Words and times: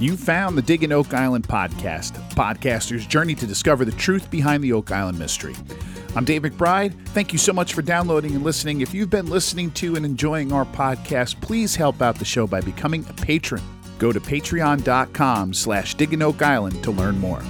You 0.00 0.16
found 0.16 0.56
the 0.56 0.62
Digging 0.62 0.92
Oak 0.92 1.12
Island 1.12 1.46
podcast, 1.46 2.12
podcaster's 2.30 3.06
journey 3.06 3.34
to 3.34 3.46
discover 3.46 3.84
the 3.84 3.92
truth 3.92 4.30
behind 4.30 4.64
the 4.64 4.72
Oak 4.72 4.90
Island 4.90 5.18
mystery. 5.18 5.54
I'm 6.16 6.24
Dave 6.24 6.40
McBride. 6.40 6.94
Thank 7.08 7.34
you 7.34 7.38
so 7.38 7.52
much 7.52 7.74
for 7.74 7.82
downloading 7.82 8.34
and 8.34 8.42
listening. 8.42 8.80
If 8.80 8.94
you've 8.94 9.10
been 9.10 9.26
listening 9.26 9.70
to 9.72 9.96
and 9.96 10.06
enjoying 10.06 10.54
our 10.54 10.64
podcast, 10.64 11.38
please 11.42 11.76
help 11.76 12.00
out 12.00 12.18
the 12.18 12.24
show 12.24 12.46
by 12.46 12.62
becoming 12.62 13.04
a 13.10 13.12
patron. 13.12 13.60
Go 13.98 14.10
to 14.10 14.20
patreon.com 14.20 15.52
slash 15.52 15.94
oak 16.00 16.40
island 16.40 16.82
to 16.82 16.90
learn 16.92 17.18
more. 17.18 17.42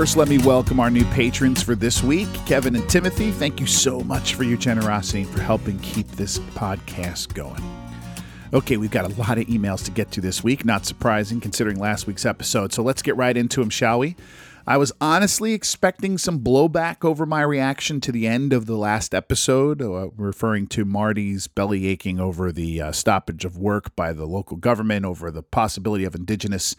First, 0.00 0.16
let 0.16 0.28
me 0.28 0.38
welcome 0.38 0.80
our 0.80 0.88
new 0.88 1.04
patrons 1.04 1.62
for 1.62 1.74
this 1.74 2.02
week, 2.02 2.26
Kevin 2.46 2.74
and 2.74 2.88
Timothy. 2.88 3.30
Thank 3.32 3.60
you 3.60 3.66
so 3.66 4.00
much 4.00 4.32
for 4.32 4.44
your 4.44 4.56
generosity 4.56 5.24
and 5.24 5.30
for 5.30 5.42
helping 5.42 5.78
keep 5.80 6.08
this 6.12 6.38
podcast 6.38 7.34
going. 7.34 7.62
Okay, 8.54 8.78
we've 8.78 8.90
got 8.90 9.04
a 9.04 9.14
lot 9.20 9.36
of 9.36 9.46
emails 9.48 9.84
to 9.84 9.90
get 9.90 10.10
to 10.12 10.22
this 10.22 10.42
week. 10.42 10.64
Not 10.64 10.86
surprising 10.86 11.38
considering 11.38 11.78
last 11.78 12.06
week's 12.06 12.24
episode. 12.24 12.72
So 12.72 12.82
let's 12.82 13.02
get 13.02 13.14
right 13.18 13.36
into 13.36 13.60
them, 13.60 13.68
shall 13.68 13.98
we? 13.98 14.16
I 14.66 14.78
was 14.78 14.90
honestly 15.02 15.52
expecting 15.52 16.16
some 16.16 16.40
blowback 16.40 17.04
over 17.04 17.26
my 17.26 17.42
reaction 17.42 18.00
to 18.00 18.12
the 18.12 18.26
end 18.26 18.54
of 18.54 18.64
the 18.64 18.76
last 18.76 19.14
episode, 19.14 19.82
uh, 19.82 20.08
referring 20.16 20.66
to 20.68 20.86
Marty's 20.86 21.46
belly 21.46 21.86
aching 21.86 22.18
over 22.18 22.52
the 22.52 22.80
uh, 22.80 22.92
stoppage 22.92 23.44
of 23.44 23.58
work 23.58 23.94
by 23.96 24.14
the 24.14 24.26
local 24.26 24.56
government 24.56 25.04
over 25.04 25.30
the 25.30 25.42
possibility 25.42 26.04
of 26.04 26.14
indigenous 26.14 26.74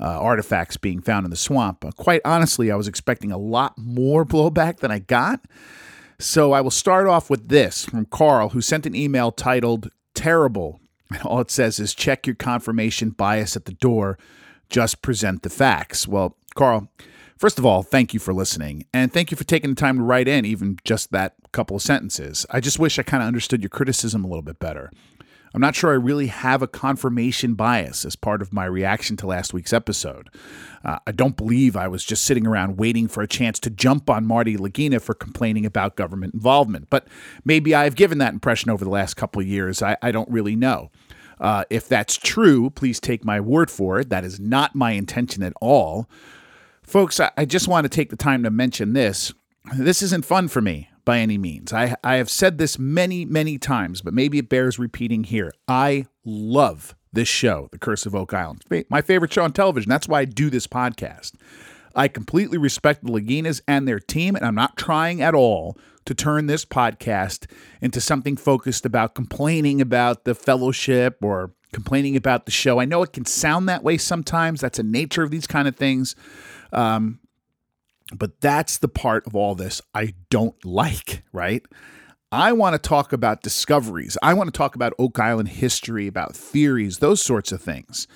uh, 0.00 0.20
artifacts 0.20 0.76
being 0.76 1.00
found 1.00 1.24
in 1.24 1.30
the 1.30 1.36
swamp. 1.36 1.84
Uh, 1.84 1.90
quite 1.92 2.20
honestly, 2.24 2.70
I 2.70 2.76
was 2.76 2.88
expecting 2.88 3.32
a 3.32 3.38
lot 3.38 3.76
more 3.76 4.24
blowback 4.26 4.78
than 4.78 4.90
I 4.90 5.00
got. 5.00 5.40
So 6.18 6.52
I 6.52 6.62
will 6.62 6.70
start 6.70 7.06
off 7.06 7.28
with 7.28 7.48
this 7.48 7.84
from 7.84 8.06
Carl, 8.06 8.50
who 8.50 8.60
sent 8.60 8.86
an 8.86 8.94
email 8.94 9.30
titled 9.30 9.90
Terrible. 10.14 10.80
And 11.10 11.22
all 11.22 11.40
it 11.40 11.50
says 11.50 11.78
is 11.78 11.94
check 11.94 12.26
your 12.26 12.36
confirmation 12.36 13.10
bias 13.10 13.54
at 13.54 13.66
the 13.66 13.74
door, 13.74 14.18
just 14.70 15.02
present 15.02 15.42
the 15.42 15.50
facts. 15.50 16.08
Well, 16.08 16.36
Carl, 16.54 16.88
First 17.38 17.58
of 17.58 17.66
all, 17.66 17.82
thank 17.82 18.14
you 18.14 18.20
for 18.20 18.32
listening, 18.32 18.86
and 18.94 19.12
thank 19.12 19.30
you 19.30 19.36
for 19.36 19.44
taking 19.44 19.68
the 19.68 19.76
time 19.76 19.98
to 19.98 20.02
write 20.02 20.26
in 20.26 20.46
even 20.46 20.78
just 20.84 21.12
that 21.12 21.34
couple 21.52 21.76
of 21.76 21.82
sentences. 21.82 22.46
I 22.50 22.60
just 22.60 22.78
wish 22.78 22.98
I 22.98 23.02
kind 23.02 23.22
of 23.22 23.26
understood 23.26 23.60
your 23.62 23.68
criticism 23.68 24.24
a 24.24 24.26
little 24.26 24.42
bit 24.42 24.58
better. 24.58 24.90
I'm 25.54 25.60
not 25.60 25.74
sure 25.74 25.90
I 25.90 25.94
really 25.94 26.26
have 26.26 26.62
a 26.62 26.68
confirmation 26.68 27.54
bias 27.54 28.04
as 28.04 28.16
part 28.16 28.42
of 28.42 28.52
my 28.52 28.64
reaction 28.64 29.16
to 29.18 29.26
last 29.26 29.54
week's 29.54 29.72
episode. 29.72 30.28
Uh, 30.84 30.98
I 31.06 31.12
don't 31.12 31.36
believe 31.36 31.76
I 31.76 31.88
was 31.88 32.04
just 32.04 32.24
sitting 32.24 32.46
around 32.46 32.76
waiting 32.76 33.08
for 33.08 33.22
a 33.22 33.28
chance 33.28 33.58
to 33.60 33.70
jump 33.70 34.10
on 34.10 34.26
Marty 34.26 34.56
Lagina 34.56 35.00
for 35.00 35.14
complaining 35.14 35.64
about 35.64 35.96
government 35.96 36.34
involvement, 36.34 36.90
but 36.90 37.08
maybe 37.44 37.74
I've 37.74 37.96
given 37.96 38.18
that 38.18 38.32
impression 38.32 38.70
over 38.70 38.84
the 38.84 38.90
last 38.90 39.14
couple 39.14 39.40
of 39.40 39.48
years. 39.48 39.82
I, 39.82 39.96
I 40.02 40.10
don't 40.10 40.30
really 40.30 40.56
know. 40.56 40.90
Uh, 41.40 41.64
if 41.70 41.88
that's 41.88 42.16
true, 42.16 42.70
please 42.70 42.98
take 42.98 43.24
my 43.24 43.40
word 43.40 43.70
for 43.70 44.00
it. 44.00 44.08
That 44.08 44.24
is 44.24 44.40
not 44.40 44.74
my 44.74 44.92
intention 44.92 45.42
at 45.42 45.52
all. 45.60 46.08
Folks, 46.82 47.20
I 47.20 47.44
just 47.44 47.66
want 47.66 47.84
to 47.84 47.88
take 47.88 48.10
the 48.10 48.16
time 48.16 48.42
to 48.44 48.50
mention 48.50 48.92
this. 48.92 49.32
This 49.76 50.02
isn't 50.02 50.24
fun 50.24 50.48
for 50.48 50.62
me 50.62 50.88
by 51.06 51.20
any 51.20 51.38
means. 51.38 51.72
I, 51.72 51.96
I 52.04 52.16
have 52.16 52.28
said 52.28 52.58
this 52.58 52.78
many, 52.78 53.24
many 53.24 53.56
times, 53.56 54.02
but 54.02 54.12
maybe 54.12 54.36
it 54.36 54.50
bears 54.50 54.78
repeating 54.78 55.24
here. 55.24 55.50
I 55.66 56.04
love 56.26 56.94
this 57.14 57.28
show, 57.28 57.68
The 57.72 57.78
Curse 57.78 58.04
of 58.04 58.14
Oak 58.14 58.34
Island. 58.34 58.62
My 58.90 59.00
favorite 59.00 59.32
show 59.32 59.44
on 59.44 59.52
television. 59.52 59.88
That's 59.88 60.08
why 60.08 60.20
I 60.20 60.24
do 60.26 60.50
this 60.50 60.66
podcast. 60.66 61.32
I 61.94 62.08
completely 62.08 62.58
respect 62.58 63.04
the 63.04 63.10
Laginas 63.10 63.62
and 63.66 63.88
their 63.88 64.00
team, 64.00 64.36
and 64.36 64.44
I'm 64.44 64.54
not 64.54 64.76
trying 64.76 65.22
at 65.22 65.34
all 65.34 65.78
to 66.04 66.14
turn 66.14 66.46
this 66.46 66.66
podcast 66.66 67.50
into 67.80 68.00
something 68.00 68.36
focused 68.36 68.84
about 68.84 69.14
complaining 69.14 69.80
about 69.80 70.24
the 70.24 70.34
fellowship 70.34 71.18
or 71.22 71.52
complaining 71.72 72.16
about 72.16 72.44
the 72.44 72.52
show. 72.52 72.80
I 72.80 72.84
know 72.84 73.02
it 73.02 73.12
can 73.12 73.24
sound 73.24 73.68
that 73.68 73.82
way 73.82 73.96
sometimes. 73.96 74.60
That's 74.60 74.78
a 74.78 74.82
nature 74.82 75.22
of 75.22 75.30
these 75.30 75.46
kind 75.46 75.66
of 75.66 75.76
things. 75.76 76.14
Um, 76.72 77.20
but 78.14 78.40
that's 78.40 78.78
the 78.78 78.88
part 78.88 79.26
of 79.26 79.34
all 79.34 79.54
this 79.54 79.82
I 79.94 80.14
don't 80.30 80.62
like, 80.64 81.22
right? 81.32 81.64
I 82.32 82.52
want 82.52 82.74
to 82.74 82.88
talk 82.88 83.12
about 83.12 83.42
discoveries. 83.42 84.18
I 84.22 84.34
want 84.34 84.52
to 84.52 84.56
talk 84.56 84.74
about 84.74 84.94
Oak 84.98 85.18
Island 85.18 85.48
history, 85.48 86.06
about 86.06 86.36
theories, 86.36 86.98
those 86.98 87.22
sorts 87.22 87.52
of 87.52 87.62
things. 87.62 88.06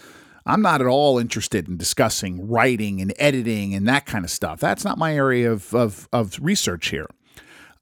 I'm 0.47 0.63
not 0.63 0.81
at 0.81 0.87
all 0.87 1.19
interested 1.19 1.69
in 1.69 1.77
discussing 1.77 2.49
writing 2.49 3.01
and 3.01 3.15
editing 3.19 3.75
and 3.75 3.87
that 3.89 4.07
kind 4.07 4.25
of 4.25 4.31
stuff. 4.31 4.59
That's 4.59 4.85
not 4.85 4.99
my 4.99 5.15
area 5.15 5.51
of, 5.53 5.73
of, 5.75 6.09
of 6.13 6.39
research 6.41 6.89
here. 6.89 7.07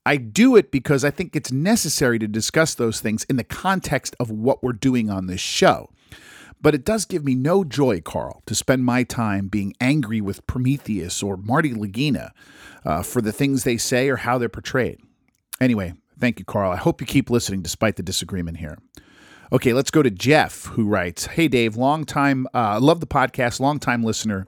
I 0.04 0.16
do 0.16 0.56
it 0.56 0.70
because 0.70 1.04
I 1.04 1.10
think 1.10 1.36
it's 1.36 1.52
necessary 1.52 2.18
to 2.18 2.28
discuss 2.28 2.74
those 2.74 3.00
things 3.00 3.24
in 3.24 3.36
the 3.36 3.44
context 3.44 4.16
of 4.18 4.30
what 4.30 4.62
we're 4.62 4.72
doing 4.72 5.10
on 5.10 5.26
this 5.26 5.40
show. 5.40 5.90
But 6.60 6.74
it 6.74 6.84
does 6.84 7.04
give 7.04 7.24
me 7.24 7.34
no 7.34 7.62
joy, 7.62 8.00
Carl, 8.00 8.42
to 8.46 8.54
spend 8.54 8.84
my 8.84 9.04
time 9.04 9.48
being 9.48 9.74
angry 9.80 10.20
with 10.20 10.46
Prometheus 10.46 11.22
or 11.22 11.36
Marty 11.36 11.72
Lagina 11.72 12.30
uh, 12.84 13.02
for 13.02 13.22
the 13.22 13.32
things 13.32 13.62
they 13.62 13.76
say 13.76 14.08
or 14.08 14.16
how 14.16 14.38
they're 14.38 14.48
portrayed. 14.48 15.00
Anyway, 15.60 15.94
thank 16.18 16.38
you, 16.38 16.44
Carl. 16.44 16.72
I 16.72 16.76
hope 16.76 17.00
you 17.00 17.06
keep 17.06 17.30
listening 17.30 17.62
despite 17.62 17.96
the 17.96 18.02
disagreement 18.02 18.58
here. 18.58 18.76
Okay, 19.52 19.72
let's 19.72 19.90
go 19.90 20.02
to 20.02 20.10
Jeff, 20.10 20.66
who 20.66 20.86
writes 20.86 21.26
Hey, 21.26 21.48
Dave, 21.48 21.76
long 21.76 22.04
time, 22.04 22.46
uh, 22.52 22.78
love 22.80 23.00
the 23.00 23.06
podcast, 23.06 23.60
long 23.60 23.78
time 23.78 24.02
listener. 24.02 24.46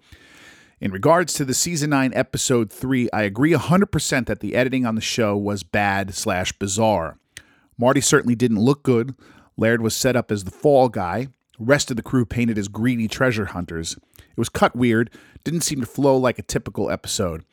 In 0.81 0.91
regards 0.93 1.35
to 1.35 1.45
the 1.45 1.55
season 1.55 1.91
9 1.91 2.13
episode 2.15 2.73
3, 2.73 3.09
I 3.13 3.23
agree 3.23 3.53
100% 3.53 4.27
that 4.27 4.41
the 4.41 4.55
editing 4.55 4.85
on 4.87 4.95
the 4.95 5.01
show 5.01 5.37
was 5.37 5.63
bad 5.63 6.15
slash 6.15 6.53
bizarre. 6.53 7.19
Marty 7.79 8.01
certainly 8.01 8.35
didn't 8.35 8.61
look 8.61 8.83
good. 8.83 9.15
Laird 9.57 9.83
was 9.83 9.95
set 9.95 10.17
up 10.17 10.31
as 10.31 10.45
the 10.45 10.51
fall 10.51 10.89
guy 10.89 11.29
rest 11.61 11.91
of 11.91 11.97
the 11.97 12.03
crew 12.03 12.25
painted 12.25 12.59
as 12.59 12.69
greedy 12.69 13.07
treasure 13.07 13.47
hunters. 13.47 13.97
It 14.19 14.39
was 14.39 14.49
cut 14.49 14.75
weird, 14.75 15.11
didn't 15.45 15.61
seem 15.61 15.81
to 15.81 15.87
flow 15.87 16.17
like 16.17 16.39
a 16.39 16.43
typical 16.43 16.91
episode. 16.91 17.45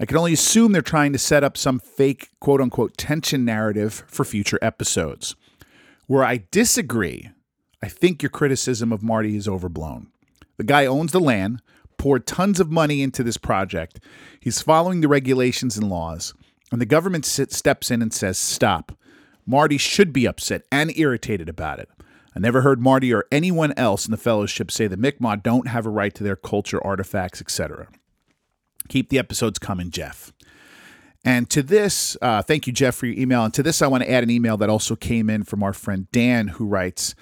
I 0.00 0.04
can 0.04 0.16
only 0.16 0.32
assume 0.32 0.72
they're 0.72 0.82
trying 0.82 1.12
to 1.12 1.18
set 1.18 1.44
up 1.44 1.56
some 1.56 1.78
fake 1.78 2.30
quote 2.40 2.60
unquote 2.60 2.96
tension 2.96 3.44
narrative 3.44 4.04
for 4.08 4.24
future 4.24 4.58
episodes. 4.60 5.36
Where 6.06 6.24
I 6.24 6.44
disagree, 6.50 7.30
I 7.82 7.88
think 7.88 8.22
your 8.22 8.30
criticism 8.30 8.92
of 8.92 9.02
Marty 9.02 9.36
is 9.36 9.48
overblown. 9.48 10.08
The 10.56 10.64
guy 10.64 10.86
owns 10.86 11.12
the 11.12 11.20
land, 11.20 11.62
poured 11.98 12.26
tons 12.26 12.58
of 12.58 12.70
money 12.70 13.00
into 13.00 13.22
this 13.22 13.36
project. 13.36 14.00
He's 14.40 14.60
following 14.60 15.00
the 15.00 15.08
regulations 15.08 15.76
and 15.76 15.88
laws, 15.88 16.34
and 16.72 16.80
the 16.80 16.86
government 16.86 17.24
sit, 17.24 17.52
steps 17.52 17.90
in 17.90 18.02
and 18.02 18.12
says, 18.12 18.38
Stop. 18.38 18.92
Marty 19.46 19.78
should 19.78 20.12
be 20.12 20.26
upset 20.26 20.62
and 20.70 20.96
irritated 20.96 21.48
about 21.48 21.78
it. 21.78 21.88
I 22.34 22.40
never 22.40 22.62
heard 22.62 22.80
Marty 22.80 23.12
or 23.12 23.26
anyone 23.30 23.72
else 23.76 24.06
in 24.06 24.10
the 24.10 24.16
fellowship 24.16 24.70
say 24.70 24.86
the 24.86 24.96
Mi'kmaq 24.96 25.42
don't 25.42 25.68
have 25.68 25.84
a 25.84 25.90
right 25.90 26.14
to 26.14 26.24
their 26.24 26.36
culture, 26.36 26.84
artifacts, 26.84 27.40
etc. 27.40 27.88
Keep 28.88 29.10
the 29.10 29.18
episodes 29.18 29.58
coming, 29.58 29.90
Jeff. 29.90 30.32
And 31.24 31.48
to 31.50 31.62
this, 31.62 32.16
uh, 32.20 32.42
thank 32.42 32.66
you, 32.66 32.72
Jeff, 32.72 32.96
for 32.96 33.06
your 33.06 33.18
email. 33.18 33.44
And 33.44 33.54
to 33.54 33.62
this, 33.62 33.80
I 33.80 33.86
want 33.86 34.02
to 34.02 34.10
add 34.10 34.24
an 34.24 34.30
email 34.30 34.56
that 34.56 34.68
also 34.68 34.96
came 34.96 35.30
in 35.30 35.44
from 35.44 35.62
our 35.62 35.72
friend 35.72 36.10
Dan, 36.10 36.48
who 36.48 36.66
writes, 36.66 37.14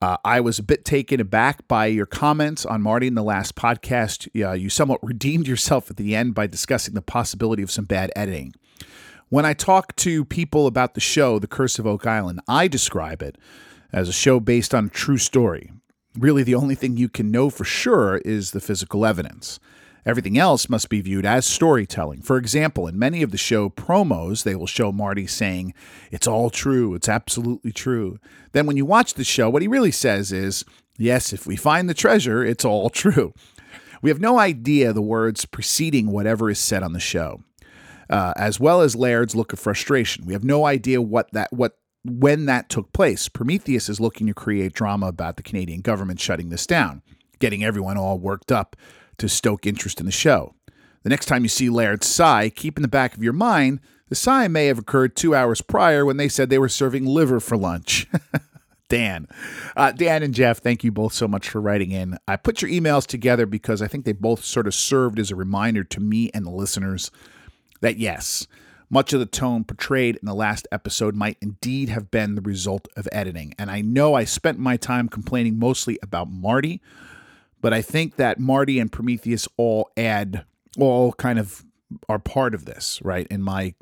uh, 0.00 0.16
I 0.24 0.40
was 0.40 0.58
a 0.58 0.64
bit 0.64 0.84
taken 0.84 1.20
aback 1.20 1.66
by 1.68 1.86
your 1.86 2.06
comments 2.06 2.66
on 2.66 2.82
Marty 2.82 3.06
in 3.06 3.14
the 3.14 3.22
last 3.22 3.54
podcast. 3.54 4.28
Uh, 4.40 4.52
you 4.52 4.68
somewhat 4.68 5.00
redeemed 5.02 5.48
yourself 5.48 5.90
at 5.90 5.96
the 5.96 6.14
end 6.14 6.34
by 6.34 6.46
discussing 6.46 6.94
the 6.94 7.02
possibility 7.02 7.62
of 7.62 7.70
some 7.70 7.84
bad 7.84 8.12
editing. 8.14 8.52
When 9.28 9.46
I 9.46 9.54
talk 9.54 9.96
to 9.96 10.24
people 10.24 10.66
about 10.66 10.94
the 10.94 11.00
show, 11.00 11.38
The 11.38 11.46
Curse 11.46 11.78
of 11.78 11.86
Oak 11.86 12.06
Island, 12.06 12.40
I 12.46 12.68
describe 12.68 13.22
it 13.22 13.38
as 13.92 14.08
a 14.08 14.12
show 14.12 14.40
based 14.40 14.74
on 14.74 14.86
a 14.86 14.90
true 14.90 15.18
story. 15.18 15.70
Really, 16.18 16.42
the 16.42 16.54
only 16.54 16.74
thing 16.74 16.96
you 16.96 17.08
can 17.08 17.30
know 17.30 17.50
for 17.50 17.64
sure 17.64 18.18
is 18.18 18.50
the 18.50 18.60
physical 18.60 19.06
evidence. 19.06 19.58
Everything 20.04 20.36
else 20.36 20.68
must 20.68 20.88
be 20.88 21.00
viewed 21.00 21.24
as 21.24 21.46
storytelling. 21.46 22.22
For 22.22 22.36
example, 22.36 22.88
in 22.88 22.98
many 22.98 23.22
of 23.22 23.30
the 23.30 23.38
show 23.38 23.70
promos, 23.70 24.42
they 24.42 24.56
will 24.56 24.66
show 24.66 24.90
Marty 24.90 25.26
saying, 25.26 25.74
It's 26.10 26.26
all 26.26 26.50
true, 26.50 26.94
it's 26.94 27.08
absolutely 27.08 27.70
true. 27.70 28.18
Then 28.50 28.66
when 28.66 28.76
you 28.76 28.84
watch 28.84 29.14
the 29.14 29.24
show, 29.24 29.48
what 29.48 29.62
he 29.62 29.68
really 29.68 29.92
says 29.92 30.32
is, 30.32 30.64
Yes, 30.98 31.32
if 31.32 31.46
we 31.46 31.56
find 31.56 31.88
the 31.88 31.94
treasure, 31.94 32.44
it's 32.44 32.64
all 32.64 32.90
true. 32.90 33.32
We 34.02 34.10
have 34.10 34.20
no 34.20 34.38
idea 34.38 34.92
the 34.92 35.00
words 35.00 35.44
preceding 35.44 36.10
whatever 36.10 36.50
is 36.50 36.58
said 36.58 36.82
on 36.82 36.92
the 36.92 37.00
show. 37.00 37.44
Uh, 38.10 38.32
as 38.36 38.60
well 38.60 38.82
as 38.82 38.96
Laird's 38.96 39.36
look 39.36 39.52
of 39.52 39.60
frustration. 39.60 40.26
We 40.26 40.34
have 40.34 40.44
no 40.44 40.66
idea 40.66 41.00
what 41.00 41.32
that 41.32 41.50
what 41.52 41.78
when 42.04 42.46
that 42.46 42.68
took 42.68 42.92
place. 42.92 43.28
Prometheus 43.28 43.88
is 43.88 44.00
looking 44.00 44.26
to 44.26 44.34
create 44.34 44.72
drama 44.72 45.06
about 45.06 45.36
the 45.36 45.42
Canadian 45.42 45.80
government 45.80 46.20
shutting 46.20 46.48
this 46.48 46.66
down, 46.66 47.02
getting 47.38 47.64
everyone 47.64 47.96
all 47.96 48.18
worked 48.18 48.50
up 48.50 48.76
to 49.18 49.28
stoke 49.28 49.66
interest 49.66 50.00
in 50.00 50.06
the 50.06 50.12
show. 50.12 50.54
The 51.02 51.10
next 51.10 51.26
time 51.26 51.42
you 51.42 51.48
see 51.48 51.68
Laird's 51.68 52.06
sigh, 52.06 52.48
keep 52.48 52.76
in 52.78 52.82
the 52.82 52.88
back 52.88 53.16
of 53.16 53.22
your 53.22 53.32
mind 53.32 53.80
the 54.12 54.16
sigh 54.16 54.46
may 54.46 54.66
have 54.66 54.78
occurred 54.78 55.16
two 55.16 55.34
hours 55.34 55.62
prior 55.62 56.04
when 56.04 56.18
they 56.18 56.28
said 56.28 56.50
they 56.50 56.58
were 56.58 56.68
serving 56.68 57.06
liver 57.06 57.40
for 57.40 57.56
lunch. 57.56 58.06
Dan. 58.90 59.26
Uh, 59.74 59.90
Dan 59.92 60.22
and 60.22 60.34
Jeff, 60.34 60.58
thank 60.58 60.84
you 60.84 60.92
both 60.92 61.14
so 61.14 61.26
much 61.26 61.48
for 61.48 61.62
writing 61.62 61.92
in. 61.92 62.18
I 62.28 62.36
put 62.36 62.60
your 62.60 62.70
emails 62.70 63.06
together 63.06 63.46
because 63.46 63.80
I 63.80 63.88
think 63.88 64.04
they 64.04 64.12
both 64.12 64.44
sort 64.44 64.66
of 64.66 64.74
served 64.74 65.18
as 65.18 65.30
a 65.30 65.34
reminder 65.34 65.82
to 65.82 65.98
me 65.98 66.30
and 66.34 66.44
the 66.44 66.50
listeners 66.50 67.10
that 67.80 67.96
yes, 67.96 68.46
much 68.92 69.14
of 69.14 69.20
the 69.20 69.26
tone 69.26 69.64
portrayed 69.64 70.16
in 70.16 70.26
the 70.26 70.34
last 70.34 70.68
episode 70.70 71.16
might 71.16 71.38
indeed 71.40 71.88
have 71.88 72.10
been 72.10 72.34
the 72.34 72.42
result 72.42 72.86
of 72.94 73.08
editing. 73.10 73.54
And 73.58 73.70
I 73.70 73.80
know 73.80 74.12
I 74.12 74.24
spent 74.24 74.58
my 74.58 74.76
time 74.76 75.08
complaining 75.08 75.58
mostly 75.58 75.98
about 76.02 76.30
Marty, 76.30 76.82
but 77.62 77.72
I 77.72 77.80
think 77.80 78.16
that 78.16 78.38
Marty 78.38 78.78
and 78.78 78.92
Prometheus 78.92 79.48
all 79.56 79.90
add, 79.96 80.44
all 80.78 81.14
kind 81.14 81.38
of 81.38 81.64
are 82.06 82.18
part 82.18 82.54
of 82.54 82.66
this, 82.66 83.00
right? 83.02 83.26
In 83.30 83.40
my, 83.40 83.74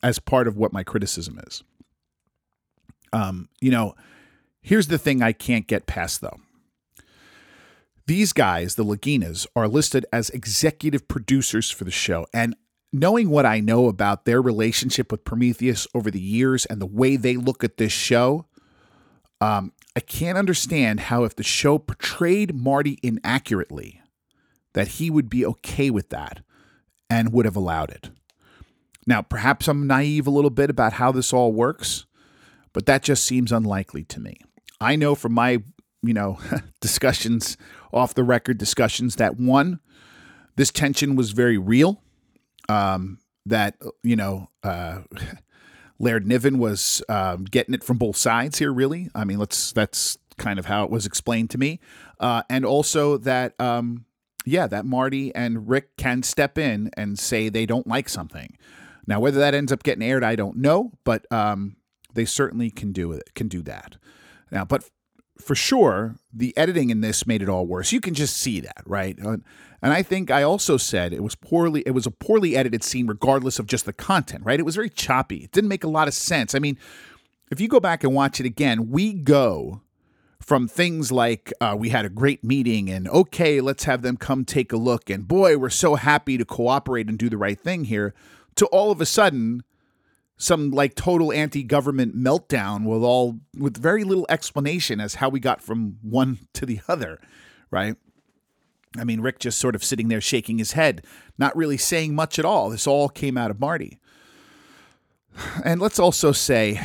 as 0.00 0.20
part 0.20 0.46
of 0.46 0.56
what 0.56 0.72
my 0.72 0.84
criticism 0.84 1.40
is. 1.48 1.64
Um, 3.12 3.48
you 3.60 3.72
know, 3.72 3.96
here's 4.62 4.86
the 4.86 4.98
thing 4.98 5.22
I 5.22 5.32
can't 5.32 5.66
get 5.66 5.86
past 5.86 6.20
though. 6.20 6.38
These 8.06 8.32
guys, 8.32 8.76
the 8.76 8.84
Laginas, 8.84 9.48
are 9.56 9.66
listed 9.66 10.06
as 10.12 10.30
executive 10.30 11.08
producers 11.08 11.68
for 11.68 11.82
the 11.82 11.90
show. 11.90 12.28
And 12.32 12.54
knowing 12.92 13.30
what 13.30 13.46
I 13.46 13.60
know 13.60 13.86
about 13.86 14.24
their 14.24 14.42
relationship 14.42 15.12
with 15.12 15.24
Prometheus 15.24 15.86
over 15.94 16.10
the 16.10 16.20
years 16.20 16.66
and 16.66 16.80
the 16.80 16.86
way 16.86 17.16
they 17.16 17.36
look 17.36 17.62
at 17.62 17.76
this 17.76 17.92
show, 17.92 18.46
um, 19.40 19.72
I 19.96 20.00
can't 20.00 20.38
understand 20.38 21.00
how, 21.00 21.24
if 21.24 21.36
the 21.36 21.42
show 21.42 21.78
portrayed 21.78 22.54
Marty 22.54 22.98
inaccurately, 23.02 24.00
that 24.74 24.88
he 24.88 25.10
would 25.10 25.28
be 25.28 25.44
okay 25.46 25.90
with 25.90 26.10
that 26.10 26.40
and 27.08 27.32
would 27.32 27.44
have 27.44 27.56
allowed 27.56 27.90
it. 27.90 28.10
Now, 29.06 29.22
perhaps 29.22 29.66
I'm 29.66 29.86
naive 29.86 30.26
a 30.26 30.30
little 30.30 30.50
bit 30.50 30.70
about 30.70 30.94
how 30.94 31.10
this 31.10 31.32
all 31.32 31.52
works, 31.52 32.06
but 32.72 32.86
that 32.86 33.02
just 33.02 33.24
seems 33.24 33.50
unlikely 33.50 34.04
to 34.04 34.20
me. 34.20 34.36
I 34.80 34.96
know 34.96 35.14
from 35.14 35.32
my, 35.32 35.62
you 36.02 36.14
know, 36.14 36.38
discussions, 36.80 37.56
off 37.92 38.14
the 38.14 38.24
record 38.24 38.58
discussions, 38.58 39.16
that 39.16 39.38
one, 39.38 39.80
this 40.56 40.70
tension 40.70 41.16
was 41.16 41.32
very 41.32 41.58
real. 41.58 42.02
Um, 42.70 43.18
that, 43.46 43.76
you 44.02 44.16
know, 44.16 44.48
uh, 44.62 45.00
Laird 45.98 46.26
Niven 46.26 46.58
was 46.58 47.02
um, 47.08 47.44
getting 47.44 47.74
it 47.74 47.84
from 47.84 47.98
both 47.98 48.16
sides 48.16 48.58
here, 48.58 48.72
really. 48.72 49.08
I 49.14 49.24
mean, 49.24 49.38
let's, 49.38 49.72
that's 49.72 50.18
kind 50.38 50.58
of 50.58 50.66
how 50.66 50.84
it 50.84 50.90
was 50.90 51.04
explained 51.04 51.50
to 51.50 51.58
me. 51.58 51.80
Uh, 52.18 52.42
and 52.48 52.64
also 52.64 53.16
that, 53.18 53.60
um, 53.60 54.06
yeah, 54.46 54.66
that 54.66 54.86
Marty 54.86 55.34
and 55.34 55.68
Rick 55.68 55.96
can 55.96 56.22
step 56.22 56.56
in 56.56 56.90
and 56.96 57.18
say 57.18 57.48
they 57.48 57.66
don't 57.66 57.86
like 57.86 58.08
something. 58.08 58.56
Now, 59.06 59.20
whether 59.20 59.38
that 59.38 59.54
ends 59.54 59.72
up 59.72 59.82
getting 59.82 60.02
aired, 60.02 60.24
I 60.24 60.36
don't 60.36 60.56
know, 60.56 60.92
but 61.04 61.30
um, 61.32 61.76
they 62.14 62.24
certainly 62.24 62.70
can 62.70 62.92
do 62.92 63.12
it. 63.12 63.34
Can 63.34 63.48
do 63.48 63.62
that. 63.62 63.96
Now, 64.50 64.64
but 64.64 64.88
for 65.42 65.54
sure, 65.54 66.16
the 66.32 66.56
editing 66.56 66.90
in 66.90 67.00
this 67.00 67.26
made 67.26 67.42
it 67.42 67.48
all 67.48 67.66
worse. 67.66 67.92
You 67.92 68.00
can 68.00 68.14
just 68.14 68.36
see 68.36 68.60
that, 68.60 68.82
right? 68.86 69.18
Uh, 69.24 69.38
and 69.82 69.92
I 69.92 70.02
think 70.02 70.30
I 70.30 70.42
also 70.42 70.76
said 70.76 71.12
it 71.12 71.22
was 71.22 71.34
poorly. 71.34 71.82
It 71.86 71.92
was 71.92 72.06
a 72.06 72.10
poorly 72.10 72.56
edited 72.56 72.84
scene, 72.84 73.06
regardless 73.06 73.58
of 73.58 73.66
just 73.66 73.86
the 73.86 73.92
content, 73.92 74.44
right? 74.44 74.60
It 74.60 74.64
was 74.64 74.76
very 74.76 74.90
choppy. 74.90 75.38
It 75.38 75.52
didn't 75.52 75.68
make 75.68 75.84
a 75.84 75.88
lot 75.88 76.08
of 76.08 76.14
sense. 76.14 76.54
I 76.54 76.58
mean, 76.58 76.78
if 77.50 77.60
you 77.60 77.68
go 77.68 77.80
back 77.80 78.04
and 78.04 78.14
watch 78.14 78.40
it 78.40 78.46
again, 78.46 78.90
we 78.90 79.12
go 79.12 79.82
from 80.40 80.68
things 80.68 81.12
like 81.12 81.52
uh, 81.60 81.76
we 81.78 81.90
had 81.90 82.04
a 82.04 82.08
great 82.08 82.42
meeting 82.42 82.88
and 82.90 83.08
okay, 83.08 83.60
let's 83.60 83.84
have 83.84 84.02
them 84.02 84.16
come 84.16 84.44
take 84.44 84.72
a 84.72 84.76
look, 84.76 85.10
and 85.10 85.28
boy, 85.28 85.56
we're 85.56 85.70
so 85.70 85.94
happy 85.94 86.38
to 86.38 86.44
cooperate 86.44 87.08
and 87.08 87.18
do 87.18 87.28
the 87.28 87.36
right 87.36 87.60
thing 87.60 87.84
here, 87.84 88.14
to 88.56 88.66
all 88.66 88.90
of 88.90 89.00
a 89.00 89.06
sudden 89.06 89.62
some 90.40 90.70
like 90.70 90.94
total 90.94 91.32
anti-government 91.32 92.16
meltdown 92.16 92.84
with 92.86 93.02
all 93.02 93.38
with 93.56 93.76
very 93.76 94.04
little 94.04 94.26
explanation 94.30 94.98
as 94.98 95.16
how 95.16 95.28
we 95.28 95.38
got 95.38 95.60
from 95.60 95.98
one 96.00 96.38
to 96.54 96.64
the 96.64 96.80
other, 96.88 97.20
right? 97.70 97.94
I 98.98 99.04
mean, 99.04 99.20
Rick 99.20 99.38
just 99.38 99.58
sort 99.58 99.74
of 99.74 99.84
sitting 99.84 100.08
there 100.08 100.20
shaking 100.20 100.58
his 100.58 100.72
head, 100.72 101.04
not 101.38 101.54
really 101.54 101.76
saying 101.76 102.14
much 102.14 102.38
at 102.38 102.44
all. 102.44 102.70
This 102.70 102.86
all 102.86 103.08
came 103.08 103.36
out 103.36 103.50
of 103.50 103.60
Marty. 103.60 103.98
And 105.62 105.80
let's 105.80 105.98
also 105.98 106.32
say, 106.32 106.80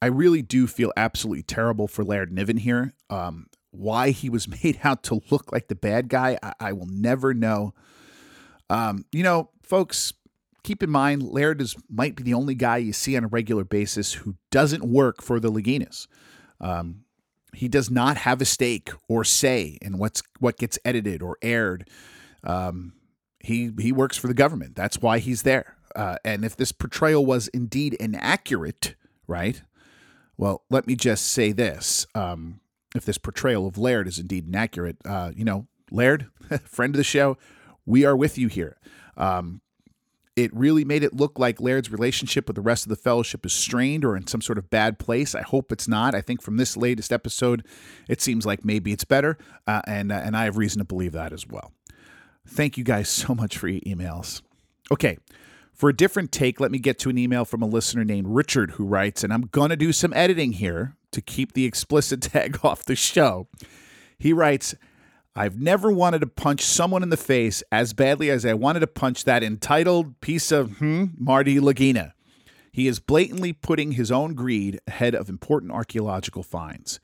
I 0.00 0.06
really 0.06 0.42
do 0.42 0.66
feel 0.66 0.92
absolutely 0.96 1.44
terrible 1.44 1.86
for 1.86 2.02
Laird 2.02 2.32
Niven 2.32 2.56
here. 2.56 2.94
Um, 3.10 3.46
why 3.70 4.10
he 4.10 4.30
was 4.30 4.48
made 4.64 4.80
out 4.82 5.02
to 5.04 5.20
look 5.30 5.52
like 5.52 5.68
the 5.68 5.76
bad 5.76 6.08
guy, 6.08 6.38
I, 6.42 6.54
I 6.58 6.72
will 6.72 6.88
never 6.90 7.34
know. 7.34 7.74
Um, 8.70 9.04
you 9.12 9.22
know, 9.22 9.50
folks, 9.62 10.14
keep 10.68 10.82
in 10.82 10.90
mind, 10.90 11.22
Laird 11.22 11.62
is 11.62 11.74
might 11.88 12.14
be 12.14 12.22
the 12.22 12.34
only 12.34 12.54
guy 12.54 12.76
you 12.76 12.92
see 12.92 13.16
on 13.16 13.24
a 13.24 13.28
regular 13.28 13.64
basis 13.64 14.12
who 14.12 14.34
doesn't 14.50 14.84
work 14.84 15.22
for 15.22 15.40
the 15.40 15.50
Laginas. 15.50 16.06
Um, 16.60 17.04
he 17.54 17.68
does 17.68 17.90
not 17.90 18.18
have 18.18 18.42
a 18.42 18.44
stake 18.44 18.90
or 19.08 19.24
say 19.24 19.78
in 19.80 19.96
what's 19.96 20.22
what 20.40 20.58
gets 20.58 20.78
edited 20.84 21.22
or 21.22 21.38
aired. 21.40 21.88
Um, 22.44 22.92
he 23.40 23.70
he 23.80 23.92
works 23.92 24.18
for 24.18 24.26
the 24.26 24.34
government. 24.34 24.76
That's 24.76 25.00
why 25.00 25.20
he's 25.20 25.40
there. 25.40 25.78
Uh, 25.96 26.16
and 26.22 26.44
if 26.44 26.54
this 26.54 26.70
portrayal 26.70 27.24
was 27.24 27.48
indeed 27.48 27.94
inaccurate, 27.94 28.94
right? 29.26 29.62
Well, 30.36 30.64
let 30.68 30.86
me 30.86 30.96
just 30.96 31.30
say 31.30 31.52
this: 31.52 32.06
um, 32.14 32.60
if 32.94 33.06
this 33.06 33.16
portrayal 33.16 33.66
of 33.66 33.78
Laird 33.78 34.06
is 34.06 34.18
indeed 34.18 34.46
inaccurate, 34.46 34.98
uh, 35.06 35.30
you 35.34 35.46
know, 35.46 35.66
Laird, 35.90 36.26
friend 36.66 36.94
of 36.94 36.98
the 36.98 37.04
show, 37.04 37.38
we 37.86 38.04
are 38.04 38.14
with 38.14 38.36
you 38.36 38.48
here. 38.48 38.76
Um, 39.16 39.62
it 40.38 40.54
really 40.54 40.84
made 40.84 41.02
it 41.02 41.14
look 41.14 41.36
like 41.36 41.60
Laird's 41.60 41.90
relationship 41.90 42.46
with 42.46 42.54
the 42.54 42.62
rest 42.62 42.84
of 42.84 42.90
the 42.90 42.96
fellowship 42.96 43.44
is 43.44 43.52
strained 43.52 44.04
or 44.04 44.16
in 44.16 44.28
some 44.28 44.40
sort 44.40 44.56
of 44.56 44.70
bad 44.70 44.98
place. 45.00 45.34
I 45.34 45.42
hope 45.42 45.72
it's 45.72 45.88
not. 45.88 46.14
I 46.14 46.20
think 46.20 46.40
from 46.40 46.56
this 46.56 46.76
latest 46.76 47.12
episode, 47.12 47.66
it 48.08 48.22
seems 48.22 48.46
like 48.46 48.64
maybe 48.64 48.92
it's 48.92 49.04
better, 49.04 49.36
uh, 49.66 49.82
and 49.86 50.12
uh, 50.12 50.22
and 50.24 50.36
I 50.36 50.44
have 50.44 50.56
reason 50.56 50.78
to 50.78 50.84
believe 50.84 51.12
that 51.12 51.32
as 51.32 51.46
well. 51.46 51.72
Thank 52.46 52.78
you 52.78 52.84
guys 52.84 53.08
so 53.24 53.34
much 53.34 53.58
for 53.58 53.66
your 53.66 53.80
emails. 53.80 54.42
Okay, 54.92 55.18
for 55.72 55.88
a 55.88 55.96
different 55.96 56.30
take, 56.30 56.60
let 56.60 56.70
me 56.70 56.78
get 56.78 57.00
to 57.00 57.10
an 57.10 57.18
email 57.18 57.44
from 57.44 57.60
a 57.60 57.66
listener 57.66 58.04
named 58.04 58.28
Richard 58.28 58.72
who 58.72 58.84
writes, 58.84 59.24
and 59.24 59.32
I'm 59.32 59.48
gonna 59.50 59.76
do 59.76 59.92
some 59.92 60.12
editing 60.12 60.52
here 60.52 60.94
to 61.10 61.20
keep 61.20 61.54
the 61.54 61.64
explicit 61.64 62.22
tag 62.22 62.60
off 62.62 62.84
the 62.84 62.96
show. 62.96 63.48
He 64.18 64.32
writes. 64.32 64.76
I've 65.38 65.60
never 65.60 65.92
wanted 65.92 66.22
to 66.22 66.26
punch 66.26 66.64
someone 66.64 67.04
in 67.04 67.10
the 67.10 67.16
face 67.16 67.62
as 67.70 67.92
badly 67.92 68.28
as 68.28 68.44
I 68.44 68.54
wanted 68.54 68.80
to 68.80 68.88
punch 68.88 69.22
that 69.22 69.44
entitled 69.44 70.20
piece 70.20 70.50
of 70.50 70.78
hmm, 70.78 71.04
Marty 71.16 71.60
Lagina. 71.60 72.10
He 72.72 72.88
is 72.88 72.98
blatantly 72.98 73.52
putting 73.52 73.92
his 73.92 74.10
own 74.10 74.34
greed 74.34 74.80
ahead 74.88 75.14
of 75.14 75.28
important 75.28 75.70
archaeological 75.70 76.42
finds. 76.42 76.98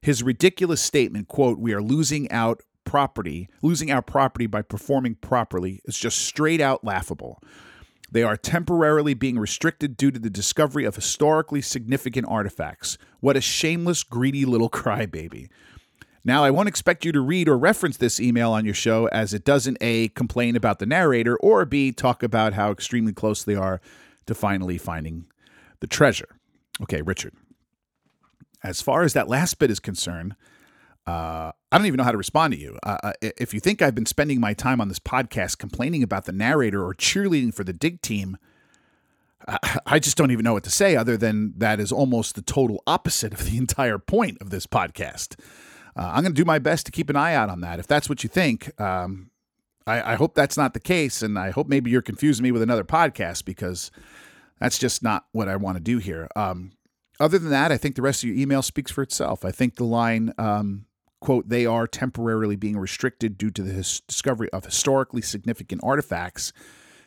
His 0.00 0.22
ridiculous 0.22 0.80
statement, 0.80 1.26
quote, 1.26 1.58
we 1.58 1.72
are 1.72 1.82
losing 1.82 2.30
out 2.30 2.62
property, 2.84 3.48
losing 3.60 3.90
our 3.90 4.02
property 4.02 4.46
by 4.46 4.62
performing 4.62 5.16
properly, 5.16 5.80
is 5.84 5.98
just 5.98 6.18
straight 6.18 6.60
out 6.60 6.84
laughable. 6.84 7.42
They 8.08 8.22
are 8.22 8.36
temporarily 8.36 9.14
being 9.14 9.36
restricted 9.36 9.96
due 9.96 10.12
to 10.12 10.20
the 10.20 10.30
discovery 10.30 10.84
of 10.84 10.94
historically 10.94 11.60
significant 11.60 12.28
artifacts. 12.28 12.98
What 13.18 13.36
a 13.36 13.40
shameless, 13.40 14.04
greedy 14.04 14.44
little 14.44 14.70
crybaby. 14.70 15.48
Now, 16.24 16.44
I 16.44 16.50
won't 16.50 16.68
expect 16.68 17.04
you 17.04 17.12
to 17.12 17.20
read 17.20 17.48
or 17.48 17.56
reference 17.56 17.96
this 17.96 18.20
email 18.20 18.52
on 18.52 18.64
your 18.64 18.74
show 18.74 19.06
as 19.06 19.32
it 19.32 19.44
doesn't 19.44 19.78
A, 19.80 20.08
complain 20.08 20.54
about 20.54 20.78
the 20.78 20.86
narrator, 20.86 21.36
or 21.38 21.64
B, 21.64 21.92
talk 21.92 22.22
about 22.22 22.52
how 22.52 22.70
extremely 22.70 23.12
close 23.12 23.42
they 23.42 23.54
are 23.54 23.80
to 24.26 24.34
finally 24.34 24.76
finding 24.76 25.24
the 25.80 25.86
treasure. 25.86 26.28
Okay, 26.82 27.00
Richard. 27.00 27.34
As 28.62 28.82
far 28.82 29.02
as 29.02 29.14
that 29.14 29.28
last 29.28 29.58
bit 29.58 29.70
is 29.70 29.80
concerned, 29.80 30.36
uh, 31.06 31.52
I 31.72 31.78
don't 31.78 31.86
even 31.86 31.96
know 31.96 32.04
how 32.04 32.12
to 32.12 32.18
respond 32.18 32.52
to 32.52 32.60
you. 32.60 32.78
Uh, 32.82 32.98
uh 33.02 33.12
if 33.22 33.54
you 33.54 33.60
think 33.60 33.80
I've 33.80 33.94
been 33.94 34.04
spending 34.04 34.38
my 34.38 34.52
time 34.52 34.82
on 34.82 34.88
this 34.88 34.98
podcast 34.98 35.56
complaining 35.56 36.02
about 36.02 36.26
the 36.26 36.32
narrator 36.32 36.84
or 36.84 36.94
cheerleading 36.94 37.54
for 37.54 37.64
the 37.64 37.72
dig 37.72 38.02
team, 38.02 38.36
I 39.86 39.98
just 39.98 40.18
don't 40.18 40.30
even 40.30 40.44
know 40.44 40.52
what 40.52 40.64
to 40.64 40.70
say 40.70 40.96
other 40.96 41.16
than 41.16 41.54
that 41.56 41.80
is 41.80 41.90
almost 41.90 42.34
the 42.34 42.42
total 42.42 42.82
opposite 42.86 43.32
of 43.32 43.50
the 43.50 43.56
entire 43.56 43.98
point 43.98 44.36
of 44.42 44.50
this 44.50 44.66
podcast 44.66 45.36
uh, 45.96 46.10
I'm 46.14 46.22
going 46.22 46.34
to 46.34 46.40
do 46.40 46.44
my 46.44 46.58
best 46.58 46.86
to 46.86 46.92
keep 46.92 47.10
an 47.10 47.16
eye 47.16 47.34
out 47.34 47.50
on 47.50 47.60
that. 47.60 47.78
If 47.78 47.86
that's 47.86 48.08
what 48.08 48.22
you 48.22 48.28
think, 48.28 48.78
um, 48.80 49.30
I, 49.86 50.12
I, 50.12 50.14
hope 50.14 50.34
that's 50.34 50.56
not 50.56 50.74
the 50.74 50.80
case. 50.80 51.22
And 51.22 51.38
I 51.38 51.50
hope 51.50 51.68
maybe 51.68 51.90
you're 51.90 52.02
confusing 52.02 52.42
me 52.42 52.52
with 52.52 52.62
another 52.62 52.84
podcast 52.84 53.44
because 53.44 53.90
that's 54.58 54.78
just 54.78 55.02
not 55.02 55.26
what 55.32 55.48
I 55.48 55.56
want 55.56 55.78
to 55.78 55.82
do 55.82 55.98
here. 55.98 56.28
Um, 56.36 56.72
other 57.18 57.38
than 57.38 57.50
that, 57.50 57.72
I 57.72 57.76
think 57.76 57.96
the 57.96 58.02
rest 58.02 58.22
of 58.22 58.28
your 58.28 58.38
email 58.38 58.62
speaks 58.62 58.90
for 58.90 59.02
itself. 59.02 59.44
I 59.44 59.50
think 59.50 59.76
the 59.76 59.84
line, 59.84 60.32
um, 60.38 60.86
quote, 61.20 61.48
they 61.48 61.66
are 61.66 61.86
temporarily 61.86 62.56
being 62.56 62.78
restricted 62.78 63.36
due 63.36 63.50
to 63.50 63.62
the 63.62 63.72
his- 63.72 64.00
discovery 64.00 64.48
of 64.50 64.64
historically 64.64 65.22
significant 65.22 65.82
artifacts 65.84 66.52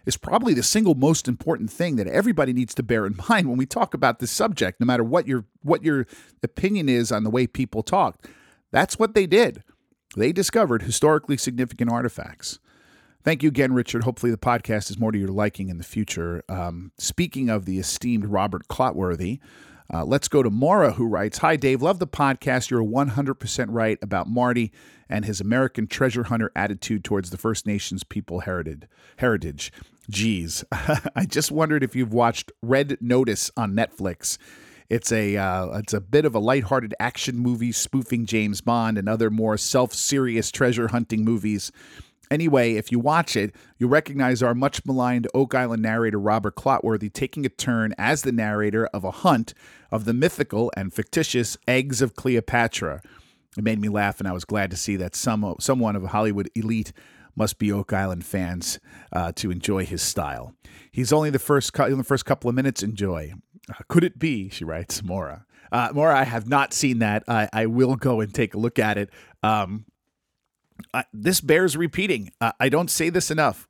is 0.05 0.17
probably 0.17 0.53
the 0.53 0.63
single 0.63 0.95
most 0.95 1.27
important 1.27 1.71
thing 1.71 1.95
that 1.95 2.07
everybody 2.07 2.53
needs 2.53 2.75
to 2.75 2.83
bear 2.83 3.05
in 3.05 3.15
mind 3.29 3.47
when 3.47 3.57
we 3.57 3.65
talk 3.65 3.93
about 3.93 4.19
this 4.19 4.31
subject, 4.31 4.79
no 4.79 4.85
matter 4.85 5.03
what 5.03 5.27
your 5.27 5.45
what 5.61 5.83
your 5.83 6.05
opinion 6.41 6.89
is 6.89 7.11
on 7.11 7.23
the 7.23 7.29
way 7.29 7.47
people 7.47 7.83
talk. 7.83 8.27
That's 8.73 8.99
what 8.99 9.13
they 9.13 9.25
did. 9.27 9.63
They 10.17 10.33
discovered 10.33 10.81
historically 10.81 11.37
significant 11.37 11.89
artifacts. 11.89 12.59
Thank 13.23 13.41
you 13.41 13.47
again, 13.47 13.71
Richard. 13.71 14.03
Hopefully, 14.03 14.31
the 14.33 14.37
podcast 14.37 14.89
is 14.91 14.99
more 14.99 15.13
to 15.13 15.17
your 15.17 15.29
liking 15.29 15.69
in 15.69 15.77
the 15.77 15.83
future. 15.85 16.43
Um, 16.49 16.91
speaking 16.97 17.49
of 17.49 17.63
the 17.65 17.79
esteemed 17.79 18.25
Robert 18.25 18.67
Clotworthy, 18.67 19.39
Uh, 19.93 20.03
let's 20.03 20.27
go 20.27 20.41
to 20.41 20.49
Maura, 20.49 20.93
who 20.93 21.05
writes 21.07 21.37
Hi, 21.39 21.55
Dave. 21.55 21.81
Love 21.81 21.99
the 21.99 22.07
podcast. 22.07 22.69
You're 22.71 22.83
100% 22.83 23.67
right 23.69 23.99
about 24.01 24.27
Marty 24.27 24.71
and 25.09 25.23
his 25.25 25.39
American 25.39 25.87
treasure 25.87 26.23
hunter 26.23 26.51
attitude 26.55 27.03
towards 27.03 27.29
the 27.29 27.37
First 27.37 27.67
Nations 27.67 28.03
people 28.03 28.39
heritage. 28.41 28.83
heritage. 29.17 29.71
Geez, 30.09 30.63
I 30.71 31.25
just 31.27 31.51
wondered 31.51 31.83
if 31.83 31.95
you've 31.95 32.13
watched 32.13 32.51
Red 32.61 32.97
Notice 33.01 33.51
on 33.55 33.73
Netflix. 33.73 34.37
It's 34.89 35.11
a 35.11 35.37
uh, 35.37 35.77
it's 35.77 35.93
a 35.93 36.01
bit 36.01 36.25
of 36.25 36.35
a 36.35 36.39
lighthearted 36.39 36.93
action 36.99 37.37
movie 37.37 37.71
spoofing 37.71 38.25
James 38.25 38.61
Bond 38.61 38.97
and 38.97 39.07
other 39.07 39.29
more 39.29 39.57
self-serious 39.57 40.51
treasure 40.51 40.89
hunting 40.89 41.23
movies. 41.23 41.71
Anyway, 42.31 42.73
if 42.73 42.91
you 42.91 42.99
watch 42.99 43.35
it, 43.35 43.53
you'll 43.77 43.89
recognize 43.89 44.41
our 44.41 44.55
much 44.55 44.85
maligned 44.85 45.27
Oak 45.35 45.53
Island 45.53 45.83
narrator 45.83 46.19
Robert 46.19 46.55
Clotworthy 46.55 47.11
taking 47.11 47.45
a 47.45 47.49
turn 47.49 47.93
as 47.97 48.23
the 48.23 48.31
narrator 48.31 48.87
of 48.87 49.03
a 49.03 49.11
hunt 49.11 49.53
of 49.91 50.05
the 50.05 50.13
mythical 50.13 50.71
and 50.75 50.93
fictitious 50.93 51.57
eggs 51.67 52.01
of 52.01 52.15
Cleopatra. 52.15 53.01
It 53.55 53.63
made 53.63 53.79
me 53.79 53.89
laugh, 53.89 54.19
and 54.19 54.27
I 54.27 54.31
was 54.31 54.45
glad 54.45 54.71
to 54.71 54.77
see 54.77 54.95
that 54.95 55.15
some 55.15 55.55
someone 55.59 55.95
of 55.95 56.03
Hollywood 56.03 56.49
elite 56.55 56.91
must 57.35 57.59
be 57.59 57.71
Oak 57.71 57.93
Island 57.93 58.25
fans 58.25 58.79
uh, 59.11 59.31
to 59.35 59.51
enjoy 59.51 59.85
his 59.85 60.01
style. 60.01 60.55
He's 60.91 61.13
only 61.13 61.29
the 61.29 61.39
first 61.39 61.77
in 61.79 61.97
the 61.97 62.03
first 62.03 62.25
couple 62.25 62.49
of 62.49 62.55
minutes. 62.55 62.81
Enjoy. 62.81 63.33
Uh, 63.69 63.81
could 63.87 64.03
it 64.03 64.19
be? 64.19 64.49
She 64.49 64.63
writes, 64.65 65.03
Mora. 65.03 65.45
Uh, 65.71 65.89
Mora, 65.93 66.19
I 66.19 66.23
have 66.23 66.47
not 66.47 66.73
seen 66.73 66.99
that. 66.99 67.23
I, 67.27 67.49
I 67.51 67.65
will 67.65 67.95
go 67.95 68.21
and 68.21 68.33
take 68.33 68.53
a 68.53 68.59
look 68.59 68.77
at 68.77 68.97
it. 68.97 69.09
Um, 69.41 69.85
I, 70.93 71.05
this 71.13 71.41
bears 71.41 71.75
repeating. 71.75 72.31
Uh, 72.39 72.51
I 72.59 72.69
don't 72.69 72.91
say 72.91 73.09
this 73.09 73.31
enough. 73.31 73.67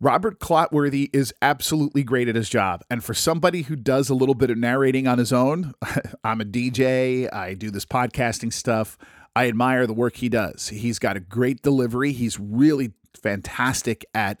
Robert 0.00 0.38
Clotworthy 0.38 1.08
is 1.12 1.32
absolutely 1.40 2.02
great 2.02 2.28
at 2.28 2.34
his 2.34 2.48
job. 2.48 2.82
And 2.90 3.02
for 3.02 3.14
somebody 3.14 3.62
who 3.62 3.76
does 3.76 4.10
a 4.10 4.14
little 4.14 4.34
bit 4.34 4.50
of 4.50 4.58
narrating 4.58 5.06
on 5.06 5.18
his 5.18 5.32
own, 5.32 5.72
I'm 6.24 6.40
a 6.40 6.44
DJ, 6.44 7.32
I 7.32 7.54
do 7.54 7.70
this 7.70 7.86
podcasting 7.86 8.52
stuff. 8.52 8.98
I 9.36 9.48
admire 9.48 9.86
the 9.86 9.94
work 9.94 10.16
he 10.16 10.28
does. 10.28 10.68
He's 10.68 10.98
got 10.98 11.16
a 11.16 11.20
great 11.20 11.62
delivery. 11.62 12.12
He's 12.12 12.38
really 12.38 12.92
fantastic 13.14 14.04
at 14.14 14.40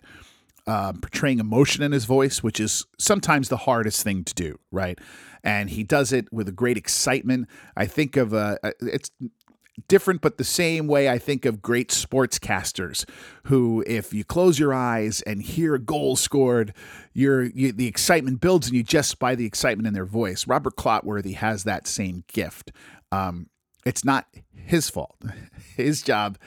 uh, 0.66 0.92
portraying 0.92 1.38
emotion 1.38 1.82
in 1.82 1.92
his 1.92 2.04
voice, 2.04 2.42
which 2.42 2.60
is 2.60 2.84
sometimes 2.98 3.48
the 3.48 3.58
hardest 3.58 4.02
thing 4.02 4.24
to 4.24 4.34
do, 4.34 4.58
right? 4.70 4.98
And 5.42 5.70
he 5.70 5.82
does 5.82 6.12
it 6.12 6.32
with 6.32 6.48
a 6.48 6.52
great 6.52 6.76
excitement. 6.76 7.48
I 7.76 7.86
think 7.86 8.16
of 8.16 8.32
uh, 8.32 8.56
it's 8.80 9.10
different 9.88 10.20
but 10.20 10.38
the 10.38 10.44
same 10.44 10.86
way 10.86 11.08
I 11.08 11.18
think 11.18 11.44
of 11.44 11.60
great 11.60 11.88
sportscasters 11.88 13.04
who 13.44 13.82
if 13.86 14.14
you 14.14 14.22
close 14.22 14.56
your 14.56 14.72
eyes 14.72 15.20
and 15.22 15.42
hear 15.42 15.74
a 15.74 15.80
goal 15.80 16.14
scored 16.14 16.72
you're 17.12 17.42
you, 17.42 17.72
the 17.72 17.88
excitement 17.88 18.40
builds 18.40 18.68
and 18.68 18.76
you 18.76 18.84
just 18.84 19.18
by 19.18 19.34
the 19.34 19.44
excitement 19.44 19.88
in 19.88 19.92
their 19.92 20.04
voice 20.04 20.46
Robert 20.46 20.76
Clotworthy 20.76 21.34
has 21.34 21.64
that 21.64 21.88
same 21.88 22.22
gift 22.28 22.70
um, 23.10 23.48
it's 23.84 24.04
not 24.04 24.28
his 24.54 24.88
fault 24.88 25.20
his 25.76 26.02
job 26.02 26.38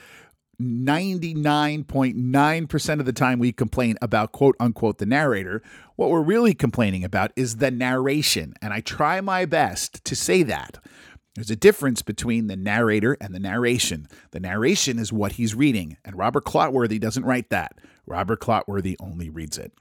99.9% 0.62 3.00
of 3.00 3.06
the 3.06 3.14
time 3.14 3.38
we 3.38 3.52
complain 3.52 3.96
about 4.02 4.32
quote 4.32 4.56
unquote 4.60 4.98
the 4.98 5.06
narrator 5.06 5.62
what 5.98 6.10
we're 6.10 6.22
really 6.22 6.56
complaining 6.56 7.04
about 7.04 7.32
is 7.36 7.58
the 7.58 7.70
narration 7.70 8.56
and 8.60 8.74
I 8.74 8.82
try 8.82 9.22
my 9.22 9.46
best 9.46 10.04
to 10.04 10.16
say 10.16 10.42
that 10.44 10.80
there's 11.38 11.52
a 11.52 11.56
difference 11.56 12.02
between 12.02 12.48
the 12.48 12.56
narrator 12.56 13.16
and 13.22 13.32
the 13.32 13.40
narration. 13.40 14.08
The 14.32 14.40
narration 14.40 14.98
is 14.98 15.14
what 15.14 15.34
he's 15.34 15.54
reading, 15.54 15.98
and 16.04 16.18
Robert 16.18 16.46
Clotworthy 16.46 17.00
doesn't 17.00 17.26
write 17.26 17.52
that. 17.52 17.74
Robert 18.08 18.42
Clotworthy 18.42 18.96
only 19.00 19.30
reads 19.30 19.60
it. 19.60 19.72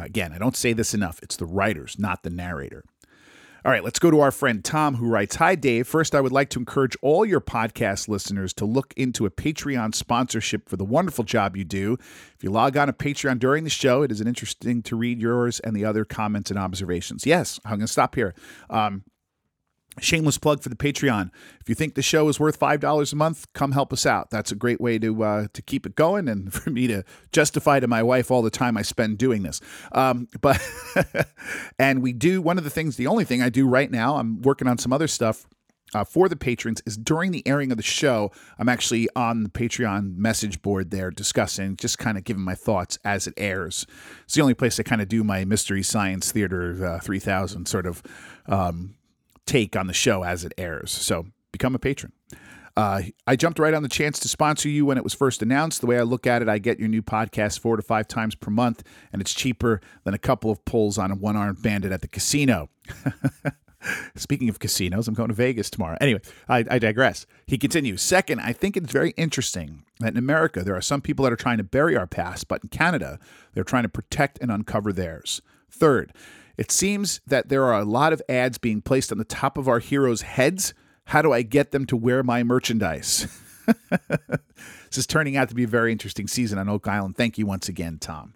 Again, 0.00 0.32
I 0.32 0.38
don't 0.38 0.56
say 0.56 0.72
this 0.72 0.94
enough. 0.94 1.18
It's 1.20 1.34
the 1.34 1.46
writers, 1.46 1.96
not 1.98 2.22
the 2.22 2.30
narrator. 2.30 2.84
All 3.62 3.70
right, 3.70 3.84
let's 3.84 3.98
go 3.98 4.10
to 4.10 4.20
our 4.20 4.30
friend 4.30 4.64
Tom, 4.64 4.94
who 4.94 5.06
writes 5.06 5.36
Hi, 5.36 5.54
Dave. 5.54 5.86
First, 5.86 6.14
I 6.14 6.20
would 6.22 6.32
like 6.32 6.48
to 6.50 6.58
encourage 6.58 6.96
all 7.02 7.26
your 7.26 7.42
podcast 7.42 8.08
listeners 8.08 8.54
to 8.54 8.64
look 8.64 8.94
into 8.96 9.26
a 9.26 9.30
Patreon 9.30 9.94
sponsorship 9.94 10.66
for 10.66 10.78
the 10.78 10.84
wonderful 10.84 11.24
job 11.24 11.58
you 11.58 11.64
do. 11.64 11.98
If 12.34 12.42
you 12.42 12.50
log 12.50 12.78
on 12.78 12.86
to 12.86 12.94
Patreon 12.94 13.38
during 13.38 13.64
the 13.64 13.70
show, 13.70 14.02
it 14.02 14.10
is 14.10 14.22
interesting 14.22 14.82
to 14.84 14.96
read 14.96 15.20
yours 15.20 15.60
and 15.60 15.76
the 15.76 15.84
other 15.84 16.06
comments 16.06 16.50
and 16.50 16.58
observations. 16.58 17.26
Yes, 17.26 17.60
I'm 17.66 17.72
going 17.72 17.80
to 17.80 17.88
stop 17.88 18.14
here. 18.14 18.34
Um, 18.70 19.04
Shameless 20.00 20.38
plug 20.38 20.62
for 20.62 20.68
the 20.68 20.76
Patreon. 20.76 21.30
If 21.60 21.68
you 21.68 21.74
think 21.74 21.94
the 21.94 22.02
show 22.02 22.28
is 22.28 22.40
worth 22.40 22.56
five 22.56 22.80
dollars 22.80 23.12
a 23.12 23.16
month, 23.16 23.46
come 23.52 23.72
help 23.72 23.92
us 23.92 24.06
out. 24.06 24.30
That's 24.30 24.50
a 24.52 24.54
great 24.54 24.80
way 24.80 24.98
to 24.98 25.22
uh, 25.22 25.46
to 25.52 25.62
keep 25.62 25.86
it 25.86 25.94
going, 25.94 26.28
and 26.28 26.52
for 26.54 26.70
me 26.70 26.86
to 26.86 27.04
justify 27.32 27.80
to 27.80 27.86
my 27.86 28.02
wife 28.02 28.30
all 28.30 28.42
the 28.42 28.50
time 28.50 28.76
I 28.76 28.82
spend 28.82 29.18
doing 29.18 29.42
this. 29.42 29.60
Um, 29.92 30.28
but 30.40 30.60
and 31.78 32.02
we 32.02 32.12
do 32.12 32.42
one 32.42 32.58
of 32.58 32.64
the 32.64 32.70
things. 32.70 32.96
The 32.96 33.06
only 33.06 33.24
thing 33.24 33.42
I 33.42 33.48
do 33.48 33.68
right 33.68 33.90
now, 33.90 34.16
I'm 34.16 34.42
working 34.42 34.68
on 34.68 34.78
some 34.78 34.92
other 34.92 35.08
stuff 35.08 35.46
uh, 35.94 36.04
for 36.04 36.28
the 36.28 36.36
patrons 36.36 36.82
is 36.86 36.96
during 36.96 37.32
the 37.32 37.46
airing 37.46 37.70
of 37.70 37.76
the 37.76 37.82
show, 37.82 38.30
I'm 38.58 38.68
actually 38.68 39.08
on 39.16 39.42
the 39.42 39.48
Patreon 39.48 40.16
message 40.16 40.62
board 40.62 40.90
there 40.90 41.10
discussing, 41.10 41.76
just 41.76 41.98
kind 41.98 42.16
of 42.16 42.24
giving 42.24 42.42
my 42.42 42.54
thoughts 42.54 42.98
as 43.04 43.26
it 43.26 43.34
airs. 43.36 43.86
It's 44.24 44.34
the 44.34 44.42
only 44.42 44.54
place 44.54 44.78
I 44.78 44.82
kind 44.84 45.02
of 45.02 45.08
do 45.08 45.24
my 45.24 45.44
Mystery 45.44 45.82
Science 45.82 46.30
Theater 46.30 46.84
uh, 46.84 47.00
3000 47.00 47.66
sort 47.66 47.86
of 47.86 48.02
um, 48.46 48.94
take 49.50 49.74
on 49.74 49.88
the 49.88 49.92
show 49.92 50.22
as 50.22 50.44
it 50.44 50.52
airs. 50.56 50.92
So 50.92 51.26
become 51.50 51.74
a 51.74 51.78
patron. 51.78 52.12
Uh, 52.76 53.02
I 53.26 53.34
jumped 53.34 53.58
right 53.58 53.74
on 53.74 53.82
the 53.82 53.88
chance 53.88 54.20
to 54.20 54.28
sponsor 54.28 54.68
you 54.68 54.86
when 54.86 54.96
it 54.96 55.02
was 55.02 55.12
first 55.12 55.42
announced. 55.42 55.80
The 55.80 55.88
way 55.88 55.98
I 55.98 56.02
look 56.02 56.24
at 56.24 56.40
it, 56.40 56.48
I 56.48 56.58
get 56.58 56.78
your 56.78 56.88
new 56.88 57.02
podcast 57.02 57.58
four 57.58 57.76
to 57.76 57.82
five 57.82 58.06
times 58.06 58.36
per 58.36 58.50
month, 58.50 58.84
and 59.12 59.20
it's 59.20 59.34
cheaper 59.34 59.80
than 60.04 60.14
a 60.14 60.18
couple 60.18 60.52
of 60.52 60.64
pulls 60.64 60.98
on 60.98 61.10
a 61.10 61.16
one 61.16 61.36
armed 61.36 61.62
bandit 61.62 61.90
at 61.90 62.00
the 62.00 62.08
casino. 62.08 62.70
Speaking 64.14 64.48
of 64.48 64.60
casinos, 64.60 65.08
I'm 65.08 65.14
going 65.14 65.30
to 65.30 65.34
Vegas 65.34 65.68
tomorrow. 65.68 65.96
Anyway, 66.00 66.20
I, 66.48 66.64
I, 66.70 66.78
digress. 66.78 67.26
He 67.46 67.58
continues. 67.58 68.02
Second, 68.02 68.40
I 68.40 68.52
think 68.52 68.76
it's 68.76 68.92
very 68.92 69.10
interesting 69.16 69.84
that 69.98 70.12
in 70.12 70.18
America, 70.18 70.62
there 70.62 70.76
are 70.76 70.82
some 70.82 71.00
people 71.00 71.24
that 71.24 71.32
are 71.32 71.36
trying 71.36 71.58
to 71.58 71.64
bury 71.64 71.96
our 71.96 72.06
past, 72.06 72.46
but 72.46 72.62
in 72.62 72.68
Canada, 72.68 73.18
they're 73.54 73.64
trying 73.64 73.84
to 73.84 73.88
protect 73.88 74.38
and 74.40 74.50
uncover 74.50 74.92
theirs. 74.92 75.40
Third, 75.70 76.12
it 76.60 76.70
seems 76.70 77.22
that 77.26 77.48
there 77.48 77.64
are 77.64 77.80
a 77.80 77.86
lot 77.86 78.12
of 78.12 78.20
ads 78.28 78.58
being 78.58 78.82
placed 78.82 79.10
on 79.10 79.16
the 79.16 79.24
top 79.24 79.56
of 79.56 79.66
our 79.66 79.78
heroes' 79.78 80.20
heads. 80.20 80.74
How 81.06 81.22
do 81.22 81.32
I 81.32 81.40
get 81.40 81.70
them 81.70 81.86
to 81.86 81.96
wear 81.96 82.22
my 82.22 82.42
merchandise? 82.42 83.26
this 83.88 84.98
is 84.98 85.06
turning 85.06 85.38
out 85.38 85.48
to 85.48 85.54
be 85.54 85.64
a 85.64 85.66
very 85.66 85.90
interesting 85.90 86.28
season 86.28 86.58
on 86.58 86.68
Oak 86.68 86.86
Island. 86.86 87.16
Thank 87.16 87.38
you 87.38 87.46
once 87.46 87.70
again, 87.70 87.96
Tom. 87.98 88.34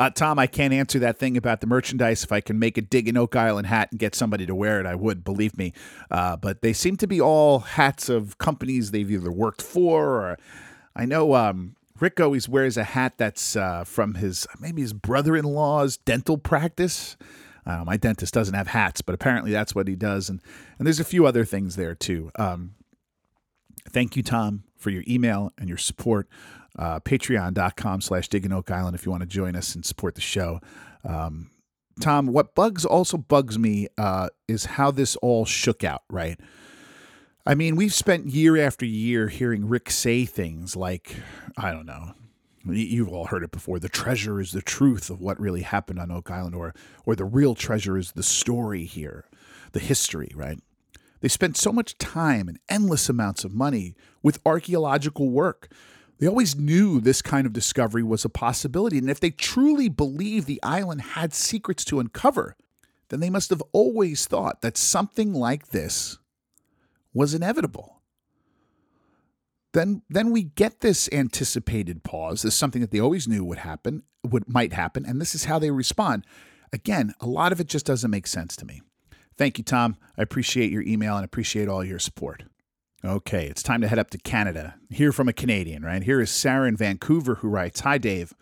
Uh, 0.00 0.10
Tom, 0.10 0.36
I 0.36 0.48
can't 0.48 0.74
answer 0.74 0.98
that 0.98 1.20
thing 1.20 1.36
about 1.36 1.60
the 1.60 1.68
merchandise. 1.68 2.24
If 2.24 2.32
I 2.32 2.40
can 2.40 2.58
make 2.58 2.76
a 2.76 2.82
Digging 2.82 3.16
Oak 3.16 3.36
Island 3.36 3.68
hat 3.68 3.92
and 3.92 4.00
get 4.00 4.16
somebody 4.16 4.46
to 4.46 4.54
wear 4.54 4.80
it, 4.80 4.86
I 4.86 4.96
would, 4.96 5.22
believe 5.22 5.56
me. 5.56 5.72
Uh, 6.10 6.36
but 6.36 6.62
they 6.62 6.72
seem 6.72 6.96
to 6.96 7.06
be 7.06 7.20
all 7.20 7.60
hats 7.60 8.08
of 8.08 8.36
companies 8.38 8.90
they've 8.90 9.08
either 9.08 9.30
worked 9.30 9.62
for 9.62 10.20
or 10.20 10.38
I 10.96 11.06
know 11.06 11.36
um, 11.36 11.76
Rick 12.00 12.18
always 12.18 12.48
wears 12.48 12.76
a 12.76 12.82
hat 12.82 13.14
that's 13.16 13.54
uh, 13.54 13.84
from 13.84 14.14
his 14.14 14.48
maybe 14.58 14.82
his 14.82 14.92
brother 14.92 15.36
in 15.36 15.44
law's 15.44 15.98
dental 15.98 16.36
practice. 16.36 17.16
Uh, 17.66 17.84
my 17.84 17.96
dentist 17.96 18.34
doesn't 18.34 18.54
have 18.54 18.68
hats, 18.68 19.00
but 19.02 19.14
apparently 19.14 19.52
that's 19.52 19.74
what 19.74 19.88
he 19.88 19.94
does. 19.94 20.28
And, 20.28 20.40
and 20.78 20.86
there's 20.86 21.00
a 21.00 21.04
few 21.04 21.26
other 21.26 21.44
things 21.44 21.76
there 21.76 21.94
too. 21.94 22.30
Um, 22.36 22.74
thank 23.88 24.16
you, 24.16 24.22
Tom, 24.22 24.64
for 24.76 24.90
your 24.90 25.04
email 25.06 25.52
and 25.58 25.68
your 25.68 25.78
support. 25.78 26.28
Uh, 26.78 27.00
Patreon.com 27.00 28.00
slash 28.00 28.28
Digging 28.28 28.52
Oak 28.52 28.70
Island 28.70 28.94
if 28.94 29.04
you 29.04 29.10
want 29.10 29.22
to 29.22 29.28
join 29.28 29.56
us 29.56 29.74
and 29.74 29.84
support 29.84 30.14
the 30.14 30.20
show. 30.20 30.60
Um, 31.04 31.50
Tom, 32.00 32.28
what 32.28 32.54
bugs 32.54 32.84
also 32.84 33.18
bugs 33.18 33.58
me 33.58 33.88
uh, 33.98 34.28
is 34.48 34.64
how 34.64 34.90
this 34.90 35.16
all 35.16 35.44
shook 35.44 35.84
out, 35.84 36.02
right? 36.08 36.38
I 37.44 37.54
mean, 37.54 37.76
we've 37.76 37.92
spent 37.92 38.26
year 38.26 38.56
after 38.56 38.86
year 38.86 39.28
hearing 39.28 39.68
Rick 39.68 39.90
say 39.90 40.24
things 40.24 40.76
like, 40.76 41.16
I 41.56 41.72
don't 41.72 41.86
know, 41.86 42.12
You've 42.66 43.08
all 43.08 43.26
heard 43.26 43.42
it 43.42 43.52
before. 43.52 43.78
The 43.78 43.88
treasure 43.88 44.40
is 44.40 44.52
the 44.52 44.60
truth 44.60 45.08
of 45.08 45.20
what 45.20 45.40
really 45.40 45.62
happened 45.62 45.98
on 45.98 46.10
Oak 46.10 46.30
Island, 46.30 46.54
or 46.54 46.74
or 47.06 47.16
the 47.16 47.24
real 47.24 47.54
treasure 47.54 47.96
is 47.96 48.12
the 48.12 48.22
story 48.22 48.84
here, 48.84 49.24
the 49.72 49.80
history, 49.80 50.30
right? 50.34 50.58
They 51.20 51.28
spent 51.28 51.56
so 51.56 51.72
much 51.72 51.98
time 51.98 52.48
and 52.48 52.58
endless 52.68 53.08
amounts 53.08 53.44
of 53.44 53.54
money 53.54 53.94
with 54.22 54.40
archaeological 54.44 55.30
work. 55.30 55.72
They 56.18 56.26
always 56.26 56.54
knew 56.54 57.00
this 57.00 57.22
kind 57.22 57.46
of 57.46 57.54
discovery 57.54 58.02
was 58.02 58.26
a 58.26 58.30
possibility, 58.30 58.98
and 58.98 59.08
if 59.08 59.20
they 59.20 59.30
truly 59.30 59.88
believed 59.88 60.46
the 60.46 60.62
island 60.62 61.00
had 61.00 61.32
secrets 61.32 61.84
to 61.86 62.00
uncover, 62.00 62.56
then 63.08 63.20
they 63.20 63.30
must 63.30 63.50
have 63.50 63.62
always 63.72 64.26
thought 64.26 64.60
that 64.60 64.76
something 64.76 65.32
like 65.32 65.68
this 65.68 66.18
was 67.14 67.32
inevitable 67.32 67.99
then 69.72 70.02
then 70.08 70.30
we 70.30 70.42
get 70.42 70.80
this 70.80 71.08
anticipated 71.12 72.02
pause. 72.02 72.42
This 72.42 72.54
is 72.54 72.58
something 72.58 72.80
that 72.80 72.90
they 72.90 73.00
always 73.00 73.28
knew 73.28 73.44
would 73.44 73.58
happen, 73.58 74.02
would 74.24 74.48
might 74.48 74.72
happen, 74.72 75.04
and 75.06 75.20
this 75.20 75.34
is 75.34 75.44
how 75.44 75.58
they 75.58 75.70
respond. 75.70 76.24
Again, 76.72 77.14
a 77.20 77.26
lot 77.26 77.52
of 77.52 77.60
it 77.60 77.66
just 77.66 77.86
doesn't 77.86 78.10
make 78.10 78.26
sense 78.26 78.56
to 78.56 78.64
me. 78.64 78.80
Thank 79.36 79.58
you, 79.58 79.64
Tom. 79.64 79.96
I 80.18 80.22
appreciate 80.22 80.70
your 80.70 80.82
email 80.82 81.16
and 81.16 81.24
appreciate 81.24 81.68
all 81.68 81.84
your 81.84 81.98
support. 81.98 82.44
Okay, 83.04 83.46
it's 83.46 83.62
time 83.62 83.80
to 83.80 83.88
head 83.88 83.98
up 83.98 84.10
to 84.10 84.18
Canada. 84.18 84.74
Hear 84.90 85.12
from 85.12 85.28
a 85.28 85.32
Canadian, 85.32 85.82
right? 85.82 86.02
Here 86.02 86.20
is 86.20 86.30
Sarah 86.30 86.68
in 86.68 86.76
Vancouver 86.76 87.36
who 87.36 87.48
writes 87.48 87.80
Hi, 87.80 87.96
Dave. 87.96 88.34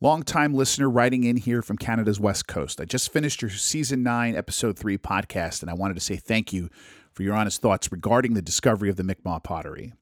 Longtime 0.00 0.54
listener 0.54 0.88
writing 0.88 1.24
in 1.24 1.36
here 1.36 1.60
from 1.60 1.76
Canada's 1.76 2.20
West 2.20 2.46
Coast. 2.46 2.80
I 2.80 2.84
just 2.84 3.12
finished 3.12 3.42
your 3.42 3.50
season 3.50 4.02
9, 4.02 4.34
episode 4.34 4.78
3 4.78 4.96
podcast, 4.96 5.60
and 5.60 5.70
I 5.70 5.74
wanted 5.74 5.94
to 5.94 6.00
say 6.00 6.16
thank 6.16 6.52
you 6.52 6.70
for 7.12 7.22
your 7.22 7.34
honest 7.34 7.60
thoughts 7.60 7.92
regarding 7.92 8.32
the 8.34 8.40
discovery 8.40 8.88
of 8.88 8.96
the 8.96 9.04
Mi'kmaq 9.04 9.42
pottery. 9.42 9.92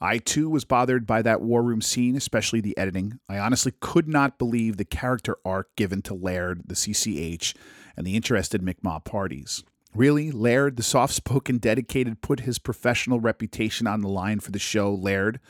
I 0.00 0.18
too 0.18 0.48
was 0.48 0.64
bothered 0.64 1.06
by 1.06 1.22
that 1.22 1.40
war 1.40 1.62
room 1.62 1.80
scene, 1.80 2.14
especially 2.16 2.60
the 2.60 2.76
editing. 2.78 3.18
I 3.28 3.38
honestly 3.38 3.72
could 3.80 4.06
not 4.06 4.38
believe 4.38 4.76
the 4.76 4.84
character 4.84 5.36
arc 5.44 5.74
given 5.74 6.02
to 6.02 6.14
Laird, 6.14 6.62
the 6.66 6.76
CCH, 6.76 7.54
and 7.96 8.06
the 8.06 8.14
interested 8.14 8.62
Mi'kmaq 8.62 9.04
parties. 9.04 9.64
Really, 9.94 10.30
Laird, 10.30 10.76
the 10.76 10.82
soft 10.84 11.14
spoken, 11.14 11.58
dedicated, 11.58 12.22
put 12.22 12.40
his 12.40 12.60
professional 12.60 13.18
reputation 13.18 13.88
on 13.88 14.02
the 14.02 14.08
line 14.08 14.38
for 14.38 14.52
the 14.52 14.58
show, 14.60 14.94
Laird? 14.94 15.40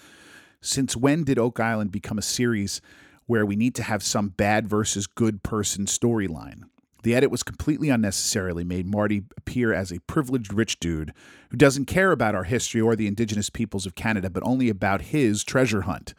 Since 0.62 0.96
when 0.96 1.24
did 1.24 1.38
Oak 1.38 1.60
Island 1.60 1.92
become 1.92 2.18
a 2.18 2.22
series 2.22 2.80
where 3.26 3.44
we 3.44 3.56
need 3.56 3.74
to 3.74 3.82
have 3.82 4.02
some 4.02 4.30
bad 4.30 4.66
versus 4.66 5.06
good 5.06 5.42
person 5.42 5.84
storyline? 5.84 6.62
The 7.02 7.14
edit 7.14 7.30
was 7.30 7.42
completely 7.42 7.90
unnecessarily 7.90 8.64
made 8.64 8.86
Marty 8.86 9.22
appear 9.36 9.72
as 9.72 9.92
a 9.92 10.00
privileged 10.00 10.52
rich 10.52 10.80
dude 10.80 11.12
who 11.50 11.56
doesn't 11.56 11.84
care 11.84 12.10
about 12.10 12.34
our 12.34 12.44
history 12.44 12.80
or 12.80 12.96
the 12.96 13.06
indigenous 13.06 13.50
peoples 13.50 13.86
of 13.86 13.94
Canada, 13.94 14.28
but 14.28 14.42
only 14.42 14.68
about 14.68 15.02
his 15.02 15.44
treasure 15.44 15.82
hunt. 15.82 16.14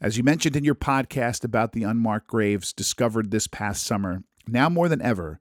As 0.00 0.16
you 0.16 0.22
mentioned 0.22 0.56
in 0.56 0.64
your 0.64 0.74
podcast 0.74 1.44
about 1.44 1.72
the 1.72 1.82
unmarked 1.82 2.28
graves 2.28 2.72
discovered 2.72 3.30
this 3.30 3.46
past 3.46 3.84
summer, 3.84 4.22
now 4.46 4.68
more 4.68 4.88
than 4.88 5.02
ever, 5.02 5.40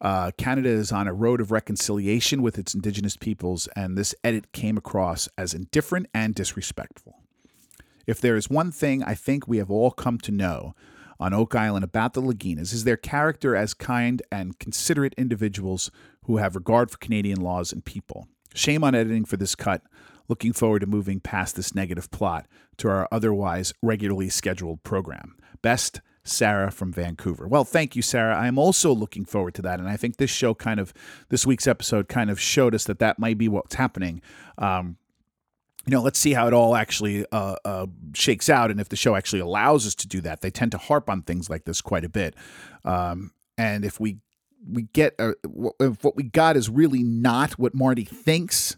uh, 0.00 0.32
Canada 0.36 0.68
is 0.68 0.90
on 0.90 1.06
a 1.06 1.12
road 1.12 1.40
of 1.40 1.52
reconciliation 1.52 2.42
with 2.42 2.58
its 2.58 2.74
Indigenous 2.74 3.16
peoples, 3.16 3.68
and 3.76 3.96
this 3.96 4.14
edit 4.24 4.50
came 4.52 4.76
across 4.76 5.28
as 5.38 5.54
indifferent 5.54 6.08
and 6.12 6.34
disrespectful. 6.34 7.18
If 8.04 8.20
there 8.20 8.36
is 8.36 8.50
one 8.50 8.72
thing 8.72 9.04
I 9.04 9.14
think 9.14 9.46
we 9.46 9.58
have 9.58 9.70
all 9.70 9.92
come 9.92 10.18
to 10.18 10.32
know 10.32 10.74
on 11.22 11.32
Oak 11.32 11.54
Island 11.54 11.84
about 11.84 12.14
the 12.14 12.20
Laginas, 12.20 12.72
is 12.72 12.82
their 12.82 12.96
character 12.96 13.54
as 13.54 13.74
kind 13.74 14.22
and 14.32 14.58
considerate 14.58 15.14
individuals 15.16 15.90
who 16.24 16.38
have 16.38 16.56
regard 16.56 16.90
for 16.90 16.98
Canadian 16.98 17.40
laws 17.40 17.72
and 17.72 17.84
people. 17.84 18.26
Shame 18.54 18.82
on 18.82 18.94
editing 18.94 19.24
for 19.24 19.36
this 19.36 19.54
cut. 19.54 19.82
Looking 20.28 20.52
forward 20.52 20.80
to 20.80 20.86
moving 20.86 21.20
past 21.20 21.54
this 21.54 21.74
negative 21.74 22.10
plot 22.10 22.46
to 22.78 22.88
our 22.88 23.08
otherwise 23.12 23.72
regularly 23.82 24.30
scheduled 24.30 24.82
program. 24.82 25.36
Best, 25.62 26.00
Sarah 26.24 26.70
from 26.70 26.92
Vancouver. 26.92 27.46
Well, 27.46 27.64
thank 27.64 27.96
you, 27.96 28.02
Sarah. 28.02 28.36
I 28.36 28.46
am 28.46 28.58
also 28.58 28.92
looking 28.92 29.24
forward 29.24 29.54
to 29.54 29.62
that, 29.62 29.80
and 29.80 29.88
I 29.88 29.96
think 29.96 30.16
this 30.16 30.30
show 30.30 30.54
kind 30.54 30.80
of, 30.80 30.92
this 31.28 31.46
week's 31.46 31.66
episode 31.66 32.08
kind 32.08 32.30
of 32.30 32.40
showed 32.40 32.74
us 32.74 32.84
that 32.84 32.98
that 33.00 33.18
might 33.18 33.38
be 33.38 33.48
what's 33.48 33.74
happening. 33.74 34.22
Um, 34.58 34.96
you 35.86 35.90
know, 35.90 36.00
let's 36.00 36.18
see 36.18 36.32
how 36.32 36.46
it 36.46 36.52
all 36.52 36.76
actually 36.76 37.26
uh, 37.32 37.56
uh, 37.64 37.86
shakes 38.14 38.48
out, 38.48 38.70
and 38.70 38.80
if 38.80 38.88
the 38.88 38.96
show 38.96 39.16
actually 39.16 39.40
allows 39.40 39.86
us 39.86 39.94
to 39.96 40.08
do 40.08 40.20
that. 40.20 40.40
They 40.40 40.50
tend 40.50 40.72
to 40.72 40.78
harp 40.78 41.10
on 41.10 41.22
things 41.22 41.50
like 41.50 41.64
this 41.64 41.80
quite 41.80 42.04
a 42.04 42.08
bit, 42.08 42.34
um, 42.84 43.32
and 43.58 43.84
if 43.84 43.98
we 43.98 44.18
we 44.70 44.82
get 44.92 45.14
uh, 45.18 45.32
if 45.80 46.04
what 46.04 46.16
we 46.16 46.22
got 46.22 46.56
is 46.56 46.68
really 46.68 47.02
not 47.02 47.52
what 47.52 47.74
Marty 47.74 48.04
thinks, 48.04 48.76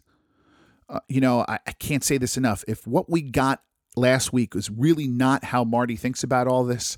uh, 0.89 1.01
you 1.09 1.21
know, 1.21 1.45
I, 1.47 1.59
I 1.67 1.73
can't 1.73 2.05
say 2.05 2.17
this 2.17 2.37
enough. 2.37 2.65
If 2.67 2.87
what 2.87 3.11
we 3.11 3.23
got 3.23 3.63
last 3.97 4.33
week 4.33 4.55
was 4.55 4.71
really 4.71 5.07
not 5.07 5.45
how 5.45 5.65
Marty 5.65 5.97
thinks 5.97 6.25
about 6.25 6.47
all 6.47 6.65
this, 6.65 6.97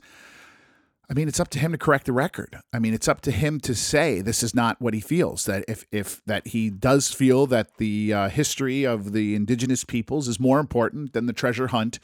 I 1.08 1.14
mean, 1.14 1.28
it's 1.28 1.38
up 1.38 1.50
to 1.50 1.58
him 1.60 1.70
to 1.72 1.78
correct 1.78 2.06
the 2.06 2.12
record. 2.12 2.58
I 2.72 2.80
mean, 2.80 2.92
it's 2.92 3.06
up 3.06 3.20
to 3.22 3.30
him 3.30 3.60
to 3.60 3.75
say 3.75 4.20
this 4.20 4.42
is 4.42 4.54
not 4.54 4.80
what 4.80 4.92
he 4.92 5.00
feels. 5.00 5.44
That 5.44 5.64
if 5.68 5.84
if 5.92 6.20
that 6.26 6.48
he 6.48 6.68
does 6.68 7.12
feel 7.12 7.46
that 7.46 7.76
the 7.76 8.12
uh, 8.12 8.28
history 8.28 8.84
of 8.84 9.12
the 9.12 9.36
indigenous 9.36 9.84
peoples 9.84 10.26
is 10.26 10.40
more 10.40 10.58
important 10.58 11.12
than 11.12 11.26
the 11.26 11.32
treasure 11.32 11.68
hunt 11.68 12.00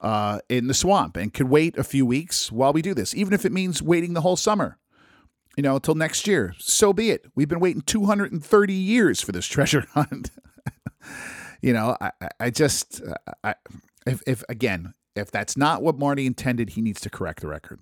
uh, 0.00 0.40
in 0.48 0.66
the 0.66 0.74
swamp, 0.74 1.16
and 1.16 1.34
could 1.34 1.48
wait 1.48 1.76
a 1.76 1.84
few 1.84 2.06
weeks 2.06 2.50
while 2.50 2.72
we 2.72 2.80
do 2.80 2.94
this, 2.94 3.14
even 3.14 3.34
if 3.34 3.44
it 3.44 3.52
means 3.52 3.82
waiting 3.82 4.14
the 4.14 4.22
whole 4.22 4.36
summer, 4.36 4.78
you 5.56 5.62
know, 5.62 5.76
until 5.76 5.94
next 5.94 6.26
year. 6.26 6.54
So 6.58 6.94
be 6.94 7.10
it. 7.10 7.26
We've 7.34 7.48
been 7.48 7.60
waiting 7.60 7.82
230 7.82 8.72
years 8.72 9.20
for 9.20 9.32
this 9.32 9.46
treasure 9.48 9.86
hunt. 9.92 10.30
you 11.60 11.74
know, 11.74 11.98
I, 12.00 12.10
I 12.40 12.50
just, 12.50 13.02
I, 13.44 13.54
if, 14.06 14.22
if 14.26 14.42
again, 14.48 14.94
if 15.14 15.30
that's 15.30 15.56
not 15.56 15.82
what 15.82 15.98
Marty 15.98 16.26
intended, 16.26 16.70
he 16.70 16.80
needs 16.80 17.00
to 17.02 17.10
correct 17.10 17.42
the 17.42 17.48
record. 17.48 17.78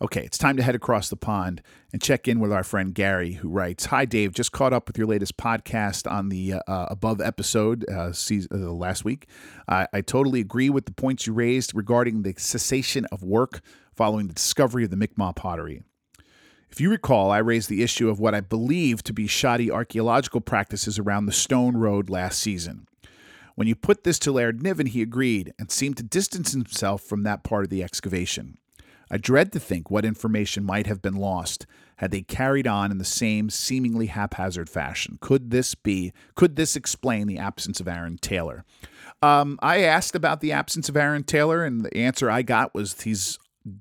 Okay, 0.00 0.22
it's 0.22 0.38
time 0.38 0.56
to 0.56 0.62
head 0.62 0.76
across 0.76 1.08
the 1.08 1.16
pond 1.16 1.60
and 1.92 2.00
check 2.00 2.28
in 2.28 2.38
with 2.38 2.52
our 2.52 2.62
friend 2.62 2.94
Gary, 2.94 3.32
who 3.32 3.48
writes 3.48 3.86
Hi, 3.86 4.04
Dave. 4.04 4.32
Just 4.32 4.52
caught 4.52 4.72
up 4.72 4.86
with 4.86 4.96
your 4.96 5.08
latest 5.08 5.36
podcast 5.36 6.08
on 6.08 6.28
the 6.28 6.54
uh, 6.68 6.86
above 6.88 7.20
episode 7.20 7.84
uh, 7.90 8.12
season, 8.12 8.48
uh, 8.52 8.70
last 8.70 9.04
week. 9.04 9.26
I 9.66 10.00
totally 10.06 10.38
agree 10.38 10.70
with 10.70 10.86
the 10.86 10.92
points 10.92 11.26
you 11.26 11.32
raised 11.32 11.74
regarding 11.74 12.22
the 12.22 12.34
cessation 12.38 13.06
of 13.10 13.24
work 13.24 13.60
following 13.92 14.28
the 14.28 14.34
discovery 14.34 14.84
of 14.84 14.90
the 14.90 14.96
Mi'kmaq 14.96 15.34
pottery. 15.34 15.82
If 16.70 16.80
you 16.80 16.90
recall, 16.90 17.32
I 17.32 17.38
raised 17.38 17.68
the 17.68 17.82
issue 17.82 18.08
of 18.08 18.20
what 18.20 18.36
I 18.36 18.40
believe 18.40 19.02
to 19.02 19.12
be 19.12 19.26
shoddy 19.26 19.68
archaeological 19.68 20.40
practices 20.40 21.00
around 21.00 21.26
the 21.26 21.32
Stone 21.32 21.76
Road 21.76 22.08
last 22.08 22.38
season. 22.38 22.86
When 23.56 23.66
you 23.66 23.74
put 23.74 24.04
this 24.04 24.20
to 24.20 24.30
Laird 24.30 24.62
Niven, 24.62 24.86
he 24.86 25.02
agreed 25.02 25.52
and 25.58 25.72
seemed 25.72 25.96
to 25.96 26.04
distance 26.04 26.52
himself 26.52 27.02
from 27.02 27.24
that 27.24 27.42
part 27.42 27.64
of 27.64 27.70
the 27.70 27.82
excavation. 27.82 28.58
I 29.10 29.16
dread 29.16 29.52
to 29.52 29.60
think 29.60 29.90
what 29.90 30.04
information 30.04 30.64
might 30.64 30.86
have 30.86 31.02
been 31.02 31.16
lost 31.16 31.66
had 31.96 32.10
they 32.10 32.22
carried 32.22 32.66
on 32.66 32.90
in 32.90 32.98
the 32.98 33.04
same 33.04 33.50
seemingly 33.50 34.06
haphazard 34.06 34.68
fashion. 34.68 35.18
Could 35.20 35.50
this 35.50 35.74
be, 35.74 36.12
could 36.34 36.56
this 36.56 36.76
explain 36.76 37.26
the 37.26 37.38
absence 37.38 37.80
of 37.80 37.88
Aaron 37.88 38.18
Taylor? 38.18 38.64
Um, 39.22 39.58
I 39.62 39.82
asked 39.82 40.14
about 40.14 40.40
the 40.40 40.52
absence 40.52 40.88
of 40.88 40.96
Aaron 40.96 41.24
Taylor, 41.24 41.64
and 41.64 41.84
the 41.84 41.96
answer 41.96 42.30
I 42.30 42.42
got 42.42 42.74
was 42.74 43.00
he's 43.02 43.38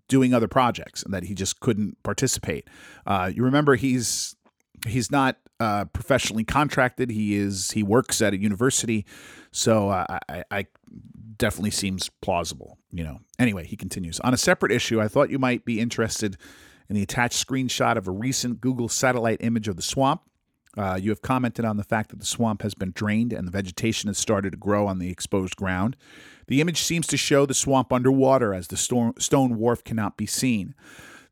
doing 0.08 0.34
other 0.34 0.48
projects 0.48 1.04
and 1.04 1.14
that 1.14 1.26
he 1.26 1.34
just 1.34 1.60
couldn't 1.60 2.02
participate. 2.04 2.68
Uh, 3.06 3.32
you 3.34 3.44
remember 3.44 3.76
he's 3.76 4.36
he's 4.86 5.12
not 5.12 5.38
uh, 5.60 5.86
professionally 5.86 6.44
contracted. 6.44 7.10
He 7.10 7.36
is 7.36 7.72
he 7.72 7.84
works 7.84 8.22
at 8.22 8.34
a 8.34 8.38
university, 8.38 9.06
so 9.52 9.90
uh, 9.90 10.20
I, 10.30 10.44
I 10.52 10.66
definitely 11.38 11.72
seems 11.72 12.10
plausible. 12.22 12.78
You 12.92 13.04
know. 13.04 13.20
Anyway, 13.40 13.66
he 13.66 13.76
continues 13.76 14.20
on 14.22 14.34
a 14.34 14.38
separate 14.38 14.72
issue. 14.72 15.02
I 15.02 15.08
thought 15.08 15.30
you 15.30 15.40
might 15.40 15.66
be 15.66 15.80
interested 15.80 16.38
in 16.90 16.96
the 16.96 17.04
attached 17.04 17.46
screenshot 17.46 17.98
of 17.98 18.08
a 18.08 18.12
recent 18.12 18.62
Google 18.62 18.88
satellite 18.88 19.40
image 19.42 19.68
of 19.68 19.76
the 19.76 19.82
swamp. 19.82 20.22
Uh, 20.78 20.98
you 21.02 21.10
have 21.10 21.24
commented 21.24 21.66
on 21.66 21.78
the 21.78 21.84
fact 21.84 22.12
that 22.12 22.20
the 22.20 22.26
swamp 22.26 22.62
has 22.62 22.76
been 22.76 22.92
drained 22.92 23.34
and 23.34 23.48
the 23.48 23.52
vegetation 23.52 24.08
has 24.08 24.18
started 24.18 24.52
to 24.52 24.58
grow 24.58 24.86
on 24.86 25.00
the 25.00 25.10
exposed 25.10 25.56
ground. 25.56 25.98
The 26.48 26.62
image 26.62 26.82
seems 26.82 27.08
to 27.08 27.18
show 27.18 27.46
the 27.46 27.56
swamp 27.56 27.92
underwater 27.92 28.54
as 28.54 28.68
the 28.68 28.78
stone 28.78 29.58
wharf 29.58 29.84
cannot 29.84 30.18
be 30.18 30.28
seen. 30.28 30.76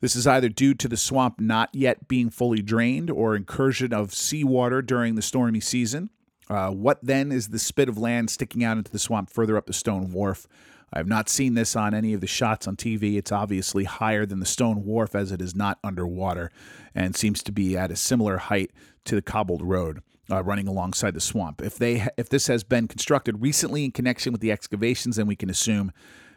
This 0.06 0.16
is 0.16 0.28
either 0.28 0.50
due 0.50 0.76
to 0.76 0.88
the 0.88 0.98
swamp 0.98 1.40
not 1.40 1.72
yet 1.74 2.08
being 2.08 2.30
fully 2.30 2.62
drained 2.62 3.10
or 3.10 3.36
incursion 3.36 3.92
of 3.92 4.14
seawater 4.14 4.84
during 4.84 5.16
the 5.16 5.22
stormy 5.24 5.60
season. 5.60 6.12
Uh, 6.48 6.70
what 6.70 7.00
then 7.02 7.32
is 7.32 7.48
the 7.48 7.58
spit 7.58 7.90
of 7.90 7.98
land 7.98 8.30
sticking 8.30 8.64
out 8.64 8.78
into 8.78 8.92
the 8.92 9.00
swamp 9.00 9.32
further 9.32 9.58
up 9.58 9.66
the 9.66 9.74
stone 9.74 10.12
wharf? 10.12 10.46
I 10.94 11.00
have 11.00 11.08
not 11.08 11.28
seen 11.28 11.56
this 11.56 11.76
on 11.76 11.96
any 11.96 12.14
of 12.14 12.22
the 12.22 12.28
shots 12.28 12.68
on 12.68 12.76
TV. 12.76 13.18
It's 13.18 13.32
obviously 13.32 13.86
higher 13.86 14.28
than 14.28 14.40
the 14.40 14.46
stone 14.46 14.86
wharf 14.86 15.16
as 15.16 15.32
it 15.32 15.42
is 15.42 15.56
not 15.56 15.80
underwater 15.84 16.52
and 16.94 17.16
seems 17.16 17.42
to 17.42 17.52
be 17.52 17.76
at 17.76 17.90
a 17.90 17.96
similar 17.96 18.38
height 18.38 18.70
to 19.06 19.16
the 19.16 19.24
cobbled 19.24 19.64
road. 19.64 20.04
Uh, 20.30 20.44
running 20.44 20.68
alongside 20.68 21.16
the 21.16 21.20
swamp. 21.20 21.64
If 21.64 21.80
they 21.80 22.08
if 22.16 22.30
this 22.30 22.46
has 22.46 22.64
been 22.64 22.88
constructed 22.88 23.42
recently 23.42 23.86
in 23.86 23.92
connection 23.92 24.32
with 24.32 24.42
the 24.42 24.52
excavations, 24.52 25.16
then 25.16 25.26
we 25.26 25.36
can 25.36 25.50
assume 25.50 25.92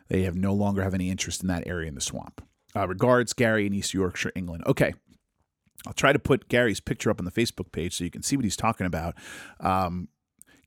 they 0.09 0.22
have 0.22 0.37
no 0.37 0.54
longer 0.54 0.83
have 0.83 0.94
any 0.94 1.11
interest 1.11 1.42
in 1.42 1.48
that 1.48 1.66
area 1.66 1.88
in 1.88 1.94
the 1.94 2.00
swamp. 2.00 2.42
Uh, 2.79 2.87
regards, 2.87 3.33
Gary 3.33 3.67
in 3.67 3.75
East 3.75 3.93
Yorkshire, 3.93 4.31
England. 4.37 4.62
Okay, 4.67 4.95
I'll 5.87 5.93
try 5.93 6.12
to 6.12 6.19
put 6.19 6.49
Gary's 6.49 6.81
picture 6.81 7.11
up 7.11 7.19
on 7.19 7.25
the 7.25 7.33
Facebook 7.33 7.73
page 7.73 7.97
so 7.97 8.05
you 8.05 8.11
can 8.11 8.23
see 8.23 8.37
what 8.37 8.45
he's 8.45 8.57
talking 8.57 8.87
about. 8.87 9.14
Um, 9.59 10.09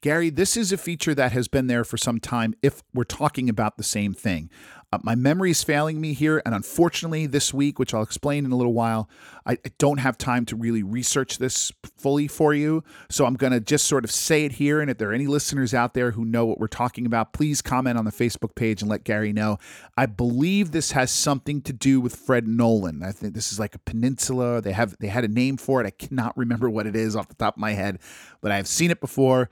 Gary, 0.01 0.31
this 0.31 0.57
is 0.57 0.71
a 0.71 0.77
feature 0.77 1.13
that 1.13 1.31
has 1.31 1.47
been 1.47 1.67
there 1.67 1.83
for 1.83 1.95
some 1.95 2.19
time 2.19 2.55
if 2.63 2.81
we're 2.91 3.03
talking 3.03 3.47
about 3.49 3.77
the 3.77 3.83
same 3.83 4.15
thing. 4.15 4.49
Uh, 4.93 4.97
my 5.03 5.15
memory 5.15 5.51
is 5.51 5.63
failing 5.63 6.01
me 6.01 6.13
here, 6.13 6.41
and 6.43 6.53
unfortunately, 6.53 7.25
this 7.25 7.53
week, 7.53 7.79
which 7.79 7.93
I'll 7.93 8.01
explain 8.01 8.43
in 8.43 8.51
a 8.51 8.57
little 8.57 8.73
while, 8.73 9.07
I, 9.45 9.53
I 9.53 9.71
don't 9.77 9.99
have 9.99 10.17
time 10.17 10.45
to 10.47 10.55
really 10.55 10.83
research 10.83 11.37
this 11.37 11.71
fully 11.97 12.27
for 12.27 12.53
you. 12.53 12.83
So 13.09 13.25
I'm 13.25 13.35
going 13.35 13.53
to 13.53 13.61
just 13.61 13.85
sort 13.85 14.03
of 14.03 14.11
say 14.11 14.43
it 14.43 14.53
here. 14.53 14.81
And 14.81 14.91
if 14.91 14.97
there 14.97 15.11
are 15.11 15.13
any 15.13 15.27
listeners 15.27 15.73
out 15.73 15.93
there 15.93 16.11
who 16.11 16.25
know 16.25 16.45
what 16.45 16.59
we're 16.59 16.67
talking 16.67 17.05
about, 17.05 17.31
please 17.31 17.61
comment 17.61 17.97
on 17.97 18.03
the 18.03 18.11
Facebook 18.11 18.53
page 18.55 18.81
and 18.81 18.91
let 18.91 19.05
Gary 19.05 19.31
know. 19.31 19.59
I 19.95 20.07
believe 20.07 20.71
this 20.71 20.91
has 20.91 21.09
something 21.09 21.61
to 21.61 21.73
do 21.73 22.01
with 22.01 22.15
Fred 22.15 22.47
Nolan. 22.47 23.01
I 23.01 23.11
think 23.11 23.33
this 23.33 23.53
is 23.53 23.59
like 23.59 23.75
a 23.75 23.79
peninsula. 23.79 24.61
They 24.61 24.73
have 24.73 24.97
they 24.99 25.07
had 25.07 25.23
a 25.23 25.29
name 25.29 25.57
for 25.57 25.79
it. 25.79 25.87
I 25.87 25.91
cannot 25.91 26.35
remember 26.37 26.69
what 26.69 26.85
it 26.85 26.95
is 26.95 27.15
off 27.15 27.29
the 27.29 27.35
top 27.35 27.55
of 27.55 27.61
my 27.61 27.71
head, 27.71 27.99
but 28.41 28.51
I've 28.51 28.67
seen 28.67 28.91
it 28.91 28.99
before. 28.99 29.49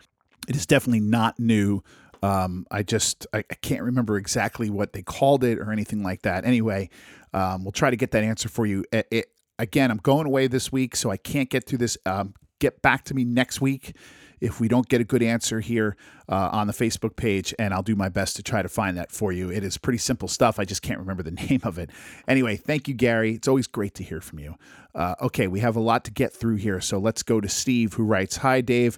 It 0.49 0.55
is 0.55 0.65
definitely 0.65 0.99
not 0.99 1.39
new. 1.39 1.83
Um, 2.21 2.65
I 2.69 2.83
just 2.83 3.27
I, 3.33 3.37
I, 3.37 3.55
can't 3.61 3.81
remember 3.81 4.17
exactly 4.17 4.69
what 4.69 4.91
they 4.91 5.01
called 5.01 5.45
it 5.45 5.57
or 5.57 5.71
anything 5.71 6.03
like 6.03 6.23
that. 6.23 6.43
Anyway, 6.43 6.89
um, 7.33 7.63
we'll 7.63 7.71
try 7.71 7.89
to 7.89 7.95
get 7.95 8.11
that 8.11 8.25
answer 8.25 8.49
for 8.49 8.65
you. 8.65 8.83
It, 8.91 9.07
it, 9.09 9.31
again, 9.57 9.89
I'm 9.89 9.99
going 9.99 10.25
away 10.27 10.47
this 10.47 10.69
week, 10.69 10.97
so 10.97 11.11
I 11.11 11.15
can't 11.15 11.49
get 11.49 11.65
through 11.65 11.77
this. 11.77 11.97
Um, 12.05 12.33
get 12.59 12.81
back 12.81 13.05
to 13.05 13.13
me 13.13 13.23
next 13.23 13.61
week 13.61 13.95
if 14.41 14.59
we 14.59 14.67
don't 14.67 14.87
get 14.87 15.01
a 15.01 15.03
good 15.03 15.21
answer 15.21 15.59
here 15.59 15.95
uh, 16.27 16.49
on 16.51 16.67
the 16.67 16.73
Facebook 16.73 17.15
page, 17.15 17.53
and 17.59 17.73
I'll 17.73 17.83
do 17.83 17.95
my 17.95 18.09
best 18.09 18.35
to 18.37 18.43
try 18.43 18.61
to 18.61 18.69
find 18.69 18.97
that 18.97 19.11
for 19.11 19.31
you. 19.31 19.49
It 19.51 19.63
is 19.63 19.77
pretty 19.77 19.97
simple 19.97 20.27
stuff. 20.27 20.59
I 20.59 20.65
just 20.65 20.81
can't 20.81 20.99
remember 20.99 21.23
the 21.23 21.31
name 21.49 21.61
of 21.63 21.77
it. 21.77 21.89
Anyway, 22.27 22.55
thank 22.55 22.87
you, 22.87 22.93
Gary. 22.93 23.33
It's 23.33 23.47
always 23.47 23.67
great 23.67 23.93
to 23.95 24.03
hear 24.03 24.21
from 24.21 24.39
you. 24.39 24.55
Uh, 24.95 25.15
okay, 25.21 25.47
we 25.47 25.59
have 25.59 25.75
a 25.75 25.81
lot 25.81 26.03
to 26.05 26.11
get 26.11 26.33
through 26.33 26.55
here, 26.55 26.81
so 26.81 26.97
let's 26.97 27.23
go 27.23 27.39
to 27.39 27.49
Steve, 27.49 27.93
who 27.93 28.03
writes 28.03 28.37
Hi, 28.37 28.61
Dave. 28.61 28.97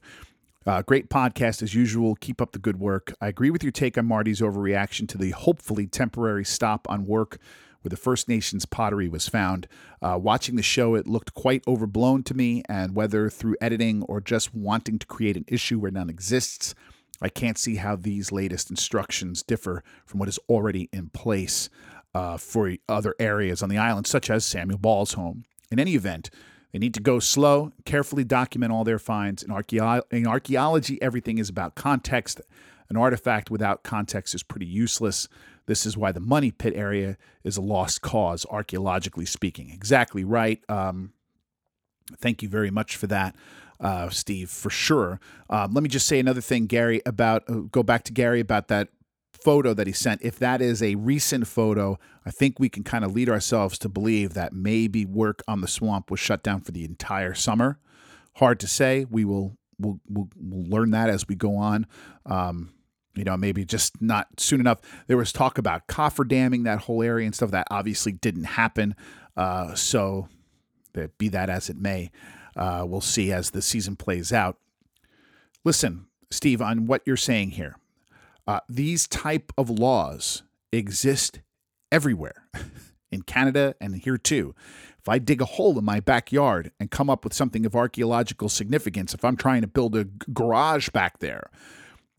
Uh, 0.65 0.81
great 0.83 1.09
podcast 1.09 1.63
as 1.63 1.73
usual. 1.73 2.15
Keep 2.15 2.41
up 2.41 2.51
the 2.51 2.59
good 2.59 2.79
work. 2.79 3.13
I 3.19 3.27
agree 3.27 3.49
with 3.49 3.63
your 3.63 3.71
take 3.71 3.97
on 3.97 4.05
Marty's 4.05 4.41
overreaction 4.41 5.07
to 5.09 5.17
the 5.17 5.31
hopefully 5.31 5.87
temporary 5.87 6.45
stop 6.45 6.87
on 6.89 7.05
work 7.07 7.39
where 7.81 7.89
the 7.89 7.97
First 7.97 8.29
Nations 8.29 8.65
pottery 8.65 9.09
was 9.09 9.27
found. 9.27 9.67
Uh, 10.01 10.17
watching 10.21 10.55
the 10.55 10.61
show, 10.61 10.95
it 10.95 11.07
looked 11.07 11.33
quite 11.33 11.63
overblown 11.67 12.23
to 12.23 12.33
me, 12.33 12.63
and 12.69 12.95
whether 12.95 13.29
through 13.29 13.55
editing 13.59 14.03
or 14.03 14.21
just 14.21 14.53
wanting 14.53 14.99
to 14.99 15.07
create 15.07 15.35
an 15.37 15.45
issue 15.47 15.79
where 15.79 15.91
none 15.91 16.09
exists, 16.09 16.75
I 17.21 17.29
can't 17.29 17.57
see 17.57 17.75
how 17.75 17.95
these 17.95 18.31
latest 18.31 18.69
instructions 18.69 19.43
differ 19.43 19.83
from 20.05 20.19
what 20.19 20.29
is 20.29 20.39
already 20.49 20.89
in 20.91 21.09
place 21.09 21.69
uh, 22.13 22.37
for 22.37 22.75
other 22.89 23.15
areas 23.19 23.63
on 23.63 23.69
the 23.69 23.77
island, 23.77 24.07
such 24.07 24.29
as 24.29 24.45
Samuel 24.45 24.79
Ball's 24.79 25.13
home. 25.13 25.45
In 25.71 25.79
any 25.79 25.95
event, 25.95 26.29
they 26.71 26.79
need 26.79 26.93
to 26.93 27.01
go 27.01 27.19
slow, 27.19 27.71
carefully 27.85 28.23
document 28.23 28.71
all 28.71 28.83
their 28.83 28.99
finds. 28.99 29.43
In, 29.43 29.51
in 30.11 30.27
archaeology, 30.27 31.01
everything 31.01 31.37
is 31.37 31.49
about 31.49 31.75
context. 31.75 32.41
An 32.89 32.97
artifact 32.97 33.49
without 33.49 33.83
context 33.83 34.35
is 34.35 34.43
pretty 34.43 34.65
useless. 34.65 35.27
This 35.65 35.85
is 35.85 35.95
why 35.97 36.11
the 36.11 36.19
money 36.19 36.51
pit 36.51 36.73
area 36.75 37.17
is 37.43 37.57
a 37.57 37.61
lost 37.61 38.01
cause, 38.01 38.45
archaeologically 38.49 39.25
speaking. 39.25 39.69
Exactly 39.69 40.23
right. 40.23 40.61
Um, 40.69 41.13
thank 42.17 42.41
you 42.41 42.49
very 42.49 42.71
much 42.71 42.95
for 42.95 43.07
that. 43.07 43.35
Uh, 43.79 44.09
Steve, 44.09 44.49
for 44.49 44.69
sure. 44.69 45.19
Um, 45.49 45.73
let 45.73 45.83
me 45.83 45.89
just 45.89 46.07
say 46.07 46.19
another 46.19 46.41
thing, 46.41 46.67
Gary, 46.67 47.01
about 47.05 47.49
uh, 47.49 47.61
go 47.71 47.81
back 47.83 48.03
to 48.03 48.13
Gary 48.13 48.39
about 48.39 48.67
that 48.67 48.89
photo 49.43 49.73
that 49.73 49.87
he 49.87 49.93
sent. 49.93 50.21
If 50.21 50.37
that 50.39 50.61
is 50.61 50.81
a 50.81 50.95
recent 50.95 51.47
photo, 51.47 51.97
I 52.25 52.31
think 52.31 52.59
we 52.59 52.69
can 52.69 52.83
kind 52.83 53.03
of 53.03 53.13
lead 53.13 53.29
ourselves 53.29 53.77
to 53.79 53.89
believe 53.89 54.33
that 54.33 54.53
maybe 54.53 55.05
work 55.05 55.41
on 55.47 55.61
the 55.61 55.67
swamp 55.67 56.11
was 56.11 56.19
shut 56.19 56.43
down 56.43 56.61
for 56.61 56.71
the 56.71 56.85
entire 56.85 57.33
summer. 57.33 57.79
Hard 58.35 58.59
to 58.61 58.67
say. 58.67 59.05
We 59.09 59.25
will 59.25 59.57
we'll, 59.79 59.99
we'll, 60.07 60.29
we'll 60.37 60.69
learn 60.69 60.91
that 60.91 61.09
as 61.09 61.27
we 61.27 61.35
go 61.35 61.57
on. 61.57 61.87
Um, 62.25 62.73
you 63.15 63.23
know, 63.23 63.35
maybe 63.35 63.65
just 63.65 64.01
not 64.01 64.27
soon 64.39 64.61
enough. 64.61 64.79
There 65.07 65.17
was 65.17 65.33
talk 65.33 65.57
about 65.57 65.87
coffer 65.87 66.23
damming 66.23 66.63
that 66.63 66.79
whole 66.79 67.03
area 67.03 67.25
and 67.25 67.35
stuff. 67.35 67.51
That 67.51 67.67
obviously 67.69 68.13
didn't 68.13 68.45
happen. 68.45 68.95
Uh, 69.35 69.75
so, 69.75 70.27
be 71.17 71.27
that 71.29 71.49
as 71.49 71.69
it 71.69 71.77
may, 71.77 72.11
uh, 72.55 72.85
we'll 72.87 73.01
see 73.01 73.31
as 73.31 73.51
the 73.51 73.61
season 73.61 73.95
plays 73.95 74.31
out. 74.31 74.57
Listen, 75.63 76.07
Steve, 76.29 76.61
on 76.61 76.85
what 76.85 77.01
you're 77.05 77.17
saying 77.17 77.51
here, 77.51 77.75
uh, 78.47 78.59
these 78.67 79.07
type 79.07 79.51
of 79.57 79.69
laws 79.69 80.43
exist 80.71 81.41
everywhere 81.91 82.47
in 83.11 83.21
Canada 83.21 83.75
and 83.79 83.95
here 83.95 84.17
too. 84.17 84.55
If 84.99 85.09
I 85.09 85.17
dig 85.17 85.41
a 85.41 85.45
hole 85.45 85.79
in 85.79 85.85
my 85.85 85.99
backyard 85.99 86.71
and 86.79 86.91
come 86.91 87.09
up 87.09 87.23
with 87.23 87.33
something 87.33 87.65
of 87.65 87.75
archaeological 87.75 88.49
significance, 88.49 89.13
if 89.13 89.25
I'm 89.25 89.35
trying 89.35 89.61
to 89.61 89.67
build 89.67 89.95
a 89.95 90.05
garage 90.31 90.89
back 90.89 91.19
there, 91.19 91.49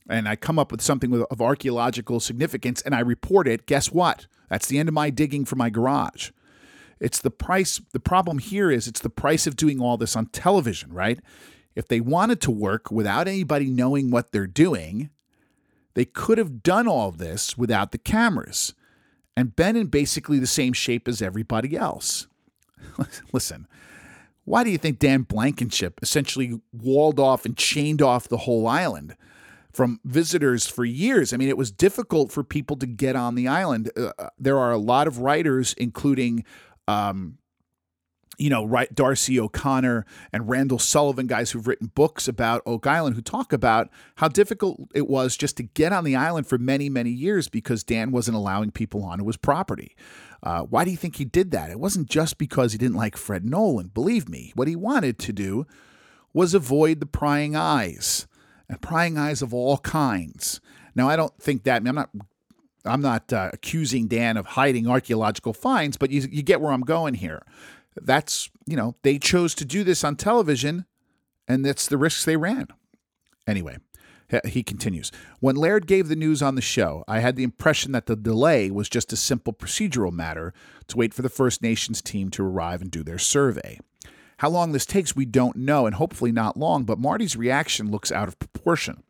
and 0.09 0.29
I 0.29 0.35
come 0.37 0.59
up 0.59 0.73
with 0.73 0.83
something 0.83 1.25
of 1.31 1.41
archaeological 1.41 2.19
significance 2.19 2.83
and 2.83 2.95
I 2.95 3.01
report 3.01 3.47
it, 3.47 3.67
guess 3.67 3.93
what? 3.93 4.27
That's 4.49 4.67
the 4.67 4.79
end 4.79 4.89
of 4.89 4.95
my 4.95 5.11
digging 5.11 5.45
for 5.45 5.57
my 5.57 5.71
garage. 5.71 6.31
It's 7.01 7.21
the 7.21 7.31
price. 7.31 7.81
The 7.93 8.01
problem 8.01 8.39
here 8.39 8.71
is 8.71 8.87
it's 8.87 9.01
the 9.01 9.11
price 9.11 9.47
of 9.47 9.57
doing 9.57 9.81
all 9.81 9.97
this 9.97 10.17
on 10.17 10.27
television, 10.27 10.93
right? 10.93 11.21
If 11.75 11.89
they 11.89 12.01
wanted 12.01 12.41
to 12.43 12.51
work 12.51 12.91
without 12.91 13.27
anybody 13.27 13.67
knowing 13.67 14.11
what 14.11 14.33
they're 14.33 14.47
doing, 14.47 15.11
they 15.95 16.05
could 16.05 16.39
have 16.39 16.63
done 16.63 16.89
all 16.89 17.11
this 17.11 17.57
without 17.57 17.93
the 17.93 17.99
cameras 17.99 18.75
and 19.37 19.57
been 19.57 19.77
in 19.77 19.87
basically 19.87 20.39
the 20.39 20.47
same 20.47 20.73
shape 20.73 21.09
as 21.09 21.23
everybody 21.23 21.77
else. 21.77 22.27
Listen, 23.33 23.67
why 24.45 24.65
do 24.65 24.71
you 24.71 24.79
think 24.79 24.99
Dan 24.99 25.23
Blankenship 25.23 26.01
essentially 26.03 26.61
walled 26.73 27.21
off 27.21 27.45
and 27.45 27.57
chained 27.57 28.03
off 28.03 28.29
the 28.29 28.39
whole 28.39 28.67
island? 28.67 29.17
from 29.73 30.01
visitors 30.05 30.67
for 30.67 30.85
years. 30.85 31.33
I 31.33 31.39
mean, 31.39 31.49
it 31.49 31.57
was 31.57 31.71
difficult 31.71 32.31
for 32.31 32.45
people 32.45 32.77
to 32.77 32.87
get 32.87 33.17
on 33.17 33.35
the 33.35 33.49
island. 33.49 33.91
Uh, 33.97 34.13
uh, 34.19 34.29
there 34.39 34.59
are 34.59 34.71
a 34.71 34.79
lot 34.79 35.07
of 35.07 35.19
writers, 35.19 35.75
including. 35.79 36.45
Um, 36.89 37.39
you 38.39 38.51
know, 38.51 38.65
right, 38.65 38.93
D'Arcy 38.95 39.39
O'Connor 39.39 40.07
and 40.33 40.49
Randall 40.49 40.79
Sullivan, 40.79 41.27
guys 41.27 41.51
who've 41.51 41.67
written 41.67 41.93
books 41.95 42.27
about 42.29 42.63
Oak 42.67 42.87
Island, 42.87 43.15
who 43.15 43.23
talk 43.23 43.53
about 43.53 43.91
how 44.17 44.29
difficult 44.29 44.81
it 44.95 45.09
was 45.09 45.37
just 45.37 45.57
to 45.59 45.63
get 45.63 45.93
on 45.93 46.05
the 46.05 46.17
island 46.17 46.47
for 46.47 46.59
many, 46.59 46.89
many 46.89 47.11
years 47.11 47.49
because 47.49 47.85
Dan 47.85 48.11
wasn't 48.11 48.37
allowing 48.37 48.71
people 48.71 49.05
onto 49.05 49.27
his 49.27 49.37
property. 49.37 49.95
Uh, 50.43 50.63
why 50.63 50.85
do 50.85 50.91
you 50.91 50.97
think 50.97 51.17
he 51.17 51.25
did 51.25 51.51
that? 51.53 51.71
It 51.71 51.79
wasn't 51.79 52.09
just 52.09 52.39
because 52.39 52.73
he 52.73 52.79
didn't 52.79 52.97
like 52.97 53.17
Fred 53.17 53.45
Nolan. 53.45 53.89
Believe 53.89 54.29
me, 54.29 54.53
what 54.55 54.69
he 54.69 54.77
wanted 54.77 55.19
to 55.21 55.33
do 55.33 55.67
was 56.33 56.55
avoid 56.55 57.01
the 57.01 57.07
prying 57.07 57.55
eyes 57.55 58.27
and 58.69 58.81
prying 58.81 59.19
eyes 59.19 59.43
of 59.43 59.53
all 59.53 59.79
kinds. 59.79 60.61
Now, 60.95 61.09
I 61.09 61.17
don't 61.17 61.37
think 61.41 61.65
that. 61.65 61.87
I'm 61.87 61.95
not. 61.95 62.11
I'm 62.85 63.01
not 63.01 63.33
uh, 63.33 63.51
accusing 63.53 64.09
Dan 64.09 64.37
of 64.37 64.45
hiding 64.45 64.89
archaeological 64.89 65.53
finds, 65.53 65.97
but 65.97 66.11
you, 66.11 66.27
you 66.33 66.43
get 66.43 66.61
where 66.61 66.73
I'm 66.73 66.81
going 66.81 67.15
here. 67.15 67.43
That's 67.97 68.51
you 68.67 68.77
know 68.77 68.97
they 69.03 69.19
chose 69.19 69.55
to 69.57 69.65
do 69.65 69.85
this 69.85 70.05
on 70.05 70.17
television, 70.17 70.87
and 71.47 71.65
that's 71.65 71.87
the 71.87 71.99
risks 71.99 72.25
they 72.25 72.37
ran. 72.37 72.69
Anyway, 73.47 73.79
he 74.45 74.63
continues. 74.63 75.11
When 75.41 75.57
Laird 75.57 75.87
gave 75.87 76.09
the 76.09 76.17
news 76.17 76.43
on 76.43 76.55
the 76.55 76.63
show, 76.63 77.05
I 77.07 77.19
had 77.21 77.37
the 77.37 77.43
impression 77.43 77.93
that 77.93 78.07
the 78.07 78.17
delay 78.17 78.71
was 78.71 78.89
just 78.89 79.13
a 79.13 79.17
simple 79.17 79.53
procedural 79.53 80.13
matter 80.13 80.55
to 80.89 80.97
wait 80.97 81.13
for 81.13 81.23
the 81.23 81.29
First 81.29 81.63
Nations 81.63 82.01
team 82.01 82.31
to 82.31 82.45
arrive 82.45 82.81
and 82.81 82.91
do 82.91 83.03
their 83.03 83.19
survey. 83.19 83.79
How 84.39 84.49
long 84.49 84.73
this 84.73 84.87
takes, 84.87 85.15
we 85.15 85.25
don't 85.25 85.57
know, 85.57 85.87
and 85.87 85.95
hopefully 85.97 86.33
not 86.33 86.57
long, 86.57 86.85
but 86.85 86.99
Marty's 86.99 87.37
reaction 87.37 87.91
looks 87.91 88.11
out 88.11 88.29
of 88.29 88.39
proportion, 88.39 89.03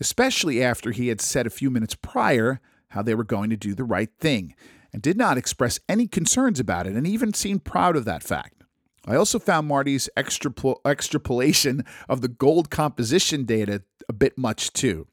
especially 0.00 0.62
after 0.62 0.90
he 0.90 1.08
had 1.08 1.20
said 1.20 1.46
a 1.46 1.50
few 1.50 1.70
minutes 1.70 1.94
prior 1.94 2.60
how 2.88 3.02
they 3.02 3.14
were 3.14 3.24
going 3.24 3.50
to 3.50 3.56
do 3.56 3.74
the 3.74 3.84
right 3.84 4.10
thing 4.18 4.54
and 4.92 5.02
did 5.02 5.16
not 5.16 5.38
express 5.38 5.80
any 5.88 6.06
concerns 6.06 6.60
about 6.60 6.86
it 6.86 6.94
and 6.94 7.06
even 7.06 7.32
seemed 7.34 7.64
proud 7.64 7.96
of 7.96 8.04
that 8.04 8.22
fact. 8.22 8.62
I 9.06 9.16
also 9.16 9.38
found 9.38 9.66
Marty's 9.66 10.08
extrapol- 10.16 10.80
extrapolation 10.84 11.84
of 12.08 12.20
the 12.20 12.28
gold 12.28 12.70
composition 12.70 13.44
data 13.44 13.82
a 14.08 14.12
bit 14.12 14.36
much 14.36 14.72
too, 14.72 15.06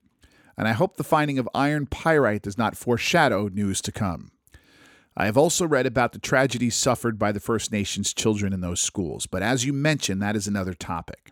and 0.57 0.67
I 0.67 0.73
hope 0.73 0.97
the 0.97 1.03
finding 1.03 1.39
of 1.39 1.49
iron 1.55 1.85
pyrite 1.85 2.41
does 2.41 2.57
not 2.57 2.75
foreshadow 2.75 3.47
news 3.47 3.81
to 3.81 3.91
come. 3.91 4.31
I 5.15 5.25
have 5.25 5.37
also 5.37 5.65
read 5.65 5.87
about 5.87 6.11
the 6.11 6.19
tragedies 6.19 6.75
suffered 6.75 7.17
by 7.17 7.31
the 7.31 7.39
First 7.39 7.71
Nations 7.71 8.13
children 8.13 8.53
in 8.53 8.61
those 8.61 8.81
schools, 8.81 9.25
but 9.25 9.41
as 9.41 9.65
you 9.65 9.73
mentioned, 9.73 10.21
that 10.21 10.35
is 10.35 10.47
another 10.47 10.73
topic. 10.73 11.31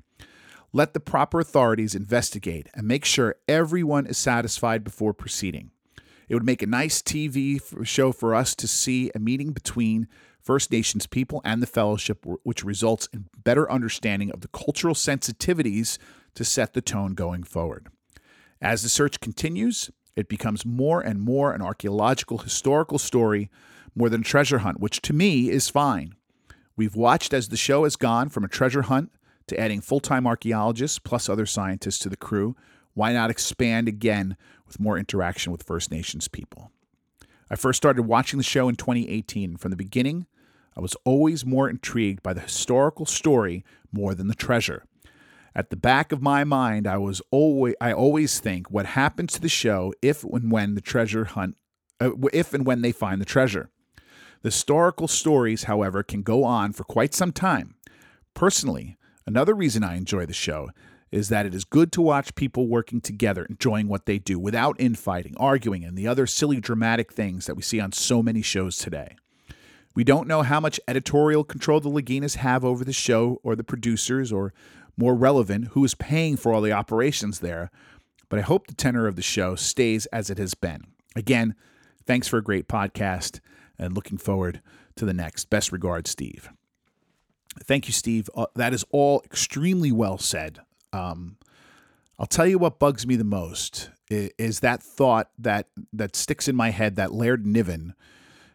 Let 0.73 0.93
the 0.93 0.99
proper 0.99 1.39
authorities 1.39 1.93
investigate 1.93 2.67
and 2.73 2.87
make 2.87 3.05
sure 3.05 3.35
everyone 3.47 4.07
is 4.07 4.17
satisfied 4.17 4.83
before 4.83 5.13
proceeding. 5.13 5.71
It 6.27 6.35
would 6.35 6.45
make 6.45 6.61
a 6.61 6.67
nice 6.67 7.01
TV 7.01 7.59
show 7.85 8.11
for 8.11 8.33
us 8.33 8.55
to 8.55 8.67
see 8.67 9.11
a 9.13 9.19
meeting 9.19 9.51
between 9.51 10.07
First 10.41 10.71
Nations 10.71 11.07
people 11.07 11.41
and 11.43 11.61
the 11.61 11.67
fellowship, 11.67 12.25
which 12.43 12.63
results 12.63 13.07
in 13.11 13.25
better 13.43 13.69
understanding 13.71 14.31
of 14.31 14.41
the 14.41 14.47
cultural 14.49 14.93
sensitivities 14.93 15.97
to 16.35 16.43
set 16.43 16.73
the 16.73 16.81
tone 16.81 17.13
going 17.13 17.43
forward. 17.43 17.87
As 18.61 18.83
the 18.83 18.89
search 18.89 19.19
continues, 19.19 19.89
it 20.15 20.29
becomes 20.29 20.65
more 20.65 21.01
and 21.01 21.19
more 21.19 21.51
an 21.51 21.61
archaeological 21.61 22.39
historical 22.39 22.97
story 22.97 23.49
more 23.95 24.09
than 24.09 24.21
a 24.21 24.25
treasure 24.25 24.59
hunt, 24.59 24.79
which 24.79 25.01
to 25.01 25.13
me 25.13 25.49
is 25.49 25.69
fine. 25.69 26.13
We've 26.75 26.95
watched 26.95 27.33
as 27.33 27.49
the 27.49 27.57
show 27.57 27.83
has 27.83 27.95
gone 27.95 28.29
from 28.29 28.43
a 28.43 28.49
treasure 28.49 28.83
hunt 28.83 29.11
to 29.47 29.59
adding 29.59 29.81
full 29.81 29.99
time 29.99 30.27
archaeologists 30.27 30.99
plus 30.99 31.29
other 31.29 31.45
scientists 31.45 31.99
to 31.99 32.09
the 32.09 32.17
crew. 32.17 32.55
Why 32.95 33.13
not 33.13 33.29
expand 33.29 33.87
again 33.87 34.37
with 34.65 34.79
more 34.79 34.97
interaction 34.97 35.51
with 35.51 35.63
First 35.63 35.91
Nations 35.91 36.27
people? 36.27 36.71
I 37.51 37.55
first 37.55 37.77
started 37.77 38.03
watching 38.03 38.37
the 38.37 38.43
show 38.43 38.67
in 38.67 38.75
2018. 38.75 39.57
From 39.57 39.69
the 39.69 39.77
beginning, 39.77 40.25
I 40.75 40.81
was 40.81 40.95
always 41.03 41.45
more 41.45 41.69
intrigued 41.69 42.23
by 42.23 42.33
the 42.33 42.41
historical 42.41 43.05
story 43.05 43.63
more 43.91 44.15
than 44.15 44.27
the 44.27 44.33
treasure. 44.33 44.85
At 45.53 45.69
the 45.69 45.77
back 45.77 46.11
of 46.11 46.21
my 46.21 46.43
mind, 46.43 46.87
I 46.87 46.97
was 46.97 47.21
always 47.31 47.75
I 47.79 47.93
always 47.93 48.39
think 48.39 48.71
what 48.71 48.87
happens 48.87 49.33
to 49.33 49.41
the 49.41 49.49
show 49.49 49.93
if 50.01 50.23
and 50.23 50.51
when 50.51 50.75
the 50.75 50.81
treasure 50.81 51.25
hunt 51.25 51.55
uh, 52.01 52.11
if 52.33 52.53
and 52.53 52.65
when 52.65 52.81
they 52.81 52.91
find 52.91 53.21
the 53.21 53.25
treasure. 53.25 53.69
The 54.41 54.49
historical 54.49 55.07
stories, 55.07 55.63
however, 55.63 56.03
can 56.03 56.23
go 56.23 56.43
on 56.43 56.73
for 56.73 56.83
quite 56.83 57.13
some 57.13 57.31
time. 57.31 57.75
Personally, 58.33 58.97
another 59.25 59.53
reason 59.53 59.83
I 59.83 59.95
enjoy 59.95 60.25
the 60.25 60.33
show 60.33 60.69
is 61.15 61.29
that 61.29 61.45
it 61.45 61.55
is 61.55 61.63
good 61.63 61.91
to 61.93 62.01
watch 62.01 62.35
people 62.35 62.67
working 62.67 62.99
together, 62.99 63.45
enjoying 63.45 63.87
what 63.87 64.05
they 64.05 64.19
do 64.19 64.37
without 64.37 64.75
infighting, 64.79 65.33
arguing, 65.37 65.83
and 65.83 65.97
the 65.97 66.07
other 66.07 66.27
silly 66.27 66.59
dramatic 66.59 67.13
things 67.13 67.45
that 67.45 67.55
we 67.55 67.61
see 67.61 67.79
on 67.79 67.91
so 67.91 68.21
many 68.21 68.41
shows 68.41 68.77
today. 68.77 69.15
We 69.93 70.03
don't 70.03 70.27
know 70.27 70.41
how 70.41 70.59
much 70.59 70.79
editorial 70.89 71.45
control 71.45 71.79
the 71.79 71.89
Laginas 71.89 72.35
have 72.35 72.65
over 72.65 72.83
the 72.83 72.91
show 72.91 73.39
or 73.43 73.55
the 73.55 73.63
producers 73.63 74.31
or 74.31 74.53
more 74.97 75.15
relevant 75.15 75.69
who 75.69 75.85
is 75.85 75.95
paying 75.95 76.35
for 76.35 76.53
all 76.53 76.61
the 76.61 76.73
operations 76.73 77.39
there. 77.39 77.71
But 78.27 78.39
I 78.39 78.41
hope 78.41 78.67
the 78.67 78.73
tenor 78.73 79.07
of 79.07 79.15
the 79.15 79.21
show 79.21 79.55
stays 79.55 80.05
as 80.07 80.29
it 80.29 80.37
has 80.37 80.53
been. 80.53 80.85
Again, 81.15 81.55
thanks 82.05 82.27
for 82.27 82.37
a 82.37 82.43
great 82.43 82.67
podcast 82.67 83.39
and 83.79 83.95
looking 83.95 84.17
forward 84.17 84.61
to 84.97 85.05
the 85.05 85.13
next. 85.13 85.49
Best 85.49 85.71
regards, 85.71 86.09
Steve. 86.09 86.49
Thank 87.63 87.87
you, 87.87 87.93
Steve. 87.93 88.29
Uh, 88.35 88.47
that 88.55 88.73
is 88.73 88.83
all 88.91 89.21
extremely 89.23 89.93
well 89.93 90.17
said. 90.17 90.59
Um, 90.95 91.37
I'll 92.17 92.25
tell 92.25 92.47
you 92.47 92.57
what 92.57 92.79
bugs 92.79 93.05
me 93.05 93.17
the 93.17 93.25
most 93.25 93.89
is, 94.09 94.61
that 94.61 94.81
thought 94.81 95.29
that 95.37 95.67
that 95.91 96.15
sticks 96.15 96.47
in 96.47 96.55
my 96.55 96.69
head 96.69 96.95
that 96.95 97.13
Laird 97.13 97.45
Niven 97.45 97.93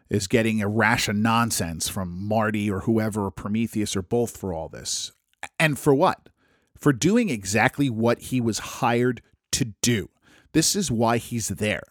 is 0.09 0.27
getting 0.27 0.61
a 0.61 0.67
rash 0.67 1.07
of 1.07 1.15
nonsense 1.15 1.87
from 1.87 2.27
Marty 2.27 2.69
or 2.71 2.81
whoever 2.81 3.25
or 3.25 3.31
Prometheus 3.31 3.95
or 3.95 4.01
both 4.01 4.35
for 4.35 4.53
all 4.53 4.69
this. 4.69 5.11
And 5.59 5.77
for 5.77 5.93
what? 5.93 6.29
For 6.77 6.91
doing 6.91 7.29
exactly 7.29 7.89
what 7.89 8.19
he 8.19 8.41
was 8.41 8.59
hired 8.59 9.21
to 9.51 9.65
do. 9.81 10.09
This 10.53 10.75
is 10.75 10.89
why 10.91 11.17
he's 11.17 11.49
there. 11.49 11.83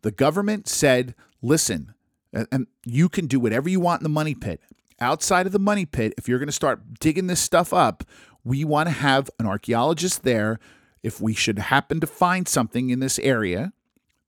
The 0.00 0.10
government 0.10 0.66
said, 0.68 1.14
listen, 1.42 1.94
and 2.32 2.66
you 2.84 3.08
can 3.08 3.26
do 3.26 3.38
whatever 3.38 3.68
you 3.68 3.78
want 3.78 4.00
in 4.00 4.04
the 4.04 4.08
money 4.08 4.34
pit. 4.34 4.60
Outside 5.00 5.46
of 5.46 5.52
the 5.52 5.58
money 5.58 5.84
pit, 5.84 6.14
if 6.16 6.28
you're 6.28 6.38
going 6.38 6.46
to 6.48 6.52
start 6.52 6.98
digging 7.00 7.26
this 7.26 7.40
stuff 7.40 7.72
up, 7.72 8.04
we 8.44 8.64
want 8.64 8.88
to 8.88 8.94
have 8.94 9.30
an 9.38 9.46
archaeologist 9.46 10.22
there. 10.22 10.58
If 11.02 11.20
we 11.20 11.34
should 11.34 11.58
happen 11.58 12.00
to 12.00 12.06
find 12.06 12.46
something 12.46 12.90
in 12.90 13.00
this 13.00 13.18
area, 13.18 13.72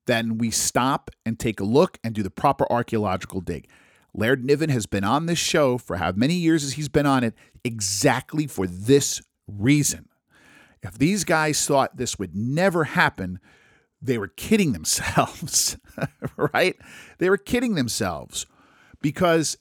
then 0.06 0.38
we 0.38 0.50
stop 0.50 1.10
and 1.24 1.38
take 1.38 1.60
a 1.60 1.64
look 1.64 1.98
and 2.04 2.14
do 2.14 2.22
the 2.22 2.30
proper 2.30 2.66
archaeological 2.70 3.40
dig. 3.40 3.68
Laird 4.12 4.44
Niven 4.44 4.70
has 4.70 4.86
been 4.86 5.04
on 5.04 5.26
this 5.26 5.38
show 5.38 5.78
for 5.78 5.96
how 5.96 6.12
many 6.12 6.34
years 6.34 6.62
as 6.62 6.74
he's 6.74 6.88
been 6.88 7.06
on 7.06 7.24
it 7.24 7.34
exactly 7.64 8.46
for 8.46 8.66
this 8.66 9.20
reason. 9.48 10.08
If 10.82 10.98
these 10.98 11.24
guys 11.24 11.64
thought 11.66 11.96
this 11.96 12.18
would 12.18 12.36
never 12.36 12.84
happen, 12.84 13.40
they 14.00 14.18
were 14.18 14.28
kidding 14.28 14.72
themselves, 14.72 15.76
right? 16.36 16.76
They 17.18 17.30
were 17.30 17.38
kidding 17.38 17.74
themselves 17.74 18.46
because 19.00 19.56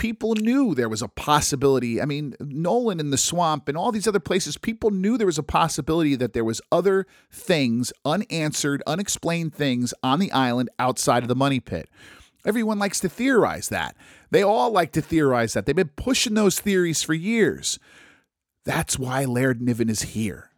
people 0.00 0.34
knew 0.34 0.74
there 0.74 0.88
was 0.88 1.02
a 1.02 1.08
possibility. 1.08 2.00
I 2.00 2.06
mean, 2.06 2.34
Nolan 2.40 3.00
in 3.00 3.10
the 3.10 3.18
swamp 3.18 3.68
and 3.68 3.76
all 3.76 3.92
these 3.92 4.08
other 4.08 4.18
places, 4.18 4.56
people 4.56 4.90
knew 4.90 5.18
there 5.18 5.26
was 5.26 5.36
a 5.36 5.42
possibility 5.42 6.16
that 6.16 6.32
there 6.32 6.44
was 6.44 6.62
other 6.72 7.06
things, 7.30 7.92
unanswered, 8.02 8.82
unexplained 8.86 9.54
things 9.54 9.92
on 10.02 10.18
the 10.18 10.32
island 10.32 10.70
outside 10.78 11.22
of 11.22 11.28
the 11.28 11.36
money 11.36 11.60
pit. 11.60 11.90
Everyone 12.46 12.78
likes 12.78 12.98
to 13.00 13.10
theorize 13.10 13.68
that. 13.68 13.94
They 14.30 14.42
all 14.42 14.70
like 14.70 14.92
to 14.92 15.02
theorize 15.02 15.52
that. 15.52 15.66
They've 15.66 15.76
been 15.76 15.88
pushing 15.88 16.32
those 16.32 16.58
theories 16.58 17.02
for 17.02 17.12
years. 17.12 17.78
That's 18.64 18.98
why 18.98 19.26
Laird 19.26 19.60
Niven 19.60 19.90
is 19.90 20.00
here, 20.00 20.48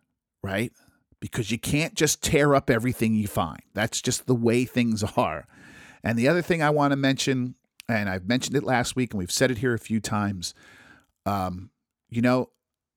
right? 0.45 0.73
Because 1.19 1.51
you 1.51 1.59
can't 1.59 1.95
just 1.95 2.23
tear 2.23 2.55
up 2.55 2.71
everything 2.71 3.17
you 3.17 3.27
find. 3.27 3.63
That's 3.75 4.01
just 4.01 4.29
the 4.29 4.37
way 4.37 4.67
things 4.67 5.03
are. 5.17 5.49
And 6.05 6.17
the 6.17 6.29
other 6.29 6.43
thing 6.43 6.63
I 6.63 6.71
want 6.71 6.93
to 6.93 6.97
mention, 6.97 7.57
and 8.01 8.09
I've 8.09 8.27
mentioned 8.27 8.57
it 8.57 8.65
last 8.65 8.97
week 8.97 9.13
and 9.13 9.19
we've 9.19 9.31
said 9.31 9.51
it 9.51 9.59
here 9.59 9.75
a 9.75 9.79
few 9.79 10.01
times, 10.01 10.55
um, 11.27 11.71
you 12.11 12.23
know, 12.23 12.51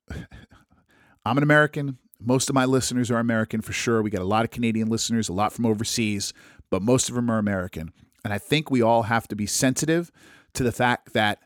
I'm 1.25 1.37
an 1.37 1.43
American. 1.43 1.97
Most 2.19 2.49
of 2.49 2.55
my 2.55 2.65
listeners 2.65 3.11
are 3.11 3.19
American 3.19 3.61
for 3.61 3.73
sure. 3.73 4.01
We 4.01 4.09
got 4.09 4.21
a 4.21 4.25
lot 4.25 4.45
of 4.45 4.51
Canadian 4.51 4.89
listeners, 4.89 5.29
a 5.29 5.33
lot 5.33 5.53
from 5.53 5.65
overseas, 5.65 6.33
but 6.69 6.81
most 6.81 7.09
of 7.09 7.15
them 7.15 7.29
are 7.29 7.37
American. 7.37 7.91
And 8.23 8.33
I 8.33 8.37
think 8.37 8.71
we 8.71 8.81
all 8.81 9.03
have 9.03 9.27
to 9.27 9.35
be 9.35 9.45
sensitive 9.45 10.11
to 10.53 10.63
the 10.63 10.71
fact 10.71 11.13
that 11.13 11.39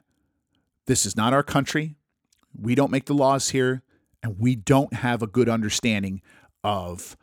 this 0.85 1.05
is 1.05 1.15
not 1.17 1.33
our 1.33 1.43
country. 1.43 1.95
We 2.59 2.75
don't 2.75 2.91
make 2.91 3.05
the 3.05 3.13
laws 3.13 3.49
here, 3.49 3.83
and 4.23 4.39
we 4.39 4.55
don't 4.55 4.93
have 4.93 5.21
a 5.21 5.27
good 5.27 5.49
understanding 5.49 6.21
of 6.63 7.17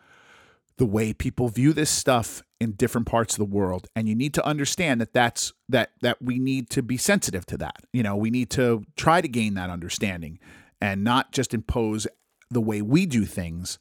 the 0.76 0.86
way 0.86 1.12
people 1.12 1.48
view 1.48 1.72
this 1.72 1.90
stuff 1.90 2.42
in 2.60 2.72
different 2.72 3.06
parts 3.06 3.34
of 3.34 3.38
the 3.38 3.56
world 3.56 3.88
and 3.94 4.08
you 4.08 4.14
need 4.14 4.32
to 4.32 4.46
understand 4.46 5.00
that 5.00 5.12
that's 5.12 5.52
that 5.68 5.90
that 6.00 6.20
we 6.22 6.38
need 6.38 6.70
to 6.70 6.82
be 6.82 6.96
sensitive 6.96 7.44
to 7.44 7.56
that 7.56 7.76
you 7.92 8.02
know 8.02 8.16
we 8.16 8.30
need 8.30 8.48
to 8.48 8.82
try 8.96 9.20
to 9.20 9.28
gain 9.28 9.54
that 9.54 9.68
understanding 9.68 10.38
and 10.80 11.04
not 11.04 11.32
just 11.32 11.52
impose 11.52 12.06
the 12.50 12.60
way 12.60 12.80
we 12.80 13.04
do 13.04 13.24
things 13.24 13.78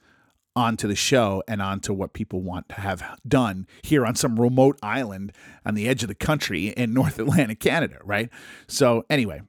onto 0.56 0.88
the 0.88 0.96
show 0.96 1.44
and 1.48 1.62
onto 1.62 1.94
what 1.94 2.14
people 2.14 2.42
want 2.42 2.70
to 2.70 2.76
have 2.76 3.04
done 3.28 3.68
here 3.84 4.06
on 4.06 4.16
some 4.16 4.40
remote 4.40 4.80
island 4.82 5.32
on 5.66 5.76
the 5.76 5.88
edge 5.88 6.02
of 6.02 6.08
the 6.08 6.16
country 6.16 6.68
in 6.70 6.94
North 6.94 7.20
Atlantic, 7.20 7.60
Canada, 7.60 7.98
right? 8.04 8.30
So, 8.68 9.06
anyway, 9.10 9.42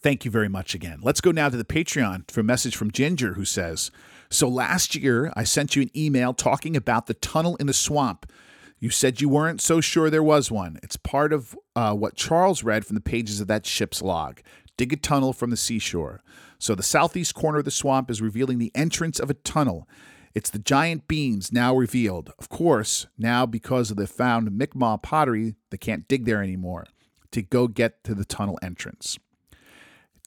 thank 0.00 0.24
you 0.24 0.30
very 0.30 0.48
much 0.48 0.74
again. 0.74 1.00
Let's 1.02 1.20
go 1.20 1.30
now 1.30 1.48
to 1.48 1.56
the 1.56 1.64
Patreon 1.64 2.30
for 2.30 2.40
a 2.40 2.44
message 2.44 2.76
from 2.76 2.90
Ginger 2.90 3.34
who 3.34 3.44
says, 3.44 3.90
So 4.30 4.48
last 4.48 4.94
year 4.94 5.32
I 5.34 5.44
sent 5.44 5.74
you 5.74 5.82
an 5.82 5.90
email 5.96 6.32
talking 6.32 6.76
about 6.76 7.06
the 7.06 7.14
tunnel 7.14 7.56
in 7.56 7.66
the 7.66 7.74
swamp. 7.74 8.30
You 8.78 8.88
said 8.90 9.20
you 9.20 9.28
weren't 9.28 9.60
so 9.60 9.80
sure 9.80 10.08
there 10.08 10.22
was 10.22 10.50
one. 10.50 10.78
It's 10.82 10.96
part 10.96 11.32
of 11.32 11.56
uh, 11.76 11.94
what 11.94 12.14
Charles 12.14 12.62
read 12.62 12.86
from 12.86 12.94
the 12.94 13.00
pages 13.00 13.40
of 13.40 13.48
that 13.48 13.66
ship's 13.66 14.00
log. 14.00 14.40
Dig 14.76 14.92
a 14.92 14.96
tunnel 14.96 15.32
from 15.32 15.50
the 15.50 15.56
seashore. 15.56 16.22
So 16.58 16.74
the 16.74 16.82
southeast 16.82 17.34
corner 17.34 17.58
of 17.58 17.64
the 17.64 17.70
swamp 17.70 18.10
is 18.10 18.22
revealing 18.22 18.58
the 18.58 18.72
entrance 18.74 19.18
of 19.18 19.28
a 19.28 19.34
tunnel. 19.34 19.86
It's 20.34 20.48
the 20.48 20.58
giant 20.58 21.08
beams 21.08 21.52
now 21.52 21.74
revealed. 21.74 22.32
Of 22.38 22.48
course, 22.48 23.06
now 23.18 23.46
because 23.46 23.90
of 23.90 23.96
the 23.96 24.06
found 24.06 24.50
Mi'kmaq 24.52 25.02
pottery, 25.02 25.56
they 25.70 25.76
can't 25.76 26.06
dig 26.06 26.24
there 26.24 26.42
anymore 26.42 26.86
to 27.32 27.42
go 27.42 27.66
get 27.66 28.02
to 28.04 28.14
the 28.14 28.24
tunnel 28.24 28.58
entrance. 28.62 29.18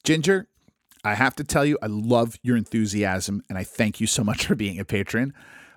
Ginger, 0.04 0.48
I 1.04 1.14
have 1.14 1.36
to 1.36 1.44
tell 1.44 1.64
you, 1.64 1.78
I 1.82 1.86
love 1.86 2.36
your 2.42 2.56
enthusiasm 2.56 3.42
and 3.48 3.58
I 3.58 3.64
thank 3.64 4.00
you 4.00 4.06
so 4.06 4.24
much 4.24 4.46
for 4.46 4.54
being 4.54 4.78
a 4.80 4.84
patron. 4.84 5.34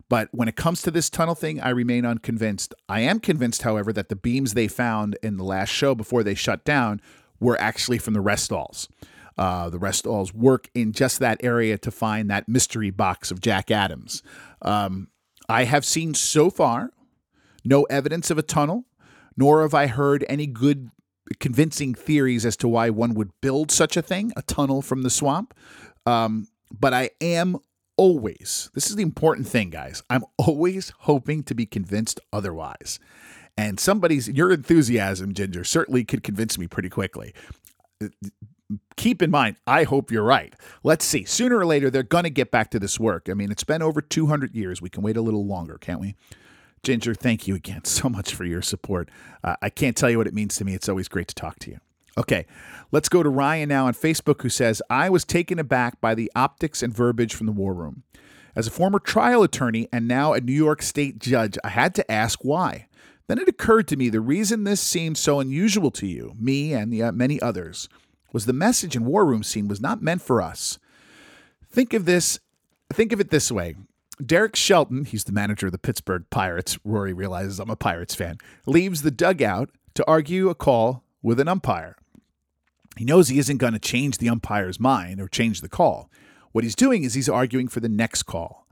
But 0.09 0.29
when 0.31 0.47
it 0.47 0.55
comes 0.55 0.81
to 0.83 0.91
this 0.91 1.09
tunnel 1.09 1.35
thing, 1.35 1.59
I 1.59 1.69
remain 1.69 2.05
unconvinced. 2.05 2.73
I 2.87 3.01
am 3.01 3.19
convinced, 3.19 3.63
however, 3.63 3.91
that 3.93 4.07
the 4.07 4.15
beams 4.15 4.53
they 4.53 4.69
found 4.69 5.17
in 5.21 5.35
the 5.35 5.43
last 5.43 5.69
show 5.69 5.95
before 5.95 6.23
they 6.23 6.33
shut 6.33 6.63
down 6.63 7.01
were 7.39 7.59
actually 7.59 7.97
from 7.97 8.13
the 8.13 8.21
Restalls. 8.21 8.87
Uh, 9.37 9.69
the 9.69 9.77
Restalls 9.77 10.33
work 10.33 10.69
in 10.73 10.93
just 10.93 11.19
that 11.19 11.43
area 11.43 11.77
to 11.77 11.91
find 11.91 12.29
that 12.29 12.47
mystery 12.47 12.89
box 12.89 13.31
of 13.31 13.41
Jack 13.41 13.69
Adams. 13.69 14.23
Um, 14.61 15.09
I 15.49 15.65
have 15.65 15.85
seen 15.85 16.13
so 16.13 16.49
far 16.49 16.91
no 17.63 17.83
evidence 17.83 18.31
of 18.31 18.37
a 18.37 18.43
tunnel, 18.43 18.85
nor 19.35 19.61
have 19.61 19.73
I 19.73 19.87
heard 19.87 20.25
any 20.29 20.47
good, 20.47 20.89
convincing 21.39 21.93
theories 21.93 22.45
as 22.45 22.57
to 22.57 22.67
why 22.67 22.89
one 22.89 23.13
would 23.13 23.31
build 23.41 23.71
such 23.71 23.97
a 23.97 24.01
thing, 24.01 24.31
a 24.35 24.41
tunnel 24.41 24.81
from 24.81 25.03
the 25.03 25.09
swamp. 25.09 25.53
Um, 26.05 26.47
but 26.71 26.93
I 26.93 27.11
am 27.21 27.57
always, 27.97 28.69
this 28.73 28.89
is 28.89 28.95
the 28.95 29.03
important 29.03 29.47
thing, 29.47 29.69
guys, 29.69 30.03
I'm 30.09 30.23
always 30.37 30.93
hoping 30.99 31.43
to 31.43 31.55
be 31.55 31.65
convinced 31.65 32.19
otherwise. 32.31 32.99
And 33.57 33.79
somebody's, 33.79 34.29
your 34.29 34.51
enthusiasm, 34.51 35.33
Ginger, 35.33 35.63
certainly 35.63 36.03
could 36.03 36.23
convince 36.23 36.57
me 36.57 36.67
pretty 36.67 36.89
quickly 36.89 37.33
keep 38.95 39.21
in 39.21 39.31
mind, 39.31 39.57
I 39.65 39.83
hope 39.83 40.11
you're 40.11 40.23
right. 40.23 40.53
Let's 40.83 41.05
see. 41.05 41.23
Sooner 41.23 41.57
or 41.57 41.65
later, 41.65 41.89
they're 41.89 42.03
going 42.03 42.25
to 42.25 42.29
get 42.29 42.51
back 42.51 42.69
to 42.71 42.79
this 42.79 42.99
work. 42.99 43.29
I 43.29 43.33
mean, 43.33 43.51
it's 43.51 43.63
been 43.63 43.81
over 43.81 44.01
200 44.01 44.55
years. 44.55 44.81
We 44.81 44.89
can 44.89 45.03
wait 45.03 45.17
a 45.17 45.21
little 45.21 45.45
longer, 45.45 45.77
can't 45.79 45.99
we? 45.99 46.15
Ginger, 46.83 47.13
thank 47.13 47.47
you 47.47 47.55
again 47.55 47.83
so 47.85 48.09
much 48.09 48.33
for 48.33 48.45
your 48.45 48.61
support. 48.61 49.09
Uh, 49.43 49.55
I 49.61 49.69
can't 49.69 49.97
tell 49.97 50.09
you 50.09 50.17
what 50.17 50.27
it 50.27 50.33
means 50.33 50.55
to 50.57 50.65
me. 50.65 50.73
It's 50.73 50.89
always 50.89 51.07
great 51.07 51.27
to 51.29 51.35
talk 51.35 51.59
to 51.59 51.71
you. 51.71 51.79
Okay, 52.17 52.47
let's 52.91 53.09
go 53.09 53.21
to 53.21 53.29
Ryan 53.29 53.69
now 53.69 53.85
on 53.85 53.93
Facebook 53.93 54.41
who 54.41 54.49
says, 54.49 54.81
I 54.89 55.09
was 55.09 55.23
taken 55.23 55.59
aback 55.59 56.01
by 56.01 56.15
the 56.15 56.31
optics 56.35 56.81
and 56.81 56.93
verbiage 56.93 57.35
from 57.35 57.45
the 57.45 57.51
war 57.51 57.73
room. 57.75 58.03
As 58.55 58.65
a 58.65 58.71
former 58.71 58.97
trial 58.97 59.43
attorney 59.43 59.87
and 59.93 60.07
now 60.07 60.33
a 60.33 60.41
New 60.41 60.53
York 60.53 60.81
State 60.81 61.19
judge, 61.19 61.59
I 61.63 61.69
had 61.69 61.93
to 61.95 62.11
ask 62.11 62.43
why. 62.43 62.87
Then 63.27 63.37
it 63.37 63.47
occurred 63.47 63.87
to 63.89 63.97
me 63.97 64.09
the 64.09 64.21
reason 64.21 64.63
this 64.63 64.81
seemed 64.81 65.17
so 65.17 65.39
unusual 65.39 65.91
to 65.91 66.07
you, 66.07 66.33
me 66.39 66.73
and 66.73 66.91
the, 66.91 67.03
uh, 67.03 67.11
many 67.11 67.39
others, 67.39 67.87
was 68.33 68.45
the 68.47 68.53
message 68.53 68.95
in 68.95 69.05
War 69.05 69.25
Room 69.25 69.43
Scene 69.43 69.67
was 69.67 69.81
not 69.81 70.01
meant 70.01 70.23
for 70.23 70.41
us. 70.41 70.79
Think 71.69 71.93
of 71.93 72.05
this, 72.05 72.39
think 72.91 73.11
of 73.11 73.19
it 73.19 73.29
this 73.29 73.51
way. 73.51 73.75
Derek 74.25 74.55
Shelton, 74.55 75.05
he's 75.05 75.25
the 75.25 75.31
manager 75.31 75.67
of 75.67 75.71
the 75.71 75.77
Pittsburgh 75.77 76.25
Pirates. 76.29 76.79
Rory 76.83 77.13
realizes 77.13 77.59
I'm 77.59 77.69
a 77.69 77.75
Pirates 77.75 78.15
fan. 78.15 78.37
Leaves 78.65 79.03
the 79.03 79.11
dugout 79.11 79.69
to 79.93 80.05
argue 80.07 80.49
a 80.49 80.55
call 80.55 81.03
with 81.21 81.39
an 81.39 81.47
umpire. 81.47 81.95
He 82.97 83.05
knows 83.05 83.27
he 83.27 83.37
isn't 83.37 83.57
going 83.57 83.73
to 83.73 83.79
change 83.79 84.17
the 84.17 84.29
umpire's 84.29 84.79
mind 84.79 85.21
or 85.21 85.27
change 85.27 85.61
the 85.61 85.69
call. 85.69 86.09
What 86.51 86.63
he's 86.63 86.75
doing 86.75 87.03
is 87.03 87.13
he's 87.13 87.29
arguing 87.29 87.67
for 87.67 87.79
the 87.79 87.89
next 87.89 88.23
call. 88.23 88.67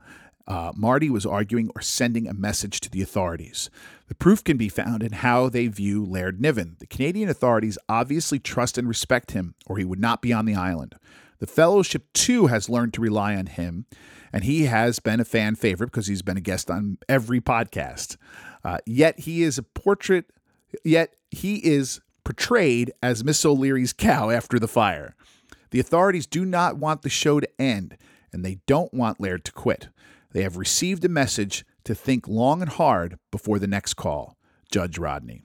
Uh, 0.48 0.72
Marty 0.76 1.10
was 1.10 1.26
arguing 1.26 1.70
or 1.74 1.80
sending 1.80 2.28
a 2.28 2.34
message 2.34 2.80
to 2.80 2.90
the 2.90 3.02
authorities. 3.02 3.70
The 4.08 4.14
proof 4.14 4.42
can 4.42 4.56
be 4.56 4.68
found 4.68 5.02
in 5.02 5.12
how 5.12 5.48
they 5.48 5.66
view 5.66 6.04
Laird 6.04 6.40
Niven. 6.40 6.76
The 6.78 6.86
Canadian 6.86 7.28
authorities 7.28 7.78
obviously 7.88 8.38
trust 8.38 8.78
and 8.78 8.86
respect 8.88 9.32
him, 9.32 9.54
or 9.66 9.76
he 9.78 9.84
would 9.84 10.00
not 10.00 10.22
be 10.22 10.32
on 10.32 10.44
the 10.44 10.54
island. 10.54 10.94
The 11.38 11.46
Fellowship, 11.46 12.12
too, 12.12 12.46
has 12.46 12.68
learned 12.68 12.94
to 12.94 13.00
rely 13.00 13.36
on 13.36 13.46
him, 13.46 13.86
and 14.32 14.44
he 14.44 14.64
has 14.64 14.98
been 14.98 15.20
a 15.20 15.24
fan 15.24 15.54
favorite 15.54 15.88
because 15.88 16.06
he's 16.06 16.22
been 16.22 16.36
a 16.36 16.42
guest 16.42 16.70
on 16.70 16.98
every 17.08 17.40
podcast. 17.40 18.16
Uh, 18.64 18.78
yet 18.86 19.20
he 19.20 19.42
is 19.42 19.58
a 19.58 19.62
portrait, 19.62 20.26
yet 20.84 21.14
he 21.30 21.56
is 21.56 22.00
portrayed 22.24 22.92
as 23.02 23.24
Miss 23.24 23.44
O'Leary's 23.44 23.92
cow 23.92 24.30
after 24.30 24.58
the 24.58 24.68
fire. 24.68 25.14
The 25.70 25.80
authorities 25.80 26.26
do 26.26 26.44
not 26.44 26.76
want 26.76 27.02
the 27.02 27.08
show 27.08 27.40
to 27.40 27.60
end, 27.60 27.96
and 28.32 28.44
they 28.44 28.58
don't 28.66 28.92
want 28.92 29.20
Laird 29.20 29.44
to 29.44 29.52
quit. 29.52 29.88
They 30.32 30.42
have 30.42 30.56
received 30.56 31.04
a 31.04 31.08
message 31.08 31.64
to 31.84 31.94
think 31.94 32.28
long 32.28 32.60
and 32.60 32.70
hard 32.70 33.18
before 33.30 33.58
the 33.58 33.66
next 33.66 33.94
call. 33.94 34.36
Judge 34.70 34.98
Rodney. 34.98 35.42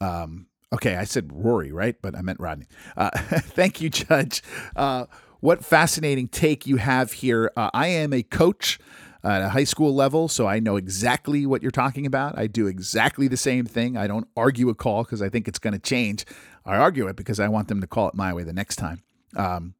Um, 0.00 0.48
okay, 0.72 0.96
I 0.96 1.04
said 1.04 1.30
Rory, 1.32 1.72
right? 1.72 1.96
But 2.02 2.16
I 2.16 2.20
meant 2.22 2.40
Rodney. 2.40 2.66
Uh, 2.96 3.10
thank 3.16 3.80
you, 3.80 3.88
Judge. 3.88 4.42
Uh, 4.74 5.06
what 5.44 5.62
fascinating 5.62 6.26
take 6.26 6.66
you 6.66 6.76
have 6.76 7.12
here. 7.12 7.52
Uh, 7.54 7.68
I 7.74 7.88
am 7.88 8.14
a 8.14 8.22
coach 8.22 8.78
at 9.22 9.42
a 9.42 9.50
high 9.50 9.64
school 9.64 9.94
level, 9.94 10.26
so 10.26 10.46
I 10.46 10.58
know 10.58 10.76
exactly 10.76 11.44
what 11.44 11.60
you're 11.60 11.70
talking 11.70 12.06
about. 12.06 12.38
I 12.38 12.46
do 12.46 12.66
exactly 12.66 13.28
the 13.28 13.36
same 13.36 13.66
thing. 13.66 13.94
I 13.94 14.06
don't 14.06 14.26
argue 14.38 14.70
a 14.70 14.74
call 14.74 15.04
because 15.04 15.20
I 15.20 15.28
think 15.28 15.46
it's 15.46 15.58
going 15.58 15.74
to 15.74 15.78
change. 15.78 16.24
I 16.64 16.76
argue 16.78 17.06
it 17.08 17.16
because 17.16 17.38
I 17.38 17.48
want 17.48 17.68
them 17.68 17.82
to 17.82 17.86
call 17.86 18.08
it 18.08 18.14
my 18.14 18.32
way 18.32 18.42
the 18.42 18.54
next 18.54 18.76
time. 18.76 19.02
Um, 19.36 19.74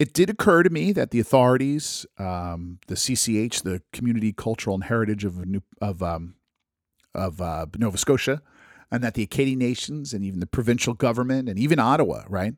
it 0.00 0.12
did 0.12 0.28
occur 0.28 0.64
to 0.64 0.70
me 0.70 0.90
that 0.90 1.12
the 1.12 1.20
authorities, 1.20 2.04
um, 2.18 2.80
the 2.88 2.96
CCH, 2.96 3.62
the 3.62 3.82
Community 3.92 4.32
Cultural 4.32 4.74
and 4.74 4.82
Heritage 4.82 5.24
of 5.24 5.46
New, 5.46 5.62
of 5.80 6.02
um, 6.02 6.34
of 7.14 7.40
uh, 7.40 7.66
Nova 7.78 7.98
Scotia, 7.98 8.42
and 8.90 9.04
that 9.04 9.14
the 9.14 9.22
Acadian 9.22 9.60
nations 9.60 10.12
and 10.12 10.24
even 10.24 10.40
the 10.40 10.46
provincial 10.46 10.94
government 10.94 11.48
and 11.48 11.56
even 11.56 11.78
Ottawa, 11.78 12.24
right, 12.28 12.54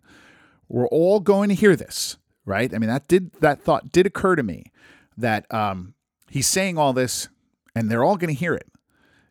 we're 0.74 0.88
all 0.88 1.20
going 1.20 1.48
to 1.50 1.54
hear 1.54 1.76
this, 1.76 2.16
right? 2.44 2.74
I 2.74 2.78
mean, 2.78 2.90
that 2.90 3.06
did 3.06 3.32
that 3.34 3.62
thought 3.62 3.92
did 3.92 4.06
occur 4.06 4.34
to 4.34 4.42
me 4.42 4.72
that 5.16 5.52
um, 5.54 5.94
he's 6.28 6.48
saying 6.48 6.78
all 6.78 6.92
this, 6.92 7.28
and 7.76 7.88
they're 7.88 8.02
all 8.02 8.16
going 8.16 8.34
to 8.34 8.38
hear 8.38 8.54
it, 8.54 8.68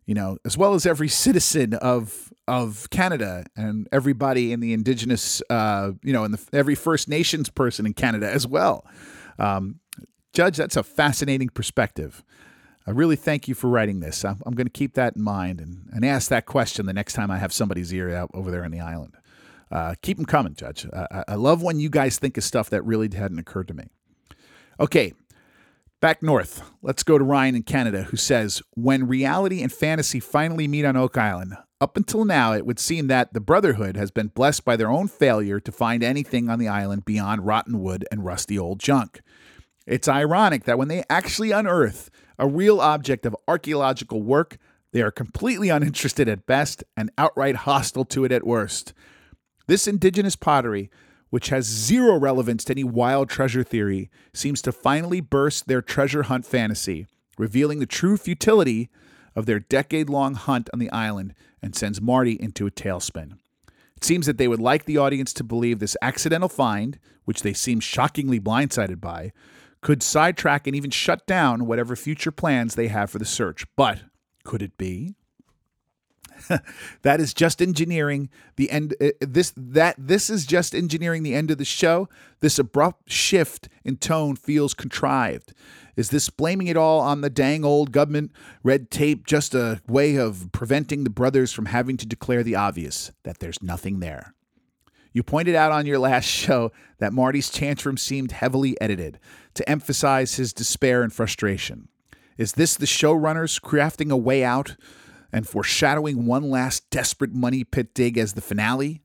you 0.06 0.14
know, 0.14 0.38
as 0.46 0.58
well 0.58 0.74
as 0.74 0.86
every 0.86 1.10
citizen 1.10 1.74
of 1.74 2.32
of 2.48 2.90
Canada 2.92 3.46
and 3.58 3.90
everybody 3.92 4.54
in 4.54 4.62
the 4.62 4.72
Indigenous, 4.72 5.42
uh, 5.50 5.92
you 6.02 6.14
know, 6.14 6.24
and 6.24 6.40
every 6.54 6.76
First 6.76 7.10
Nations 7.10 7.50
person 7.50 7.86
in 7.86 7.94
Canada 7.94 8.32
as 8.32 8.48
well. 8.48 8.86
Um, 9.38 9.82
Judge, 10.32 10.56
that's 10.56 10.78
a 10.78 10.84
fascinating 10.84 11.50
perspective. 11.50 12.24
I 12.88 12.92
really 12.92 13.16
thank 13.18 13.50
you 13.50 13.56
for 13.56 13.70
writing 13.70 14.00
this. 14.00 14.26
I'm, 14.26 14.42
I'm 14.46 14.56
going 14.56 14.68
to 14.68 14.72
keep 14.72 14.94
that 14.96 15.16
in 15.16 15.22
mind 15.22 15.60
and, 15.60 15.90
and 15.92 16.06
ask 16.06 16.30
that 16.30 16.46
question 16.46 16.86
the 16.86 16.94
next 16.94 17.14
time 17.14 17.32
I 17.32 17.38
have 17.38 17.54
somebody's 17.54 17.94
ear 17.94 18.14
out 18.14 18.30
over 18.34 18.50
there 18.50 18.64
on 18.64 18.72
the 18.72 18.82
island. 18.82 19.16
Uh, 19.74 19.96
keep 20.02 20.18
them 20.18 20.26
coming, 20.26 20.54
Judge. 20.54 20.86
I, 20.94 21.24
I 21.30 21.36
love 21.36 21.62
when 21.62 21.80
you 21.80 21.90
guys 21.90 22.20
think 22.20 22.38
of 22.38 22.44
stuff 22.44 22.70
that 22.70 22.86
really 22.86 23.10
hadn't 23.14 23.40
occurred 23.40 23.68
to 23.70 23.74
me. 23.74 23.90
Okay, 24.80 25.14
Back 26.04 26.22
north, 26.22 26.70
let's 26.82 27.02
go 27.02 27.18
to 27.18 27.24
Ryan 27.24 27.56
in 27.56 27.64
Canada, 27.64 28.04
who 28.04 28.18
says 28.18 28.62
When 28.76 29.08
reality 29.08 29.64
and 29.64 29.72
fantasy 29.72 30.20
finally 30.20 30.68
meet 30.68 30.84
on 30.84 30.98
Oak 30.98 31.18
Island, 31.18 31.56
up 31.80 31.96
until 31.96 32.26
now, 32.26 32.52
it 32.52 32.66
would 32.66 32.78
seem 32.78 33.08
that 33.08 33.34
the 33.34 33.40
Brotherhood 33.40 33.96
has 33.96 34.12
been 34.12 34.28
blessed 34.28 34.66
by 34.66 34.76
their 34.76 34.92
own 34.92 35.08
failure 35.08 35.62
to 35.62 35.72
find 35.72 36.04
anything 36.04 36.50
on 36.50 36.60
the 36.60 36.68
island 36.68 37.06
beyond 37.06 37.46
rotten 37.46 37.80
wood 37.80 38.06
and 38.12 38.26
rusty 38.26 38.60
old 38.60 38.82
junk. 38.82 39.22
It's 39.88 40.10
ironic 40.10 40.66
that 40.66 40.78
when 40.78 40.90
they 40.90 41.06
actually 41.10 41.52
unearth 41.52 42.10
a 42.38 42.50
real 42.50 42.82
object 42.82 43.26
of 43.26 43.38
archaeological 43.48 44.22
work, 44.22 44.58
they 44.92 45.02
are 45.02 45.10
completely 45.10 45.70
uninterested 45.70 46.28
at 46.28 46.46
best 46.46 46.84
and 46.98 47.12
outright 47.18 47.56
hostile 47.56 48.04
to 48.04 48.26
it 48.26 48.34
at 48.34 48.46
worst. 48.46 48.94
This 49.68 49.88
indigenous 49.88 50.36
pottery 50.36 50.90
which 51.34 51.50
has 51.50 51.66
zero 51.66 52.16
relevance 52.16 52.64
to 52.64 52.74
any 52.74 52.84
wild 52.84 53.28
treasure 53.28 53.64
theory, 53.64 54.08
seems 54.36 54.62
to 54.62 54.72
finally 54.72 55.20
burst 55.20 55.68
their 55.68 55.82
treasure 55.82 56.22
hunt 56.22 56.46
fantasy, 56.46 57.08
revealing 57.40 57.80
the 57.80 57.88
true 57.88 58.18
futility 58.18 58.88
of 59.36 59.48
their 59.48 59.60
decade 59.60 60.12
long 60.12 60.36
hunt 60.36 60.70
on 60.72 60.78
the 60.78 60.92
island 60.92 61.34
and 61.60 61.76
sends 61.76 62.00
Marty 62.00 62.34
into 62.34 62.68
a 62.68 62.72
tailspin. 62.72 63.40
It 63.98 64.04
seems 64.04 64.28
that 64.28 64.38
they 64.38 64.48
would 64.48 64.60
like 64.60 64.86
the 64.86 65.00
audience 65.00 65.34
to 65.34 65.44
believe 65.44 65.80
this 65.80 65.98
accidental 66.04 66.50
find, 66.50 67.00
which 67.26 67.42
they 67.42 67.54
seem 67.54 67.80
shockingly 67.80 68.40
blindsided 68.40 69.02
by, 69.02 69.32
could 69.82 70.04
sidetrack 70.04 70.68
and 70.68 70.76
even 70.76 70.92
shut 70.92 71.26
down 71.26 71.66
whatever 71.66 71.96
future 71.96 72.32
plans 72.32 72.76
they 72.76 72.90
have 72.90 73.10
for 73.10 73.18
the 73.18 73.26
search. 73.26 73.66
But 73.76 74.02
could 74.44 74.62
it 74.62 74.78
be? 74.78 75.16
that 77.02 77.20
is 77.20 77.34
just 77.34 77.62
engineering 77.62 78.30
the 78.56 78.70
end 78.70 78.96
uh, 79.02 79.10
this 79.20 79.54
that 79.56 79.96
this 79.98 80.30
is 80.30 80.46
just 80.46 80.76
engineering 80.76 81.24
the 81.24 81.36
end 81.36 81.52
of 81.52 81.58
the 81.58 81.66
show. 81.66 82.10
This 82.40 82.60
abrupt 82.60 83.12
shift 83.12 83.70
in 83.84 83.98
tone 83.98 84.36
feels 84.36 84.74
contrived. 84.74 85.54
Is 85.96 86.10
this 86.10 86.30
blaming 86.30 86.68
it 86.68 86.78
all 86.78 87.00
on 87.00 87.22
the 87.22 87.30
dang 87.30 87.64
old 87.64 87.92
government 87.92 88.32
red 88.64 88.90
tape 88.90 89.28
just 89.28 89.54
a 89.54 89.82
way 89.88 90.16
of 90.16 90.50
preventing 90.52 91.04
the 91.04 91.10
brothers 91.10 91.52
from 91.52 91.68
having 91.68 91.98
to 91.98 92.06
declare 92.06 92.44
the 92.44 92.56
obvious 92.56 93.12
that 93.24 93.40
there's 93.40 93.62
nothing 93.62 94.00
there? 94.00 94.34
You 95.14 95.22
pointed 95.22 95.54
out 95.54 95.72
on 95.72 95.86
your 95.86 96.00
last 96.00 96.26
show 96.26 96.72
that 96.98 97.14
Marty's 97.14 97.50
tantrum 97.50 97.98
seemed 97.98 98.32
heavily 98.32 98.80
edited 98.82 99.20
to 99.54 99.70
emphasize 99.70 100.36
his 100.36 100.54
despair 100.54 101.04
and 101.04 101.14
frustration. 101.14 101.88
Is 102.38 102.54
this 102.54 102.76
the 102.76 102.88
showrunners 102.88 103.62
crafting 103.62 104.12
a 104.12 104.18
way 104.18 104.44
out 104.44 104.76
and 105.34 105.48
foreshadowing 105.48 106.26
one 106.26 106.50
last 106.50 106.90
desperate 106.92 107.34
money 107.34 107.64
pit 107.64 107.94
dig 107.94 108.18
as 108.18 108.34
the 108.34 108.42
finale? 108.42 109.02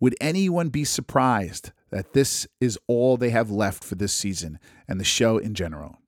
Would 0.00 0.14
anyone 0.20 0.68
be 0.68 0.84
surprised 0.84 1.72
that 1.90 2.12
this 2.12 2.46
is 2.60 2.78
all 2.86 3.16
they 3.16 3.30
have 3.30 3.50
left 3.50 3.82
for 3.82 3.96
this 3.96 4.12
season 4.12 4.58
and 4.88 5.00
the 5.00 5.04
show 5.04 5.36
in 5.36 5.54
general? 5.54 5.98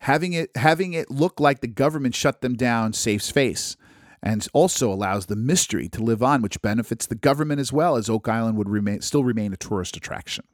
Having 0.00 0.34
it 0.34 0.50
having 0.56 0.92
it 0.92 1.10
look 1.10 1.40
like 1.40 1.60
the 1.60 1.66
government 1.66 2.14
shut 2.14 2.42
them 2.42 2.54
down 2.54 2.92
saves 2.92 3.30
face 3.30 3.76
and 4.22 4.46
also 4.52 4.92
allows 4.92 5.26
the 5.26 5.36
mystery 5.36 5.88
to 5.88 6.02
live 6.02 6.22
on, 6.22 6.42
which 6.42 6.62
benefits 6.62 7.06
the 7.06 7.14
government 7.14 7.60
as 7.60 7.72
well 7.72 7.96
as 7.96 8.10
Oak 8.10 8.28
Island 8.28 8.58
would 8.58 8.68
remain 8.68 9.00
still 9.00 9.24
remain 9.24 9.52
a 9.52 9.56
tourist 9.56 9.96
attraction. 9.96 10.44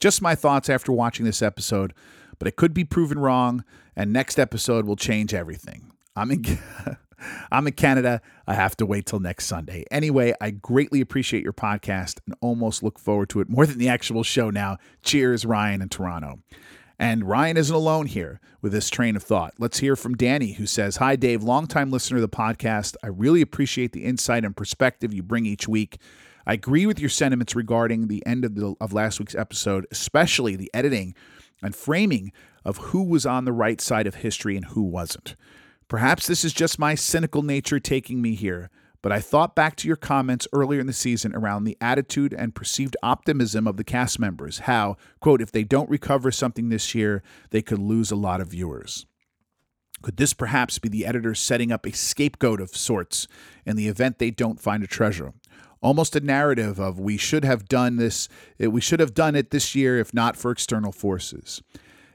Just 0.00 0.22
my 0.22 0.34
thoughts 0.34 0.68
after 0.68 0.92
watching 0.92 1.24
this 1.24 1.42
episode, 1.42 1.94
but 2.38 2.48
it 2.48 2.56
could 2.56 2.74
be 2.74 2.84
proven 2.84 3.18
wrong, 3.18 3.64
and 3.96 4.12
next 4.12 4.38
episode 4.38 4.86
will 4.86 4.96
change 4.96 5.32
everything. 5.32 5.92
I'm 6.16 6.30
in, 6.30 6.44
I'm 7.50 7.66
in 7.66 7.72
Canada. 7.72 8.20
I 8.46 8.54
have 8.54 8.76
to 8.76 8.86
wait 8.86 9.06
till 9.06 9.20
next 9.20 9.46
Sunday. 9.46 9.84
Anyway, 9.90 10.34
I 10.40 10.50
greatly 10.50 11.00
appreciate 11.00 11.42
your 11.42 11.52
podcast 11.52 12.20
and 12.26 12.34
almost 12.40 12.82
look 12.82 12.98
forward 12.98 13.28
to 13.30 13.40
it 13.40 13.48
more 13.48 13.66
than 13.66 13.78
the 13.78 13.88
actual 13.88 14.22
show 14.22 14.50
now. 14.50 14.78
Cheers, 15.02 15.44
Ryan 15.44 15.82
in 15.82 15.88
Toronto. 15.88 16.40
And 16.98 17.24
Ryan 17.24 17.56
isn't 17.56 17.74
alone 17.74 18.06
here 18.06 18.40
with 18.62 18.72
this 18.72 18.88
train 18.88 19.16
of 19.16 19.22
thought. 19.22 19.54
Let's 19.58 19.80
hear 19.80 19.96
from 19.96 20.16
Danny, 20.16 20.52
who 20.52 20.66
says 20.66 20.96
Hi, 20.96 21.16
Dave, 21.16 21.42
longtime 21.42 21.90
listener 21.90 22.18
of 22.18 22.22
the 22.22 22.28
podcast. 22.28 22.96
I 23.02 23.08
really 23.08 23.40
appreciate 23.42 23.92
the 23.92 24.04
insight 24.04 24.44
and 24.44 24.56
perspective 24.56 25.12
you 25.12 25.22
bring 25.22 25.44
each 25.44 25.68
week. 25.68 25.98
I 26.46 26.54
agree 26.54 26.86
with 26.86 27.00
your 27.00 27.08
sentiments 27.08 27.56
regarding 27.56 28.08
the 28.08 28.24
end 28.26 28.44
of, 28.44 28.54
the, 28.54 28.74
of 28.80 28.92
last 28.92 29.18
week's 29.18 29.34
episode, 29.34 29.86
especially 29.90 30.56
the 30.56 30.70
editing 30.74 31.14
and 31.62 31.74
framing 31.74 32.32
of 32.64 32.76
who 32.78 33.02
was 33.02 33.26
on 33.26 33.44
the 33.44 33.52
right 33.52 33.80
side 33.80 34.06
of 34.06 34.16
history 34.16 34.56
and 34.56 34.66
who 34.66 34.82
wasn't. 34.82 35.36
Perhaps 35.94 36.26
this 36.26 36.44
is 36.44 36.52
just 36.52 36.76
my 36.76 36.96
cynical 36.96 37.44
nature 37.44 37.78
taking 37.78 38.20
me 38.20 38.34
here, 38.34 38.68
but 39.00 39.12
I 39.12 39.20
thought 39.20 39.54
back 39.54 39.76
to 39.76 39.86
your 39.86 39.96
comments 39.96 40.48
earlier 40.52 40.80
in 40.80 40.88
the 40.88 40.92
season 40.92 41.32
around 41.36 41.62
the 41.62 41.78
attitude 41.80 42.34
and 42.34 42.52
perceived 42.52 42.96
optimism 43.00 43.68
of 43.68 43.76
the 43.76 43.84
cast 43.84 44.18
members. 44.18 44.58
How, 44.58 44.96
quote, 45.20 45.40
if 45.40 45.52
they 45.52 45.62
don't 45.62 45.88
recover 45.88 46.32
something 46.32 46.68
this 46.68 46.96
year, 46.96 47.22
they 47.50 47.62
could 47.62 47.78
lose 47.78 48.10
a 48.10 48.16
lot 48.16 48.40
of 48.40 48.48
viewers. 48.48 49.06
Could 50.02 50.16
this 50.16 50.34
perhaps 50.34 50.80
be 50.80 50.88
the 50.88 51.06
editors 51.06 51.38
setting 51.38 51.70
up 51.70 51.86
a 51.86 51.92
scapegoat 51.92 52.60
of 52.60 52.70
sorts 52.70 53.28
in 53.64 53.76
the 53.76 53.86
event 53.86 54.18
they 54.18 54.32
don't 54.32 54.60
find 54.60 54.82
a 54.82 54.88
treasure? 54.88 55.32
Almost 55.80 56.16
a 56.16 56.20
narrative 56.20 56.80
of 56.80 56.98
we 56.98 57.16
should 57.16 57.44
have 57.44 57.68
done 57.68 57.98
this, 57.98 58.28
eh, 58.58 58.66
we 58.66 58.80
should 58.80 58.98
have 58.98 59.14
done 59.14 59.36
it 59.36 59.52
this 59.52 59.76
year 59.76 59.96
if 60.00 60.12
not 60.12 60.36
for 60.36 60.50
external 60.50 60.90
forces. 60.90 61.62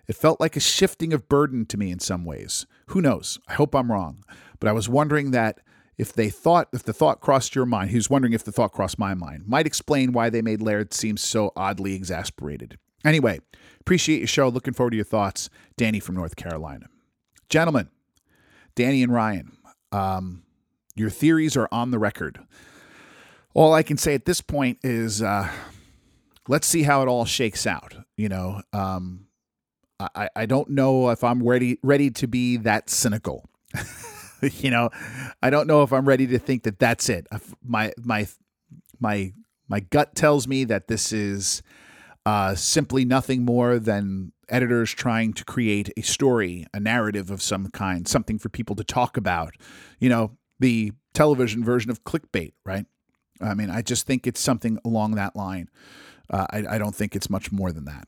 It 0.05 0.17
felt 0.17 0.41
like 0.41 0.57
a 0.57 0.59
shifting 0.59 1.13
of 1.13 1.29
burden 1.29 1.65
to 1.67 1.77
me 1.77 1.91
in 1.91 1.99
some 1.99 2.25
ways. 2.25 2.65
Who 2.89 3.01
knows? 3.01 3.39
I 3.47 3.53
hope 3.53 3.75
I'm 3.75 3.91
wrong. 3.91 4.23
But 4.59 4.67
I 4.69 4.71
was 4.71 4.89
wondering 4.89 5.31
that 5.31 5.59
if 5.97 6.13
they 6.13 6.29
thought, 6.29 6.69
if 6.73 6.83
the 6.83 6.93
thought 6.93 7.21
crossed 7.21 7.55
your 7.55 7.65
mind, 7.65 7.91
he 7.91 7.97
was 7.97 8.09
wondering 8.09 8.33
if 8.33 8.43
the 8.43 8.51
thought 8.51 8.71
crossed 8.71 8.97
my 8.97 9.13
mind, 9.13 9.47
might 9.47 9.67
explain 9.67 10.11
why 10.11 10.29
they 10.29 10.41
made 10.41 10.61
Laird 10.61 10.93
seem 10.93 11.17
so 11.17 11.51
oddly 11.55 11.93
exasperated. 11.93 12.77
Anyway, 13.05 13.39
appreciate 13.79 14.19
your 14.19 14.27
show. 14.27 14.47
Looking 14.47 14.73
forward 14.73 14.91
to 14.91 14.95
your 14.95 15.05
thoughts. 15.05 15.49
Danny 15.77 15.99
from 15.99 16.15
North 16.15 16.35
Carolina. 16.35 16.87
Gentlemen, 17.47 17.89
Danny 18.75 19.03
and 19.03 19.13
Ryan, 19.13 19.57
um, 19.91 20.43
your 20.95 21.09
theories 21.09 21.55
are 21.55 21.69
on 21.71 21.91
the 21.91 21.99
record. 21.99 22.39
All 23.53 23.73
I 23.73 23.83
can 23.83 23.97
say 23.97 24.13
at 24.15 24.25
this 24.25 24.41
point 24.41 24.79
is 24.83 25.21
uh, 25.21 25.49
let's 26.47 26.67
see 26.67 26.83
how 26.83 27.01
it 27.01 27.07
all 27.07 27.25
shakes 27.25 27.67
out. 27.67 27.95
You 28.17 28.29
know, 28.29 28.61
um, 28.73 29.27
I, 29.99 30.29
I 30.35 30.45
don't 30.45 30.69
know 30.69 31.09
if 31.09 31.23
I'm 31.23 31.43
ready 31.43 31.77
ready 31.83 32.09
to 32.11 32.27
be 32.27 32.57
that 32.57 32.89
cynical. 32.89 33.49
you 34.41 34.71
know, 34.71 34.89
I 35.41 35.49
don't 35.49 35.67
know 35.67 35.83
if 35.83 35.91
I'm 35.91 36.07
ready 36.07 36.27
to 36.27 36.39
think 36.39 36.63
that 36.63 36.79
that's 36.79 37.09
it. 37.09 37.27
My 37.63 37.93
my 37.97 38.27
my 38.99 39.33
my 39.67 39.81
gut 39.81 40.15
tells 40.15 40.47
me 40.47 40.63
that 40.65 40.87
this 40.87 41.11
is 41.11 41.61
uh, 42.25 42.55
simply 42.55 43.05
nothing 43.05 43.43
more 43.43 43.79
than 43.79 44.31
editors 44.49 44.91
trying 44.91 45.33
to 45.33 45.45
create 45.45 45.91
a 45.95 46.01
story, 46.01 46.65
a 46.73 46.79
narrative 46.79 47.29
of 47.29 47.41
some 47.41 47.69
kind, 47.69 48.07
something 48.07 48.39
for 48.39 48.49
people 48.49 48.75
to 48.75 48.83
talk 48.83 49.17
about. 49.17 49.55
You 49.99 50.09
know, 50.09 50.37
the 50.59 50.93
television 51.13 51.63
version 51.63 51.91
of 51.91 52.03
clickbait, 52.03 52.53
right? 52.65 52.85
I 53.41 53.53
mean, 53.53 53.69
I 53.69 53.81
just 53.81 54.05
think 54.05 54.27
it's 54.27 54.39
something 54.39 54.79
along 54.83 55.15
that 55.15 55.35
line. 55.35 55.69
Uh, 56.29 56.45
I, 56.49 56.75
I 56.75 56.77
don't 56.77 56.95
think 56.95 57.15
it's 57.15 57.29
much 57.29 57.51
more 57.51 57.71
than 57.71 57.85
that. 57.85 58.07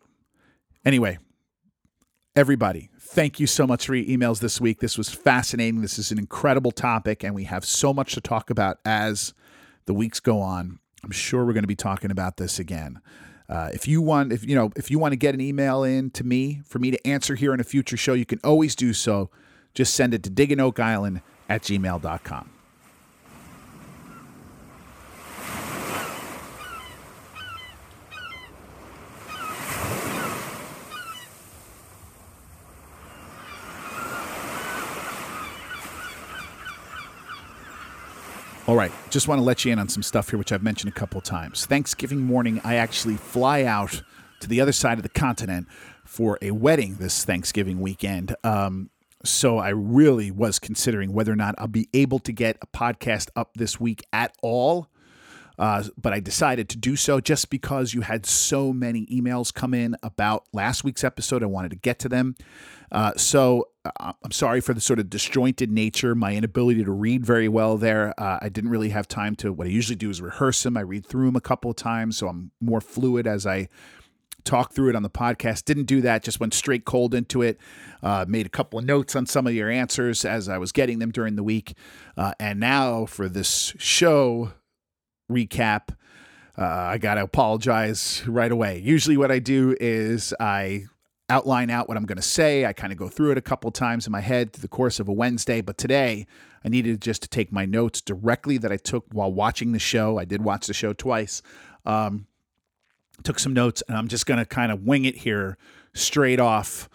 Anyway, 0.84 1.18
everybody, 2.36 2.90
thank 2.98 3.40
you 3.40 3.48
so 3.48 3.68
much 3.68 3.86
for 3.86 3.96
your 3.96 4.06
emails 4.06 4.40
this 4.40 4.62
week. 4.62 4.80
This 4.80 4.98
was 4.98 5.10
fascinating. 5.10 5.82
This 5.82 6.00
is 6.00 6.12
an 6.12 6.18
incredible 6.18 6.72
topic, 6.72 7.24
and 7.24 7.36
we 7.36 7.44
have 7.46 7.66
so 7.66 7.94
much 7.94 8.14
to 8.14 8.22
talk 8.22 8.50
about 8.50 8.80
as 8.86 9.34
the 9.86 9.94
weeks 9.94 10.20
go 10.20 10.40
on. 10.40 10.80
I'm 11.04 11.12
sure 11.12 11.46
we're 11.46 11.54
going 11.54 11.64
to 11.64 11.68
be 11.68 11.76
talking 11.76 12.12
about 12.12 12.38
this 12.38 12.60
again. 12.60 13.02
Uh, 13.50 13.70
if 13.74 13.88
you 13.88 14.02
want, 14.02 14.32
if 14.32 14.46
you 14.48 14.56
know, 14.56 14.72
if 14.78 14.90
you 14.90 14.98
want 14.98 15.12
to 15.12 15.18
get 15.18 15.34
an 15.34 15.42
email 15.42 15.84
in 15.84 16.10
to 16.12 16.24
me 16.24 16.62
for 16.66 16.80
me 16.80 16.92
to 16.92 17.08
answer 17.08 17.36
here 17.36 17.54
in 17.54 17.60
a 17.60 17.66
future 17.66 17.98
show, 17.98 18.14
you 18.14 18.26
can 18.26 18.40
always 18.44 18.76
do 18.76 18.94
so. 18.94 19.30
Just 19.74 19.94
send 19.94 20.14
it 20.14 20.24
to 20.24 20.30
digging 20.30 20.60
oak 20.60 20.80
island 20.80 21.22
at 21.50 21.64
gmail.com. 21.64 22.61
All 38.72 38.78
right, 38.78 38.93
just 39.09 39.28
want 39.28 39.39
to 39.39 39.43
let 39.43 39.65
you 39.65 39.74
in 39.74 39.80
on 39.80 39.89
some 39.89 40.01
stuff 40.01 40.30
here, 40.30 40.39
which 40.39 40.53
I've 40.53 40.63
mentioned 40.63 40.93
a 40.93 40.95
couple 40.97 41.19
times. 41.19 41.65
Thanksgiving 41.65 42.22
morning, 42.22 42.61
I 42.63 42.76
actually 42.76 43.17
fly 43.17 43.65
out 43.65 44.01
to 44.39 44.47
the 44.47 44.61
other 44.61 44.72
side 44.72 44.97
of 44.97 45.03
the 45.03 45.09
continent 45.09 45.67
for 46.05 46.39
a 46.41 46.51
wedding 46.51 46.95
this 46.95 47.26
Thanksgiving 47.26 47.82
weekend. 47.82 48.34
Um, 48.45 48.89
so 49.26 49.57
I 49.57 49.72
really 49.72 50.32
was 50.32 50.57
considering 50.57 51.11
whether 51.11 51.34
or 51.34 51.36
not 51.36 51.55
I'll 51.57 51.67
be 51.67 51.89
able 51.93 52.19
to 52.19 52.32
get 52.32 52.59
a 52.61 52.67
podcast 52.67 53.28
up 53.36 53.55
this 53.55 53.78
week 53.78 54.05
at 54.13 54.38
all. 54.41 54.88
Uh, 55.62 55.84
but 55.95 56.12
I 56.12 56.20
decided 56.20 56.70
to 56.70 56.78
do 56.78 56.95
so 56.95 57.22
just 57.22 57.51
because 57.51 57.93
you 57.93 58.01
had 58.01 58.26
so 58.26 58.74
many 58.74 59.05
emails 59.05 59.53
come 59.53 59.76
in 59.76 59.95
about 60.01 60.47
last 60.51 60.84
week's 60.84 61.03
episode. 61.03 61.43
I 61.43 61.45
wanted 61.45 61.70
to 61.70 61.78
get 61.78 61.99
to 61.99 62.09
them. 62.09 62.36
Uh, 62.91 63.12
so 63.16 63.70
uh, 63.86 64.14
I'm 64.24 64.32
sorry 64.32 64.59
for 64.59 64.74
the 64.74 64.82
sort 64.82 64.97
of 64.97 65.12
disjointed 65.12 65.70
nature, 65.70 66.16
my 66.16 66.36
inability 66.36 66.84
to 66.84 66.91
read 66.91 67.24
very 67.24 67.47
well 67.47 67.78
there. 67.78 68.20
Uh, 68.20 68.39
I 68.41 68.49
didn't 68.49 68.72
really 68.72 68.89
have 68.89 69.07
time 69.07 69.36
to. 69.36 69.53
What 69.53 69.68
I 69.68 69.70
usually 69.70 69.95
do 69.95 70.09
is 70.09 70.20
rehearse 70.20 70.64
them. 70.64 70.76
I 70.78 70.82
read 70.82 71.05
through 71.05 71.28
them 71.28 71.36
a 71.36 71.41
couple 71.41 71.70
of 71.70 71.78
times, 71.78 72.18
so 72.18 72.28
I'm 72.28 72.49
more 72.59 72.82
fluid 72.82 73.28
as 73.28 73.45
I 73.45 73.70
talk 74.43 74.74
through 74.74 74.89
it 74.89 74.95
on 74.95 75.03
the 75.03 75.12
podcast. 75.12 75.66
Didn't 75.66 75.86
do 75.86 76.01
that. 76.01 76.24
Just 76.24 76.39
went 76.39 76.55
straight 76.55 76.86
cold 76.86 77.14
into 77.14 77.43
it. 77.43 77.59
Uh, 78.01 78.26
made 78.28 78.47
a 78.47 78.49
couple 78.49 78.80
of 78.80 78.86
notes 78.86 79.16
on 79.16 79.28
some 79.28 79.45
of 79.45 79.53
your 79.53 79.70
answers 79.70 80.26
as 80.26 80.49
I 80.49 80.57
was 80.57 80.72
getting 80.72 80.97
them 80.97 81.12
during 81.12 81.36
the 81.36 81.43
week. 81.43 81.76
Uh, 82.18 82.34
and 82.39 82.59
now 82.59 83.05
for 83.05 83.30
this 83.30 83.76
show 83.78 84.53
recap. 85.32 85.96
Uh, 86.58 86.66
I 86.66 86.98
got 86.98 87.16
to 87.16 87.24
apologize 87.24 88.24
right 88.28 88.52
away. 88.52 88.80
Usually, 88.80 89.18
what 89.18 89.32
I 89.32 89.40
do 89.40 89.76
is 89.80 90.34
I 90.40 90.86
outline 91.30 91.70
out 91.70 91.88
what 91.88 91.98
I'm 91.98 92.06
going 92.06 92.18
to 92.18 92.22
say. 92.22 92.66
I 92.66 92.74
kind 92.74 92.92
of 92.92 93.00
go 93.00 93.08
through 93.08 93.32
it 93.32 93.38
a 93.38 93.42
couple 93.42 93.72
times 93.72 94.06
in 94.06 94.12
my 94.12 94.20
head 94.20 94.52
through 94.52 94.62
the 94.62 94.68
course 94.68 95.00
of 95.00 95.08
a 95.08 95.14
Wednesday, 95.14 95.62
but 95.62 95.78
today 95.78 96.28
I 96.64 96.70
needed 96.70 97.02
just 97.02 97.22
to 97.24 97.30
take 97.30 97.52
my 97.52 97.66
notes 97.66 98.02
directly 98.02 98.58
that 98.58 98.72
I 98.72 98.78
took 98.78 99.06
while 99.12 99.32
watching 99.32 99.72
the 99.72 99.80
show. 99.80 100.20
I 100.20 100.26
did 100.26 100.44
watch 100.44 100.68
the 100.68 100.74
show 100.74 100.92
twice. 100.94 101.42
Um, 101.86 102.28
took 103.24 103.40
some 103.40 103.54
notes, 103.54 103.82
and 103.88 103.98
I'm 103.98 104.10
just 104.10 104.26
going 104.26 104.40
to 104.40 104.46
kind 104.46 104.72
of 104.72 104.84
wing 104.84 105.06
it 105.06 105.18
here 105.18 105.58
straight 105.94 106.40
off 106.40 106.90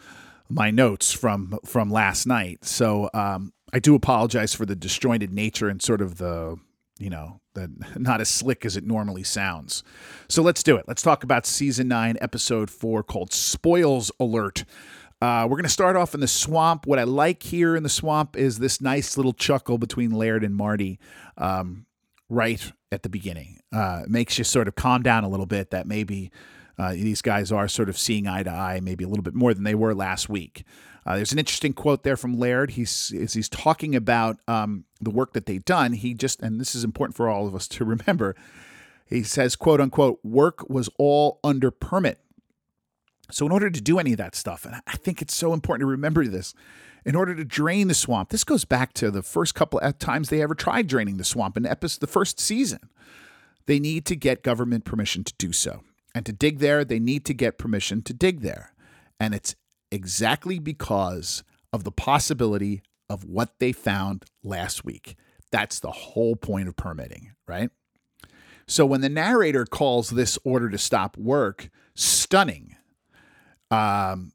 my 0.49 0.71
notes 0.71 1.13
from 1.13 1.59
from 1.65 1.91
last 1.91 2.27
night. 2.27 2.65
So 2.65 3.11
um, 3.15 3.53
I 3.73 3.79
do 3.79 3.95
apologize 3.95 4.55
for 4.55 4.67
the 4.67 4.77
disjointed 4.77 5.33
nature 5.33 5.69
and 5.69 5.83
sort 5.83 6.01
of 6.01 6.19
the 6.19 6.57
you 6.99 7.11
know, 7.11 7.41
the, 7.55 7.71
not 7.97 8.21
as 8.21 8.29
slick 8.29 8.65
as 8.65 8.77
it 8.77 8.85
normally 8.85 9.23
sounds. 9.23 9.83
So 10.29 10.43
let's 10.43 10.63
do 10.63 10.77
it. 10.77 10.85
Let's 10.87 11.03
talk 11.03 11.25
about 11.25 11.47
season 11.47 11.89
nine, 11.89 12.17
episode 12.21 12.71
four, 12.71 13.03
called 13.03 13.33
Spoils 13.33 14.11
Alert. 14.21 14.65
Uh, 15.21 15.47
we're 15.49 15.57
going 15.57 15.65
to 15.65 15.71
start 15.71 15.97
off 15.97 16.15
in 16.15 16.21
the 16.21 16.29
swamp. 16.29 16.87
What 16.87 16.99
I 16.99 17.05
like 17.05 17.43
here 17.43 17.75
in 17.75 17.83
the 17.83 17.89
swamp 17.89 18.37
is 18.37 18.59
this 18.59 18.81
nice 18.83 19.17
little 19.17 19.33
chuckle 19.33 19.79
between 19.79 20.11
Laird 20.11 20.45
and 20.45 20.55
Marty 20.55 20.99
um, 21.39 21.87
right 22.29 22.71
at 22.93 23.03
the 23.03 23.09
beginning. 23.09 23.61
Uh, 23.73 24.03
makes 24.07 24.37
you 24.37 24.45
sort 24.45 24.69
of 24.69 24.75
calm 24.75 25.03
down 25.03 25.25
a 25.25 25.29
little 25.29 25.47
bit 25.47 25.71
that 25.71 25.87
maybe 25.87 26.31
uh, 26.79 26.93
these 26.93 27.23
guys 27.23 27.51
are 27.51 27.67
sort 27.67 27.89
of 27.89 27.97
seeing 27.99 28.27
eye 28.27 28.43
to 28.43 28.51
eye, 28.51 28.81
maybe 28.81 29.05
a 29.05 29.09
little 29.09 29.23
bit 29.23 29.35
more 29.35 29.55
than 29.55 29.65
they 29.65 29.75
were 29.75 29.95
last 29.95 30.29
week. 30.29 30.65
Uh, 31.07 31.15
there's 31.17 31.33
an 31.33 31.39
interesting 31.39 31.73
quote 31.73 32.03
there 32.03 32.17
from 32.17 32.37
Laird. 32.37 32.71
He's 32.73 33.09
he's 33.11 33.49
talking 33.49 33.95
about 33.95 34.41
um, 34.49 34.85
the 35.01 35.11
work 35.11 35.35
that 35.35 35.47
they've 35.47 35.65
done. 35.65 35.93
He 35.93 36.15
just, 36.15 36.43
and 36.43 36.61
this 36.61 36.75
is 36.75 36.83
important 36.83 37.17
for 37.17 37.29
all 37.29 37.47
of 37.47 37.55
us 37.55 37.69
to 37.69 37.85
remember. 37.97 38.35
He 39.07 39.23
says, 39.23 39.55
"quote 39.55 39.81
unquote," 39.81 40.19
work 40.25 40.69
was 40.69 40.91
all 40.99 41.39
under 41.45 41.71
permit. 41.71 42.19
So 43.31 43.47
in 43.47 43.53
order 43.53 43.71
to 43.71 43.81
do 43.81 43.99
any 43.99 44.13
of 44.13 44.19
that 44.19 44.35
stuff, 44.35 44.65
and 44.65 44.81
I 44.87 44.97
think 44.97 45.23
it's 45.23 45.35
so 45.35 45.53
important 45.53 45.83
to 45.83 45.91
remember 45.91 46.27
this, 46.27 46.55
in 47.05 47.15
order 47.15 47.35
to 47.35 47.45
drain 47.45 47.89
the 47.89 47.95
swamp, 47.95 48.31
this 48.31 48.45
goes 48.45 48.65
back 48.65 48.93
to 48.95 49.11
the 49.11 49.23
first 49.23 49.55
couple 49.55 49.79
of 49.79 49.99
times 49.99 50.29
they 50.29 50.43
ever 50.43 50.55
tried 50.55 50.89
draining 50.89 51.17
the 51.17 51.25
swamp 51.25 51.57
in 51.57 51.63
the 51.63 52.09
first 52.09 52.41
season. 52.41 52.81
They 53.67 53.79
need 53.81 54.07
to 54.07 54.17
get 54.17 54.43
government 54.45 54.85
permission 54.85 55.25
to 55.25 55.35
do 55.39 55.53
so. 55.53 55.83
And 56.15 56.25
to 56.27 56.33
dig 56.33 56.61
there, 56.61 56.85
they 56.85 57.01
need 57.01 57.25
to 57.27 57.35
get 57.35 57.59
permission 57.59 58.03
to 58.03 58.13
dig 58.13 58.41
there. 58.41 58.73
And 59.19 59.35
it's 59.35 59.57
exactly 59.91 60.59
because 60.59 61.43
of 61.73 61.85
the 61.85 61.93
possibility 61.93 62.83
of 63.09 63.25
what 63.25 63.59
they 63.59 63.73
found 63.73 64.25
last 64.43 64.85
week. 64.85 65.17
That's 65.51 65.79
the 65.79 65.91
whole 65.91 66.37
point 66.37 66.69
of 66.69 66.77
permitting, 66.77 67.33
right? 67.47 67.71
So 68.67 68.85
when 68.85 69.01
the 69.01 69.09
narrator 69.09 69.65
calls 69.65 70.11
this 70.11 70.39
order 70.45 70.69
to 70.71 70.79
stop 70.79 71.17
work 71.17 71.71
stunning, 71.95 72.77
um, 73.71 74.33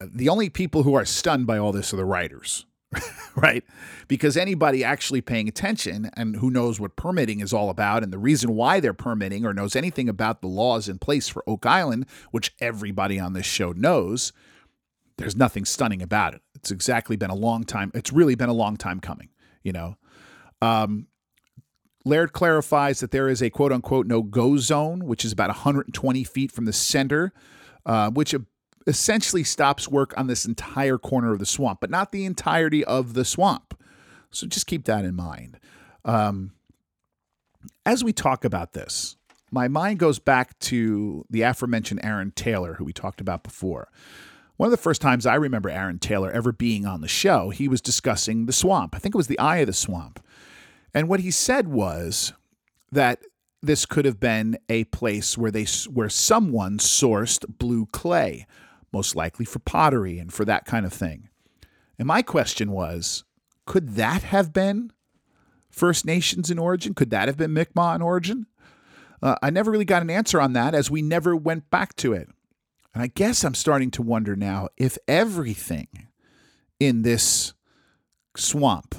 the 0.00 0.28
only 0.28 0.50
people 0.50 0.82
who 0.82 0.94
are 0.94 1.04
stunned 1.04 1.46
by 1.46 1.58
all 1.58 1.72
this 1.72 1.92
are 1.92 1.96
the 1.96 2.04
writers, 2.04 2.66
right? 3.36 3.64
Because 4.06 4.36
anybody 4.36 4.84
actually 4.84 5.22
paying 5.22 5.48
attention 5.48 6.10
and 6.14 6.36
who 6.36 6.50
knows 6.50 6.78
what 6.78 6.96
permitting 6.96 7.40
is 7.40 7.52
all 7.52 7.70
about 7.70 8.02
and 8.02 8.12
the 8.12 8.18
reason 8.18 8.54
why 8.54 8.80
they're 8.80 8.92
permitting 8.92 9.46
or 9.46 9.54
knows 9.54 9.74
anything 9.74 10.08
about 10.08 10.40
the 10.40 10.48
laws 10.48 10.88
in 10.88 10.98
place 10.98 11.28
for 11.28 11.42
Oak 11.46 11.64
Island, 11.64 12.06
which 12.30 12.54
everybody 12.60 13.18
on 13.18 13.32
this 13.32 13.46
show 13.46 13.72
knows, 13.72 14.32
there's 15.20 15.36
nothing 15.36 15.66
stunning 15.66 16.00
about 16.00 16.34
it. 16.34 16.40
It's 16.54 16.70
exactly 16.70 17.14
been 17.14 17.30
a 17.30 17.34
long 17.34 17.64
time. 17.64 17.92
It's 17.94 18.10
really 18.10 18.34
been 18.34 18.48
a 18.48 18.54
long 18.54 18.76
time 18.76 19.00
coming, 19.00 19.28
you 19.62 19.72
know. 19.72 19.96
Um, 20.62 21.08
Laird 22.06 22.32
clarifies 22.32 23.00
that 23.00 23.10
there 23.10 23.28
is 23.28 23.42
a 23.42 23.50
quote 23.50 23.70
unquote 23.70 24.06
no 24.06 24.22
go 24.22 24.56
zone, 24.56 25.04
which 25.04 25.24
is 25.24 25.32
about 25.32 25.48
120 25.48 26.24
feet 26.24 26.50
from 26.50 26.64
the 26.64 26.72
center, 26.72 27.34
uh, 27.84 28.10
which 28.10 28.34
essentially 28.86 29.44
stops 29.44 29.86
work 29.86 30.14
on 30.16 30.26
this 30.26 30.46
entire 30.46 30.96
corner 30.96 31.32
of 31.32 31.38
the 31.38 31.46
swamp, 31.46 31.80
but 31.80 31.90
not 31.90 32.12
the 32.12 32.24
entirety 32.24 32.82
of 32.84 33.12
the 33.12 33.24
swamp. 33.24 33.78
So 34.30 34.46
just 34.46 34.66
keep 34.66 34.86
that 34.86 35.04
in 35.04 35.14
mind. 35.14 35.60
Um, 36.06 36.52
as 37.84 38.02
we 38.02 38.14
talk 38.14 38.46
about 38.46 38.72
this, 38.72 39.16
my 39.50 39.68
mind 39.68 39.98
goes 39.98 40.18
back 40.18 40.58
to 40.60 41.26
the 41.28 41.42
aforementioned 41.42 42.00
Aaron 42.02 42.30
Taylor, 42.30 42.74
who 42.74 42.84
we 42.84 42.94
talked 42.94 43.20
about 43.20 43.42
before. 43.42 43.88
One 44.60 44.66
of 44.66 44.72
the 44.72 44.76
first 44.76 45.00
times 45.00 45.24
I 45.24 45.36
remember 45.36 45.70
Aaron 45.70 45.98
Taylor 45.98 46.30
ever 46.30 46.52
being 46.52 46.84
on 46.84 47.00
the 47.00 47.08
show, 47.08 47.48
he 47.48 47.66
was 47.66 47.80
discussing 47.80 48.44
the 48.44 48.52
swamp. 48.52 48.94
I 48.94 48.98
think 48.98 49.14
it 49.14 49.16
was 49.16 49.26
the 49.26 49.38
eye 49.38 49.56
of 49.56 49.66
the 49.68 49.72
swamp. 49.72 50.22
And 50.92 51.08
what 51.08 51.20
he 51.20 51.30
said 51.30 51.66
was 51.68 52.34
that 52.92 53.22
this 53.62 53.86
could 53.86 54.04
have 54.04 54.20
been 54.20 54.58
a 54.68 54.84
place 54.84 55.38
where 55.38 55.50
they 55.50 55.64
where 55.88 56.10
someone 56.10 56.76
sourced 56.76 57.42
blue 57.48 57.86
clay, 57.86 58.46
most 58.92 59.16
likely 59.16 59.46
for 59.46 59.60
pottery 59.60 60.18
and 60.18 60.30
for 60.30 60.44
that 60.44 60.66
kind 60.66 60.84
of 60.84 60.92
thing. 60.92 61.30
And 61.98 62.06
my 62.06 62.20
question 62.20 62.70
was, 62.70 63.24
could 63.64 63.94
that 63.94 64.24
have 64.24 64.52
been 64.52 64.92
First 65.70 66.04
Nations 66.04 66.50
in 66.50 66.58
origin? 66.58 66.92
Could 66.92 67.08
that 67.08 67.28
have 67.28 67.38
been 67.38 67.54
Mi'kmaq 67.54 67.96
in 67.96 68.02
origin? 68.02 68.44
Uh, 69.22 69.36
I 69.40 69.48
never 69.48 69.70
really 69.70 69.86
got 69.86 70.02
an 70.02 70.10
answer 70.10 70.38
on 70.38 70.52
that 70.52 70.74
as 70.74 70.90
we 70.90 71.00
never 71.00 71.34
went 71.34 71.70
back 71.70 71.96
to 71.96 72.12
it. 72.12 72.28
And 72.94 73.02
I 73.02 73.06
guess 73.06 73.44
I'm 73.44 73.54
starting 73.54 73.90
to 73.92 74.02
wonder 74.02 74.34
now 74.34 74.68
if 74.76 74.98
everything 75.06 76.08
in 76.78 77.02
this 77.02 77.52
swamp, 78.36 78.94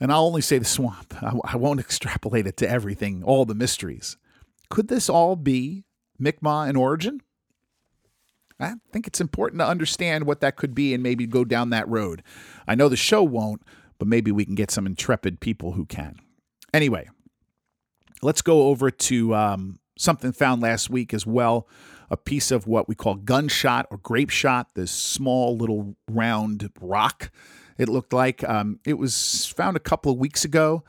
and 0.00 0.12
I'll 0.12 0.24
only 0.24 0.40
say 0.40 0.58
the 0.58 0.64
swamp, 0.64 1.14
I, 1.22 1.56
won't 1.56 1.80
extrapolate 1.88 2.46
it 2.46 2.56
to 2.58 2.68
everything, 2.68 3.22
all 3.22 3.44
the 3.44 3.54
mysteries. 3.54 4.16
Could 4.70 4.88
this 4.88 5.08
all 5.08 5.36
be 5.36 5.84
Mi'kmaq 6.18 6.70
in 6.70 6.76
origin? 6.76 7.20
I 8.60 8.74
think 8.92 9.06
it's 9.06 9.20
important 9.20 9.60
to 9.60 9.66
understand 9.66 10.24
what 10.24 10.40
that 10.40 10.56
could 10.56 10.74
be 10.74 10.92
and 10.92 11.02
maybe 11.02 11.26
go 11.26 11.44
down 11.44 11.70
that 11.70 11.88
road. 11.88 12.22
I 12.66 12.74
know 12.74 12.88
the 12.88 12.96
show 12.96 13.22
won't, 13.22 13.62
but 13.98 14.08
maybe 14.08 14.32
we 14.32 14.44
can 14.44 14.56
get 14.56 14.70
some 14.70 14.86
intrepid 14.86 15.40
people 15.40 15.72
who 15.72 15.86
can. 15.86 16.16
Anyway, 16.74 17.08
let's 18.20 18.42
go 18.42 18.68
over 18.68 18.90
to 18.90 19.34
um, 19.34 19.78
something 19.96 20.32
found 20.32 20.60
last 20.60 20.90
week 20.90 21.14
as 21.14 21.24
well 21.24 21.68
a 22.10 22.16
piece 22.16 22.50
of 22.50 22.66
what 22.66 22.88
we 22.88 22.94
call 22.94 23.14
gunshot 23.14 23.86
or 23.90 23.98
grape 23.98 24.30
shot, 24.30 24.74
this 24.74 24.90
small 24.90 25.56
little 25.56 25.96
round 26.10 26.70
rock. 26.80 27.30
It 27.76 27.88
looked 27.88 28.12
like 28.12 28.42
um, 28.48 28.80
it 28.84 28.94
was 28.94 29.46
found 29.46 29.76
a 29.76 29.80
couple 29.80 30.12
of 30.12 30.18
weeks 30.18 30.44
ago. 30.44 30.84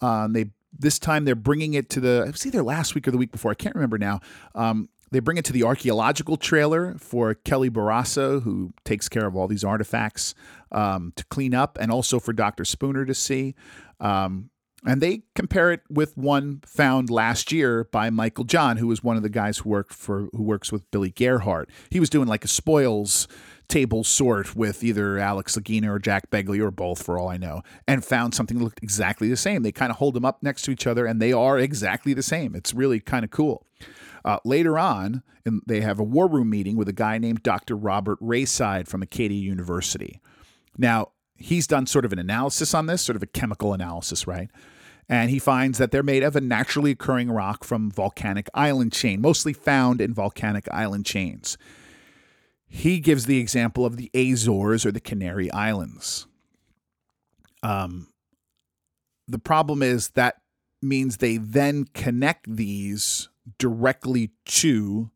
Um, 0.00 0.32
they 0.32 0.50
this 0.76 0.98
time 0.98 1.24
they're 1.24 1.36
bringing 1.36 1.74
it 1.74 1.88
to 1.90 2.00
the 2.00 2.24
it 2.26 2.32
was 2.32 2.46
either 2.46 2.62
last 2.62 2.94
week 2.94 3.06
or 3.06 3.10
the 3.10 3.18
week 3.18 3.32
before 3.32 3.50
I 3.50 3.54
can't 3.54 3.74
remember 3.74 3.98
now. 3.98 4.20
Um, 4.54 4.88
they 5.10 5.20
bring 5.20 5.36
it 5.36 5.44
to 5.44 5.52
the 5.52 5.62
archaeological 5.62 6.36
trailer 6.36 6.96
for 6.98 7.34
Kelly 7.34 7.70
Barrasso, 7.70 8.42
who 8.42 8.72
takes 8.84 9.08
care 9.08 9.26
of 9.26 9.36
all 9.36 9.46
these 9.46 9.62
artifacts, 9.62 10.34
um, 10.72 11.12
to 11.14 11.24
clean 11.26 11.54
up, 11.54 11.78
and 11.80 11.92
also 11.92 12.18
for 12.18 12.32
Dr. 12.32 12.64
Spooner 12.64 13.04
to 13.06 13.14
see. 13.14 13.54
Um, 14.00 14.50
and 14.86 15.00
they 15.00 15.22
compare 15.34 15.72
it 15.72 15.80
with 15.88 16.16
one 16.16 16.60
found 16.66 17.10
last 17.10 17.52
year 17.52 17.84
by 17.90 18.10
Michael 18.10 18.44
John, 18.44 18.76
who 18.76 18.86
was 18.86 19.02
one 19.02 19.16
of 19.16 19.22
the 19.22 19.28
guys 19.28 19.58
who 19.58 19.70
worked 19.70 19.94
for 19.94 20.28
who 20.32 20.42
works 20.42 20.70
with 20.70 20.90
Billy 20.90 21.10
Gerhardt. 21.10 21.70
He 21.90 22.00
was 22.00 22.10
doing 22.10 22.28
like 22.28 22.44
a 22.44 22.48
spoils 22.48 23.26
table 23.68 24.04
sort 24.04 24.54
with 24.54 24.84
either 24.84 25.18
Alex 25.18 25.56
Lagina 25.56 25.88
or 25.88 25.98
Jack 25.98 26.30
Begley 26.30 26.60
or 26.60 26.70
both, 26.70 27.02
for 27.02 27.18
all 27.18 27.28
I 27.28 27.38
know, 27.38 27.62
and 27.88 28.04
found 28.04 28.34
something 28.34 28.58
that 28.58 28.64
looked 28.64 28.82
exactly 28.82 29.28
the 29.28 29.36
same. 29.36 29.62
They 29.62 29.72
kind 29.72 29.90
of 29.90 29.96
hold 29.96 30.14
them 30.14 30.24
up 30.24 30.42
next 30.42 30.62
to 30.62 30.70
each 30.70 30.86
other, 30.86 31.06
and 31.06 31.20
they 31.20 31.32
are 31.32 31.58
exactly 31.58 32.12
the 32.12 32.22
same. 32.22 32.54
It's 32.54 32.74
really 32.74 33.00
kind 33.00 33.24
of 33.24 33.30
cool. 33.30 33.66
Uh, 34.24 34.38
later 34.44 34.78
on, 34.78 35.22
in, 35.44 35.60
they 35.66 35.80
have 35.80 35.98
a 35.98 36.04
war 36.04 36.28
room 36.28 36.50
meeting 36.50 36.76
with 36.76 36.88
a 36.88 36.92
guy 36.92 37.18
named 37.18 37.42
Dr. 37.42 37.76
Robert 37.76 38.18
Raeside 38.20 38.88
from 38.88 39.02
Acadia 39.02 39.40
University. 39.40 40.20
Now, 40.76 41.12
he's 41.36 41.66
done 41.66 41.86
sort 41.86 42.04
of 42.04 42.12
an 42.12 42.18
analysis 42.18 42.74
on 42.74 42.86
this, 42.86 43.02
sort 43.02 43.16
of 43.16 43.22
a 43.22 43.26
chemical 43.26 43.72
analysis, 43.72 44.26
right? 44.26 44.50
And 45.08 45.30
he 45.30 45.38
finds 45.38 45.78
that 45.78 45.90
they're 45.90 46.02
made 46.02 46.22
of 46.22 46.36
a 46.36 46.40
naturally 46.40 46.92
occurring 46.92 47.30
rock 47.30 47.64
from 47.64 47.90
volcanic 47.90 48.48
island 48.54 48.92
chain, 48.92 49.20
mostly 49.20 49.52
found 49.52 50.00
in 50.00 50.14
volcanic 50.14 50.68
island 50.70 51.04
chains. 51.04 51.58
He 52.66 52.98
gives 52.98 53.26
the 53.26 53.38
example 53.38 53.84
of 53.84 53.96
the 53.96 54.10
Azores 54.14 54.84
or 54.84 54.92
the 54.92 55.00
Canary 55.00 55.50
Islands. 55.52 56.26
Um, 57.62 58.08
the 59.28 59.38
problem 59.38 59.82
is 59.82 60.10
that 60.10 60.36
means 60.82 61.16
they 61.16 61.36
then 61.36 61.86
connect 61.94 62.56
these 62.56 63.28
directly 63.58 64.30
to 64.46 65.10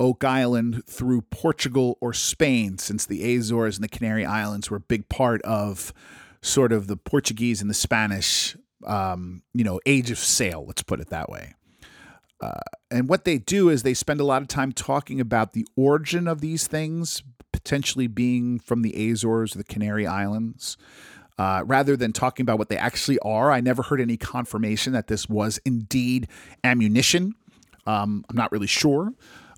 Oak 0.00 0.24
Island 0.24 0.82
through 0.86 1.22
Portugal 1.22 1.98
or 2.00 2.12
Spain, 2.12 2.78
since 2.78 3.06
the 3.06 3.36
Azores 3.36 3.76
and 3.76 3.84
the 3.84 3.88
Canary 3.88 4.24
Islands 4.24 4.70
were 4.70 4.78
a 4.78 4.80
big 4.80 5.08
part 5.08 5.40
of 5.42 5.92
sort 6.42 6.72
of 6.72 6.88
the 6.88 6.96
Portuguese 6.96 7.60
and 7.60 7.70
the 7.70 7.74
Spanish 7.74 8.56
um, 8.86 9.42
you 9.52 9.64
know, 9.64 9.80
age 9.86 10.10
of 10.10 10.18
sail, 10.18 10.64
let's 10.66 10.82
put 10.82 11.00
it 11.00 11.10
that 11.10 11.28
way. 11.28 11.54
Uh, 12.40 12.60
and 12.90 13.08
what 13.08 13.24
they 13.24 13.38
do 13.38 13.68
is 13.68 13.82
they 13.82 13.94
spend 13.94 14.20
a 14.20 14.24
lot 14.24 14.42
of 14.42 14.48
time 14.48 14.72
talking 14.72 15.20
about 15.20 15.52
the 15.52 15.66
origin 15.76 16.28
of 16.28 16.40
these 16.40 16.66
things, 16.66 17.22
potentially 17.52 18.06
being 18.06 18.58
from 18.58 18.82
the 18.82 19.10
Azores 19.10 19.54
or 19.54 19.58
the 19.58 19.64
Canary 19.64 20.06
Islands. 20.06 20.76
Uh, 21.36 21.62
rather 21.66 21.96
than 21.96 22.12
talking 22.12 22.44
about 22.44 22.58
what 22.58 22.68
they 22.68 22.76
actually 22.76 23.18
are, 23.20 23.50
I 23.50 23.60
never 23.60 23.82
heard 23.82 24.00
any 24.00 24.16
confirmation 24.16 24.92
that 24.92 25.08
this 25.08 25.28
was 25.28 25.58
indeed 25.64 26.28
ammunition. 26.62 27.34
Um, 27.86 28.24
I'm 28.28 28.36
not 28.36 28.52
really 28.52 28.68
sure. 28.68 29.12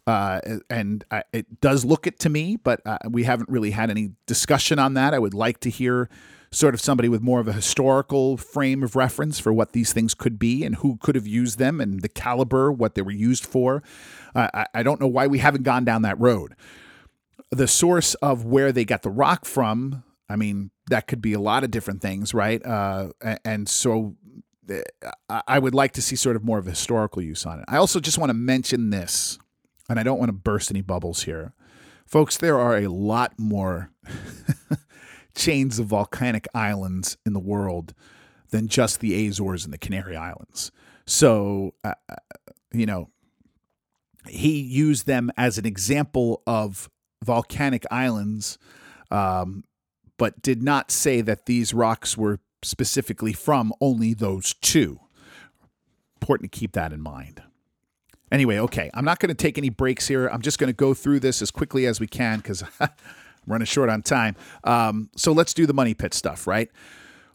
Uh, 0.07 0.41
and 0.71 1.05
uh, 1.11 1.23
it 1.33 1.61
does 1.61 1.85
look 1.85 2.07
it 2.07 2.19
to 2.21 2.29
me, 2.29 2.57
but 2.57 2.81
uh, 2.87 2.99
we 3.11 3.25
haven't 3.25 3.49
really 3.49 3.73
had 3.73 3.91
any 3.91 4.13
discussion 4.27 4.79
on 4.79 4.95
that. 4.95 5.13
I 5.13 5.19
would 5.19 5.35
like 5.35 5.59
to 5.61 5.71
hear 5.71 6.09
sort 6.53 6.75
of 6.75 6.81
somebody 6.81 7.09
with 7.09 7.21
more 7.21 7.41
of 7.41 7.49
a 7.49 7.53
historical 7.53 8.37
frame 8.37 8.83
of 8.83 8.95
reference 8.95 9.39
for 9.39 9.53
what 9.53 9.73
these 9.73 9.93
things 9.93 10.15
could 10.15 10.39
be 10.39 10.65
and 10.65 10.77
who 10.77 10.97
could 10.99 11.15
have 11.15 11.27
used 11.27 11.59
them 11.59 11.81
and 11.81 12.03
the 12.03 12.09
caliber, 12.09 12.71
what 12.71 12.95
they 12.95 13.03
were 13.03 13.11
used 13.11 13.45
for. 13.45 13.83
Uh, 14.35 14.49
I, 14.55 14.67
I 14.75 14.83
don't 14.83 15.01
know 15.01 15.09
why 15.09 15.27
we 15.27 15.39
haven't 15.39 15.65
gone 15.65 15.85
down 15.85 16.03
that 16.03 16.19
road. 16.21 16.55
The 17.51 17.69
source 17.69 18.15
of 18.15 18.45
where 18.45 18.73
they 18.73 18.85
got 18.85 19.03
the 19.03 19.11
rock 19.11 19.45
from, 19.45 20.05
I 20.29 20.37
mean, 20.37 20.71
that 20.89 21.09
could 21.09 21.21
be 21.21 21.33
a 21.33 21.41
lot 21.41 21.65
of 21.65 21.71
different 21.71 22.01
things, 22.01 22.33
right? 22.33 22.65
Uh, 22.65 23.11
and 23.45 23.69
so 23.69 24.17
uh, 24.71 25.43
I 25.47 25.59
would 25.59 25.75
like 25.75 25.93
to 25.93 26.03
see 26.03 26.17
sort 26.17 26.37
of 26.37 26.45
more 26.45 26.59
of 26.59 26.67
a 26.67 26.71
historical 26.71 27.23
use 27.23 27.45
on 27.45 27.59
it. 27.59 27.65
I 27.69 27.77
also 27.77 28.01
just 28.01 28.19
want 28.19 28.31
to 28.31 28.35
mention 28.35 28.91
this, 28.91 29.39
and 29.89 29.99
I 29.99 30.03
don't 30.03 30.19
want 30.19 30.29
to 30.29 30.35
burst 30.35 30.71
any 30.71 30.83
bubbles 30.83 31.25
here. 31.25 31.53
Folks, 32.07 32.37
there 32.37 32.59
are 32.59 32.77
a 32.77 32.89
lot 32.89 33.35
more 33.39 33.91
chains 35.35 35.79
of 35.79 35.87
volcanic 35.87 36.47
islands 36.55 37.17
in 37.27 37.33
the 37.33 37.41
world 37.41 37.95
than 38.51 38.69
just 38.69 39.01
the 39.01 39.27
Azores 39.27 39.65
and 39.65 39.73
the 39.73 39.79
Canary 39.79 40.17
Islands. 40.17 40.71
So, 41.05 41.75
uh, 41.85 41.95
uh, 42.09 42.15
you 42.73 42.87
know, 42.87 43.11
he 44.29 44.61
used 44.61 45.07
them 45.07 45.31
as 45.37 45.59
an 45.59 45.67
example 45.67 46.43
of 46.47 46.89
volcanic 47.25 47.85
islands, 47.91 48.59
um, 49.11 49.65
but 50.17 50.43
did 50.43 50.63
not 50.63 50.91
say 50.91 51.21
that 51.21 51.47
these 51.47 51.75
rocks 51.75 52.17
were 52.17 52.41
specifically 52.63 53.33
from 53.33 53.73
only 53.81 54.15
those 54.15 54.55
two. 54.55 55.01
Important 56.21 56.51
to 56.51 56.59
keep 56.59 56.73
that 56.73 56.93
in 56.93 57.01
mind. 57.01 57.43
Anyway, 58.33 58.59
okay, 58.59 58.91
I'm 58.93 59.05
not 59.05 59.21
going 59.21 59.29
to 59.29 59.35
take 59.35 59.57
any 59.57 59.69
breaks 59.69 60.09
here. 60.09 60.27
I'm 60.27 60.43
just 60.43 60.59
going 60.59 60.69
to 60.69 60.77
go 60.77 60.95
through 60.95 61.21
this 61.21 61.43
as 61.43 61.51
quickly 61.51 61.87
as 61.87 62.01
we 62.01 62.07
can 62.07 62.39
because 62.39 62.65
I'm 62.81 62.89
running 63.47 63.67
short 63.67 63.89
on 63.89 64.03
time. 64.03 64.37
Um, 64.65 65.11
so 65.17 65.33
let's 65.33 65.55
do 65.55 65.67
the 65.67 65.75
money 65.75 65.95
pit 65.95 66.13
stuff, 66.13 66.47
right? 66.47 66.71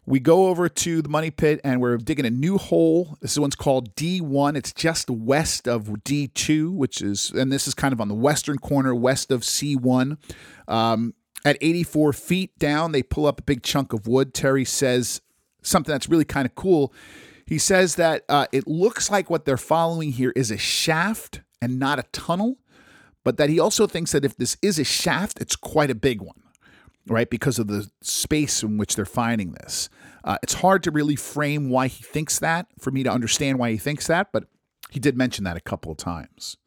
We 0.06 0.20
go 0.20 0.48
over 0.48 0.68
to 0.68 1.02
the 1.02 1.10
money 1.10 1.30
pit 1.30 1.62
and 1.64 1.80
we're 1.80 1.98
digging 1.98 2.26
a 2.26 2.32
new 2.32 2.58
hole. 2.58 3.18
This 3.22 3.38
one's 3.38 3.56
called 3.56 3.96
D1. 3.96 4.58
It's 4.58 4.74
just 4.74 5.10
west 5.10 5.68
of 5.68 5.86
D2, 5.86 6.74
which 6.74 7.02
is, 7.02 7.32
and 7.32 7.52
this 7.52 7.68
is 7.68 7.74
kind 7.74 7.94
of 7.94 8.02
on 8.02 8.08
the 8.08 8.16
western 8.16 8.58
corner, 8.58 8.96
west 8.96 9.32
of 9.32 9.42
C1. 9.42 10.18
Um, 10.68 11.14
at 11.46 11.58
84 11.62 12.14
feet 12.14 12.58
down, 12.58 12.92
they 12.92 13.04
pull 13.04 13.26
up 13.26 13.40
a 13.40 13.44
big 13.44 13.64
chunk 13.64 13.94
of 13.94 14.08
wood. 14.08 14.34
Terry 14.34 14.66
says 14.66 15.22
something 15.62 15.92
that's 15.92 16.10
really 16.10 16.26
kind 16.26 16.46
of 16.46 16.56
cool. 16.56 16.94
He 17.52 17.60
says 17.60 17.96
that 17.96 18.24
uh, 18.30 18.48
it 18.52 18.66
looks 18.68 19.12
like 19.12 19.30
what 19.30 19.46
they're 19.46 19.58
following 19.58 20.14
here 20.14 20.32
is 20.36 20.52
a 20.52 20.58
shaft 20.58 21.42
and 21.62 21.78
not 21.78 22.00
a 22.00 22.04
tunnel 22.12 22.58
but 23.24 23.38
that 23.38 23.50
he 23.50 23.60
also 23.60 23.88
thinks 23.88 24.12
that 24.12 24.26
if 24.26 24.36
this 24.38 24.58
is 24.62 24.80
a 24.80 24.84
shaft, 24.84 25.40
it's 25.40 25.56
quite 25.56 25.92
a 25.92 25.96
big 25.96 26.22
one, 26.22 26.42
right? 27.08 27.30
Because 27.30 27.60
of 27.60 27.68
the 27.68 27.90
space 28.02 28.64
in 28.64 28.78
which 28.78 28.96
they're 28.96 29.06
finding 29.06 29.52
this. 29.54 29.90
Uh, 30.24 30.38
it's 30.42 30.56
hard 30.56 30.84
to 30.84 30.92
really 30.92 31.16
frame 31.16 31.70
why 31.70 31.88
he 31.88 32.04
thinks 32.04 32.40
that, 32.40 32.68
for 32.80 32.92
me 32.92 33.04
to 33.04 33.12
understand 33.12 33.60
why 33.60 33.72
he 33.72 33.78
thinks 33.78 34.08
that, 34.08 34.32
but 34.32 34.46
he 34.90 35.00
did 35.00 35.18
mention 35.18 35.44
that 35.44 35.58
a 35.58 35.62
couple 35.62 35.92
of 35.92 35.98
times. 35.98 36.58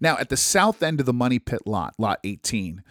Now, 0.00 0.18
at 0.18 0.28
the 0.28 0.36
south 0.36 0.82
end 0.82 1.00
of 1.00 1.06
the 1.06 1.12
money 1.12 1.38
pit 1.38 1.62
lot, 1.66 1.94
lot 1.98 2.20
18, 2.22 2.82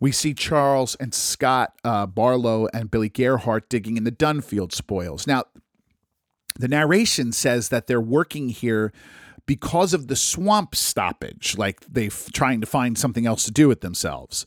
we 0.00 0.12
see 0.12 0.34
Charles 0.34 0.94
and 0.96 1.12
Scott 1.12 1.72
uh, 1.82 2.06
Barlow 2.06 2.68
and 2.72 2.90
Billy 2.90 3.08
Gerhardt 3.08 3.68
digging 3.68 3.96
in 3.96 4.04
the 4.04 4.12
Dunfield 4.12 4.72
spoils. 4.72 5.26
Now, 5.26 5.44
the 6.58 6.68
narration 6.68 7.32
says 7.32 7.68
that 7.68 7.86
they're 7.86 8.00
working 8.00 8.48
here 8.48 8.92
because 9.46 9.92
of 9.92 10.08
the 10.08 10.16
swamp 10.16 10.74
stoppage, 10.74 11.56
like 11.58 11.80
they 11.86 12.06
are 12.06 12.32
trying 12.32 12.60
to 12.60 12.66
find 12.66 12.96
something 12.96 13.26
else 13.26 13.44
to 13.44 13.50
do 13.50 13.68
with 13.68 13.80
themselves. 13.80 14.46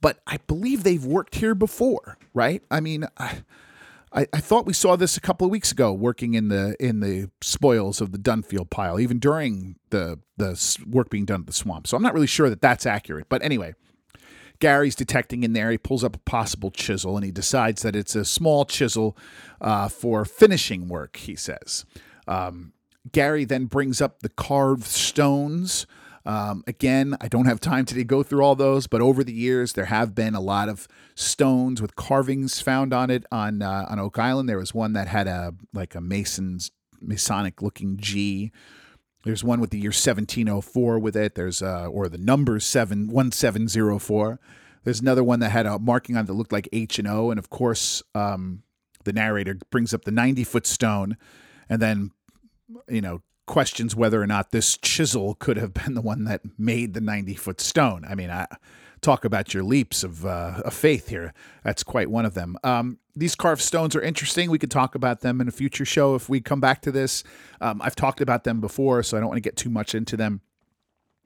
But 0.00 0.20
I 0.26 0.38
believe 0.46 0.82
they've 0.82 1.04
worked 1.04 1.36
here 1.36 1.54
before, 1.54 2.18
right? 2.32 2.62
I 2.70 2.80
mean, 2.80 3.06
I, 3.16 3.42
I, 4.12 4.26
I 4.32 4.40
thought 4.40 4.66
we 4.66 4.72
saw 4.72 4.96
this 4.96 5.16
a 5.16 5.20
couple 5.20 5.44
of 5.44 5.50
weeks 5.50 5.72
ago, 5.72 5.92
working 5.92 6.34
in 6.34 6.48
the 6.48 6.76
in 6.78 7.00
the 7.00 7.30
spoils 7.40 8.00
of 8.00 8.12
the 8.12 8.18
Dunfield 8.18 8.70
pile, 8.70 9.00
even 9.00 9.18
during 9.18 9.76
the 9.90 10.20
the 10.36 10.78
work 10.88 11.10
being 11.10 11.24
done 11.24 11.40
at 11.40 11.46
the 11.46 11.52
swamp. 11.52 11.86
So 11.86 11.96
I'm 11.96 12.02
not 12.02 12.14
really 12.14 12.26
sure 12.26 12.48
that 12.48 12.60
that's 12.60 12.86
accurate. 12.86 13.28
But 13.28 13.42
anyway, 13.42 13.74
Gary's 14.64 14.94
detecting 14.94 15.42
in 15.42 15.52
there. 15.52 15.70
He 15.70 15.76
pulls 15.76 16.02
up 16.02 16.16
a 16.16 16.20
possible 16.20 16.70
chisel 16.70 17.16
and 17.16 17.24
he 17.26 17.30
decides 17.30 17.82
that 17.82 17.94
it's 17.94 18.16
a 18.16 18.24
small 18.24 18.64
chisel 18.64 19.14
uh, 19.60 19.88
for 19.88 20.24
finishing 20.24 20.88
work. 20.88 21.16
He 21.16 21.36
says. 21.36 21.84
Um, 22.26 22.72
Gary 23.12 23.44
then 23.44 23.66
brings 23.66 24.00
up 24.00 24.20
the 24.20 24.30
carved 24.30 24.86
stones. 24.86 25.86
Um, 26.24 26.64
again, 26.66 27.14
I 27.20 27.28
don't 27.28 27.44
have 27.44 27.60
time 27.60 27.84
today 27.84 28.00
to 28.00 28.04
go 28.04 28.22
through 28.22 28.42
all 28.42 28.54
those, 28.54 28.86
but 28.86 29.02
over 29.02 29.22
the 29.22 29.34
years 29.34 29.74
there 29.74 29.84
have 29.84 30.14
been 30.14 30.34
a 30.34 30.40
lot 30.40 30.70
of 30.70 30.88
stones 31.14 31.82
with 31.82 31.94
carvings 31.94 32.62
found 32.62 32.94
on 32.94 33.10
it 33.10 33.26
on 33.30 33.60
uh, 33.60 33.84
on 33.90 33.98
Oak 33.98 34.18
Island. 34.18 34.48
There 34.48 34.56
was 34.56 34.72
one 34.72 34.94
that 34.94 35.08
had 35.08 35.26
a 35.26 35.52
like 35.74 35.94
a 35.94 36.00
Mason's 36.00 36.70
Masonic 37.02 37.60
looking 37.60 37.98
G. 37.98 38.50
There's 39.24 39.42
one 39.42 39.60
with 39.60 39.70
the 39.70 39.78
year 39.78 39.88
1704 39.88 40.98
with 40.98 41.16
it. 41.16 41.34
There's 41.34 41.62
uh, 41.62 41.86
or 41.86 42.08
the 42.08 42.18
number 42.18 42.60
seven 42.60 43.08
one 43.08 43.32
seven 43.32 43.68
zero 43.68 43.98
four. 43.98 44.38
There's 44.84 45.00
another 45.00 45.24
one 45.24 45.40
that 45.40 45.50
had 45.50 45.64
a 45.64 45.78
marking 45.78 46.16
on 46.16 46.24
it 46.24 46.26
that 46.26 46.34
looked 46.34 46.52
like 46.52 46.68
H 46.72 46.98
and 46.98 47.08
O, 47.08 47.30
and 47.30 47.38
of 47.38 47.48
course, 47.48 48.02
um, 48.14 48.62
the 49.04 49.14
narrator 49.14 49.58
brings 49.70 49.94
up 49.94 50.04
the 50.04 50.10
90 50.10 50.44
foot 50.44 50.66
stone, 50.66 51.16
and 51.68 51.80
then 51.80 52.10
you 52.88 53.00
know, 53.00 53.22
questions 53.46 53.94
whether 53.94 54.22
or 54.22 54.26
not 54.26 54.50
this 54.50 54.76
chisel 54.78 55.34
could 55.34 55.56
have 55.56 55.74
been 55.74 55.94
the 55.94 56.00
one 56.00 56.24
that 56.24 56.42
made 56.58 56.94
the 56.94 57.00
90 57.00 57.34
foot 57.34 57.60
stone. 57.60 58.04
I 58.08 58.14
mean, 58.14 58.30
I 58.30 58.46
talk 59.04 59.24
about 59.24 59.54
your 59.54 59.62
leaps 59.62 60.02
of, 60.02 60.24
uh, 60.24 60.62
of 60.64 60.74
faith 60.74 61.08
here. 61.08 61.32
That's 61.62 61.82
quite 61.82 62.10
one 62.10 62.24
of 62.24 62.34
them. 62.34 62.56
Um, 62.64 62.98
these 63.14 63.34
carved 63.34 63.62
stones 63.62 63.94
are 63.94 64.00
interesting. 64.00 64.50
We 64.50 64.58
could 64.58 64.70
talk 64.70 64.94
about 64.94 65.20
them 65.20 65.40
in 65.40 65.46
a 65.46 65.52
future 65.52 65.84
show 65.84 66.14
if 66.14 66.28
we 66.28 66.40
come 66.40 66.60
back 66.60 66.80
to 66.82 66.92
this. 66.92 67.22
Um, 67.60 67.80
I've 67.82 67.94
talked 67.94 68.20
about 68.20 68.44
them 68.44 68.60
before, 68.60 69.02
so 69.02 69.16
I 69.16 69.20
don't 69.20 69.28
want 69.28 69.36
to 69.36 69.48
get 69.48 69.56
too 69.56 69.70
much 69.70 69.94
into 69.94 70.16
them. 70.16 70.40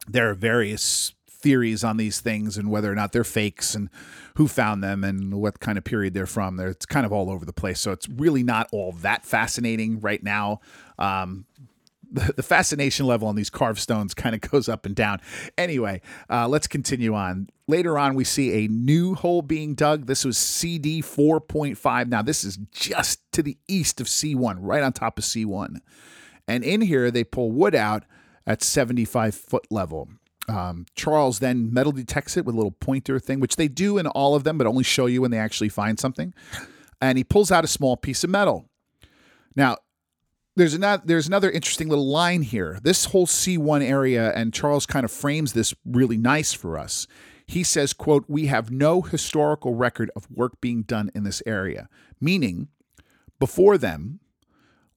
There 0.07 0.29
are 0.29 0.35
various 0.35 1.14
theories 1.31 1.85
on 1.85 1.97
these 1.97 2.20
things 2.20 2.59
and 2.59 2.70
whether 2.70 2.91
or 2.91 2.95
not 2.95 3.12
they're 3.12 3.24
fakes 3.24 3.74
and 3.74 3.89
who 4.35 4.49
found 4.49 4.83
them 4.83 5.05
and 5.05 5.35
what 5.35 5.61
kind 5.61 5.79
of 5.79 5.85
period 5.85 6.12
they're 6.12 6.26
from. 6.26 6.57
They're, 6.57 6.68
it's 6.68 6.87
kind 6.87 7.07
of 7.07 7.12
all 7.12 7.31
over 7.31 7.45
the 7.45 7.53
place. 7.53 7.81
So 7.81 7.93
it's 7.93 8.09
really 8.09 8.43
not 8.43 8.68
all 8.72 8.93
that 8.93 9.24
fascinating 9.24 10.01
right 10.01 10.22
now. 10.22 10.61
Um, 10.99 11.47
the, 12.11 12.33
the 12.37 12.43
fascination 12.43 13.07
level 13.07 13.29
on 13.29 13.37
these 13.37 13.51
carved 13.51 13.79
stones 13.79 14.15
kind 14.15 14.35
of 14.35 14.41
goes 14.51 14.69
up 14.69 14.87
and 14.87 14.95
down. 14.95 15.21
Anyway, 15.57 16.01
uh, 16.31 16.49
let's 16.49 16.67
continue 16.67 17.15
on. 17.15 17.49
Later 17.67 17.99
on, 17.99 18.15
we 18.15 18.25
see 18.25 18.65
a 18.65 18.69
new 18.69 19.15
hole 19.15 19.43
being 19.43 19.75
dug. 19.75 20.07
This 20.07 20.25
was 20.25 20.39
CD 20.39 21.03
4.5. 21.03 22.09
Now, 22.09 22.23
this 22.23 22.45
is 22.45 22.57
just 22.73 23.21
to 23.33 23.43
the 23.43 23.59
east 23.69 24.01
of 24.01 24.07
C1, 24.07 24.57
right 24.61 24.83
on 24.83 24.93
top 24.93 25.19
of 25.19 25.25
C1. 25.25 25.77
And 26.47 26.65
in 26.65 26.81
here, 26.81 27.11
they 27.11 27.25
pull 27.25 27.53
wood 27.53 27.75
out 27.75 28.05
at 28.47 28.63
75 28.63 29.35
foot 29.35 29.67
level. 29.71 30.09
Um, 30.49 30.87
Charles 30.95 31.41
then 31.41 31.73
metal 31.75 31.93
detects 31.93 32.39
it 32.39 32.47
with 32.47 32.55
a 32.55 32.57
little 32.57 32.73
pointer 32.73 33.19
thing, 33.19 33.39
which 33.39 33.57
they 33.57 33.69
do 33.69 33.99
in 33.99 34.07
all 34.07 34.35
of 34.35 34.45
them, 34.45 34.57
but 34.57 34.67
only 34.67 34.83
show 34.83 35.05
you 35.05 35.21
when 35.21 35.31
they 35.31 35.39
actually 35.39 35.69
find 35.69 36.01
something. 36.01 36.33
And 37.03 37.19
he 37.19 37.25
pulls 37.25 37.53
out 37.53 37.65
a 37.65 37.69
small 37.69 37.99
piece 37.99 38.25
of 38.25 38.31
metal. 38.31 38.71
Now, 39.55 39.77
there's 40.59 40.75
another 40.75 41.03
there's 41.07 41.27
another 41.27 41.51
interesting 41.51 41.89
little 41.89 42.09
line 42.09 42.43
here. 42.43 42.79
This 42.83 43.07
whole 43.07 43.27
C1 43.27 43.83
area, 43.83 44.33
and 44.35 44.53
Charles 44.53 44.87
kind 44.87 45.05
of 45.05 45.11
frames 45.11 45.53
this 45.53 45.75
really 45.87 46.19
nice 46.19 46.53
for 46.53 46.77
us. 46.77 47.07
He 47.47 47.63
says, 47.63 47.95
quote, 47.95 48.27
we 48.29 48.47
have 48.47 48.71
no 48.71 49.01
historical 49.01 49.75
record 49.75 50.11
of 50.15 50.31
work 50.31 50.61
being 50.61 50.83
done 50.83 51.11
in 51.15 51.25
this 51.25 51.43
area. 51.47 51.89
Meaning, 52.21 52.69
before 53.39 53.79
them, 53.79 54.21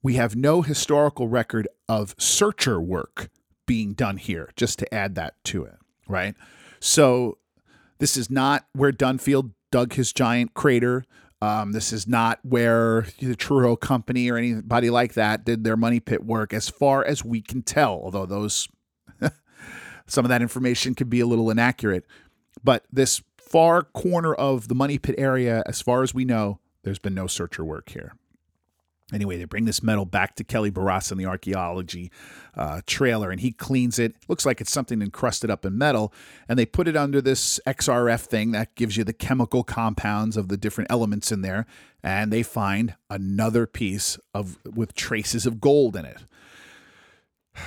we 0.03 0.15
have 0.15 0.35
no 0.35 0.61
historical 0.61 1.29
record 1.29 1.67
of 1.87 2.15
searcher 2.17 2.81
work 2.81 3.29
being 3.65 3.93
done 3.93 4.17
here, 4.17 4.49
just 4.57 4.79
to 4.79 4.93
add 4.93 5.15
that 5.15 5.41
to 5.45 5.63
it, 5.63 5.77
right? 6.07 6.35
So 6.81 7.37
this 7.99 8.17
is 8.17 8.29
not 8.29 8.65
where 8.73 8.91
Dunfield 8.91 9.51
dug 9.71 9.93
his 9.93 10.11
giant 10.11 10.53
crater. 10.53 11.05
Um, 11.41 11.71
this 11.71 11.91
is 11.91 12.07
not 12.07 12.39
where 12.43 13.07
the 13.19 13.35
Truro 13.35 13.75
Company 13.75 14.29
or 14.29 14.37
anybody 14.37 14.89
like 14.91 15.13
that 15.15 15.43
did 15.43 15.63
their 15.63 15.77
money 15.77 15.99
pit 15.99 16.23
work, 16.23 16.53
as 16.53 16.69
far 16.69 17.03
as 17.03 17.25
we 17.25 17.41
can 17.41 17.63
tell. 17.63 17.99
Although 18.03 18.27
those, 18.27 18.67
some 20.05 20.23
of 20.23 20.29
that 20.29 20.41
information 20.43 20.93
could 20.93 21.09
be 21.09 21.19
a 21.19 21.25
little 21.25 21.49
inaccurate, 21.49 22.05
but 22.63 22.85
this 22.91 23.21
far 23.37 23.81
corner 23.81 24.33
of 24.35 24.67
the 24.67 24.75
money 24.75 24.99
pit 24.99 25.15
area, 25.17 25.63
as 25.65 25.81
far 25.81 26.03
as 26.03 26.13
we 26.13 26.25
know, 26.25 26.59
there's 26.83 26.99
been 26.99 27.15
no 27.15 27.27
searcher 27.27 27.65
work 27.65 27.89
here. 27.89 28.13
Anyway, 29.11 29.37
they 29.37 29.45
bring 29.45 29.65
this 29.65 29.83
metal 29.83 30.05
back 30.05 30.35
to 30.35 30.43
Kelly 30.43 30.71
Barraza 30.71 31.13
in 31.13 31.17
the 31.17 31.25
archaeology 31.25 32.11
uh, 32.55 32.81
trailer, 32.85 33.31
and 33.31 33.41
he 33.41 33.51
cleans 33.51 33.99
it. 33.99 34.15
Looks 34.27 34.45
like 34.45 34.61
it's 34.61 34.71
something 34.71 35.01
encrusted 35.01 35.49
up 35.49 35.65
in 35.65 35.77
metal, 35.77 36.13
and 36.47 36.57
they 36.57 36.65
put 36.65 36.87
it 36.87 36.95
under 36.95 37.21
this 37.21 37.59
XRF 37.67 38.21
thing 38.21 38.51
that 38.51 38.75
gives 38.75 38.97
you 38.97 39.03
the 39.03 39.13
chemical 39.13 39.63
compounds 39.63 40.37
of 40.37 40.47
the 40.47 40.57
different 40.57 40.91
elements 40.91 41.31
in 41.31 41.41
there, 41.41 41.65
and 42.03 42.31
they 42.31 42.43
find 42.43 42.95
another 43.09 43.67
piece 43.67 44.17
of 44.33 44.57
with 44.65 44.93
traces 44.93 45.45
of 45.45 45.59
gold 45.59 45.95
in 45.95 46.05
it. 46.05 46.17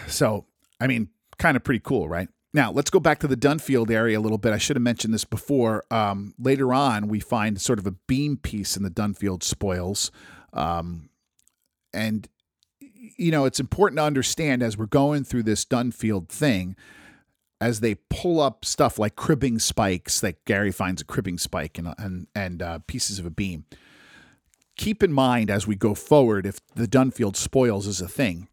So, 0.07 0.47
I 0.81 0.87
mean, 0.87 1.11
kind 1.39 1.57
of 1.57 1.65
pretty 1.65 1.81
cool, 1.81 2.09
right? 2.09 2.29
Now, 2.55 2.71
let's 2.71 2.89
go 2.89 3.01
back 3.01 3.19
to 3.19 3.27
the 3.27 3.37
Dunfield 3.37 3.91
area 3.91 4.17
a 4.19 4.23
little 4.23 4.39
bit. 4.39 4.53
I 4.53 4.59
should 4.59 4.77
have 4.77 4.83
mentioned 4.83 5.13
this 5.13 5.25
before. 5.25 5.85
Um, 5.91 6.35
later 6.39 6.73
on, 6.73 7.09
we 7.09 7.19
find 7.19 7.61
sort 7.61 7.81
of 7.81 7.87
a 7.87 7.91
beam 7.91 8.37
piece 8.37 8.77
in 8.77 8.85
the 8.85 8.91
Dunfield 8.91 9.43
spoils. 9.43 10.13
Um, 10.53 11.11
and 11.95 12.29
you 13.17 13.31
know 13.31 13.45
it's 13.45 13.61
important 13.61 13.99
to 13.99 14.05
understand 14.05 14.63
as 14.63 14.77
we're 14.77 14.87
going 14.87 15.25
through 15.25 15.43
this 15.45 15.65
Dunfield 15.65 16.29
thing 16.29 16.77
as 17.61 17.81
they 17.81 17.95
pull 18.11 18.41
up 18.41 18.65
stuff 18.65 18.99
like 18.99 19.17
cribbing 19.17 19.59
spikes 19.59 20.23
like 20.23 20.45
Gary 20.45 20.73
finds 20.73 21.01
a 21.03 21.05
cribbing 21.05 21.39
spike 21.39 21.79
and 21.79 21.95
and 21.99 22.27
and 22.35 22.63
uh, 22.63 22.79
pieces 22.87 23.19
of 23.19 23.27
a 23.27 23.31
beam 23.31 23.65
keep 24.77 25.03
in 25.03 25.13
mind 25.13 25.51
as 25.51 25.67
we 25.67 25.77
go 25.77 25.95
forward 25.95 26.47
if 26.47 26.59
the 26.75 26.89
Dunfield 26.89 27.37
spoils 27.37 27.87
is 27.87 28.01
a 28.01 28.09
thing 28.09 28.49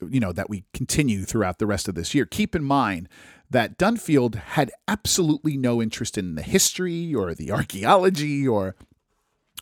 you 0.00 0.20
know 0.20 0.32
that 0.32 0.48
we 0.48 0.64
continue 0.72 1.24
throughout 1.24 1.58
the 1.58 1.66
rest 1.66 1.88
of 1.88 1.94
this 1.94 2.14
year 2.14 2.24
keep 2.24 2.54
in 2.54 2.64
mind 2.64 3.08
that 3.50 3.78
Dunfield 3.78 4.34
had 4.34 4.70
absolutely 4.86 5.56
no 5.56 5.80
interest 5.80 6.18
in 6.18 6.34
the 6.34 6.42
history 6.42 7.14
or 7.14 7.34
the 7.34 7.50
archaeology 7.52 8.46
or 8.46 8.74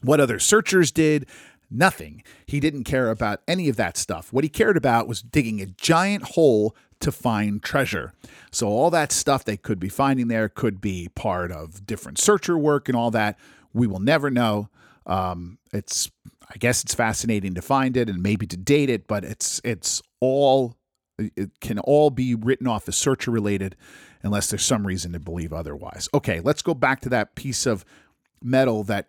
what 0.03 0.21
other 0.21 0.39
searchers 0.39 0.93
did 0.93 1.27
Nothing. 1.71 2.23
He 2.47 2.61
didn't 2.61 2.85
care 2.85 3.11
about 3.11 3.41
any 3.49 3.69
of 3.69 3.77
that 3.77 3.97
stuff. 3.97 4.33
What 4.33 4.45
he 4.45 4.51
cared 4.51 4.77
about 4.77 5.09
was 5.09 5.23
digging 5.23 5.61
a 5.61 5.67
giant 5.67 6.23
hole 6.23 6.77
to 7.01 7.13
find 7.13 7.63
treasure. 7.63 8.13
So, 8.51 8.69
all 8.69 8.91
that 8.91 9.13
stuff 9.13 9.45
they 9.45 9.57
could 9.57 9.81
be 9.81 9.89
finding 9.89 10.29
there 10.29 10.49
could 10.49 10.81
be 10.81 11.09
part 11.15 11.51
of 11.53 11.87
different 11.87 12.19
searcher 12.19 12.57
work 12.57 12.89
and 12.89 12.97
all 12.97 13.11
that. 13.11 13.39
We 13.73 13.87
will 13.87 14.01
never 14.01 14.31
know. 14.31 14.71
Um, 15.07 15.59
it's, 15.73 16.11
I 16.49 16.57
guess, 16.59 16.83
it's 16.83 16.95
fascinating 16.95 17.55
to 17.55 17.63
find 17.63 17.97
it 17.97 18.09
and 18.09 18.23
maybe 18.23 18.47
to 18.47 18.57
date 18.57 18.91
it, 18.91 19.07
but 19.07 19.25
it's 19.25 19.61
it's 19.65 20.03
all 20.21 20.77
it 21.19 21.61
can 21.61 21.79
all 21.81 22.11
be 22.11 22.35
written 22.35 22.67
off 22.67 22.89
as 22.89 22.97
searcher 22.97 23.31
related 23.31 23.77
unless 24.23 24.51
there's 24.51 24.65
some 24.65 24.87
reason 24.87 25.13
to 25.13 25.21
believe 25.21 25.53
otherwise. 25.53 26.09
Okay, 26.13 26.41
let's 26.41 26.63
go 26.63 26.75
back 26.75 27.01
to 27.01 27.09
that 27.11 27.35
piece 27.35 27.67
of 27.67 27.85
metal 28.43 28.85
that 28.85 29.07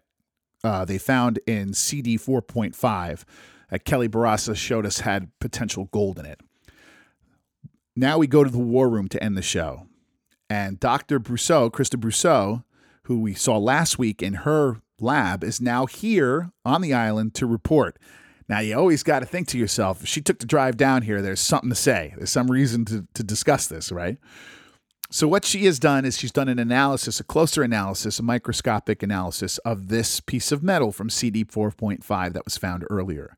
uh, 0.64 0.86
they 0.86 0.98
found 0.98 1.40
in 1.48 1.74
CD 1.74 2.18
4.5 2.18 3.24
that 3.70 3.86
Kelly 3.86 4.10
Barraza 4.10 4.56
showed 4.56 4.86
us 4.86 5.00
had 5.00 5.32
potential 5.40 5.86
gold 5.92 6.20
in 6.20 6.26
it. 6.26 6.40
Now 7.96 8.18
we 8.18 8.28
go 8.28 8.44
to 8.44 8.50
the 8.50 8.58
war 8.58 8.90
room 8.90 9.08
to 9.10 9.24
end 9.24 9.38
the 9.38 9.42
show. 9.42 9.88
And 10.50 10.80
Dr. 10.80 11.20
Brosseau, 11.20 11.70
Christa 11.72 12.00
Brosseau, 12.00 12.64
who 13.04 13.20
we 13.20 13.34
saw 13.34 13.58
last 13.58 13.98
week 13.98 14.22
in 14.22 14.34
her 14.36 14.82
lab, 15.00 15.44
is 15.44 15.60
now 15.60 15.86
here 15.86 16.52
on 16.64 16.82
the 16.82 16.94
island 16.94 17.34
to 17.36 17.46
report. 17.46 17.98
Now, 18.50 18.60
you 18.60 18.78
always 18.78 19.04
got 19.04 19.20
to 19.20 19.26
think 19.26 19.50
to 19.50 19.58
yourself, 19.58 20.02
if 20.04 20.08
she 20.08 20.22
took 20.22 20.40
the 20.40 20.46
drive 20.46 20.78
down 20.78 21.02
here, 21.02 21.22
there's 21.22 21.42
something 21.42 21.70
to 21.70 21.76
say. 21.76 22.14
There's 22.16 22.30
some 22.30 22.50
reason 22.50 22.86
to, 22.86 23.06
to 23.14 23.24
discuss 23.24 23.68
this, 23.68 23.92
right? 23.92 24.18
So 25.10 25.28
what 25.28 25.46
she 25.46 25.66
has 25.66 25.80
done 25.80 26.04
is 26.04 26.18
she's 26.18 26.34
done 26.34 26.50
an 26.50 26.60
analysis, 26.60 27.20
a 27.22 27.24
closer 27.24 27.64
analysis, 27.64 28.20
a 28.20 28.24
microscopic 28.24 29.02
analysis 29.02 29.58
of 29.60 29.88
this 29.88 30.20
piece 30.20 30.52
of 30.52 30.62
metal 30.62 30.92
from 30.92 31.10
CD 31.10 31.46
4.5 31.46 32.34
that 32.34 32.44
was 32.44 32.58
found 32.58 32.84
earlier. 32.90 33.38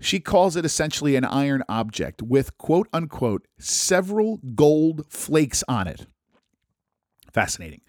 She 0.00 0.20
calls 0.20 0.56
it 0.56 0.64
essentially 0.64 1.14
an 1.14 1.24
iron 1.24 1.62
object 1.68 2.22
with 2.22 2.56
quote 2.56 2.88
unquote 2.94 3.46
several 3.58 4.38
gold 4.54 5.04
flakes 5.10 5.62
on 5.68 5.86
it. 5.86 6.06
Fascinating. 7.32 7.82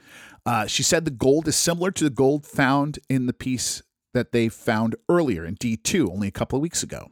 Uh, 0.46 0.66
she 0.66 0.84
said 0.84 1.06
the 1.06 1.12
gold 1.12 1.48
is 1.48 1.56
similar 1.56 1.92
to 1.92 2.04
the 2.04 2.10
gold 2.10 2.46
found 2.46 3.00
in 3.10 3.26
the 3.26 3.34
piece 3.34 3.82
that 4.14 4.34
they 4.34 4.50
found 4.50 4.96
earlier 5.08 5.46
in 5.46 5.56
D2 5.56 6.10
only 6.10 6.28
a 6.28 6.32
couple 6.32 6.58
of 6.58 6.62
weeks 6.62 6.84
ago. 6.84 7.08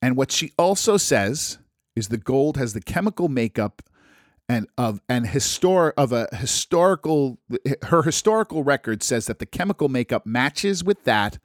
And 0.00 0.16
what 0.16 0.30
she 0.30 0.52
also 0.56 0.96
says 0.96 1.58
is 1.96 2.08
the 2.08 2.16
gold 2.16 2.56
has 2.56 2.74
the 2.74 2.80
chemical 2.80 3.28
makeup 3.28 3.82
and 4.48 4.68
of 4.76 5.00
and 5.08 5.26
historic 5.26 5.94
of 5.96 6.12
a 6.12 6.28
historical 6.34 7.38
her 7.84 8.02
historical 8.02 8.62
record 8.62 9.02
says 9.02 9.26
that 9.26 9.38
the 9.38 9.46
chemical 9.46 9.88
makeup 9.88 10.26
matches 10.26 10.84
with 10.84 11.04
that 11.04 11.38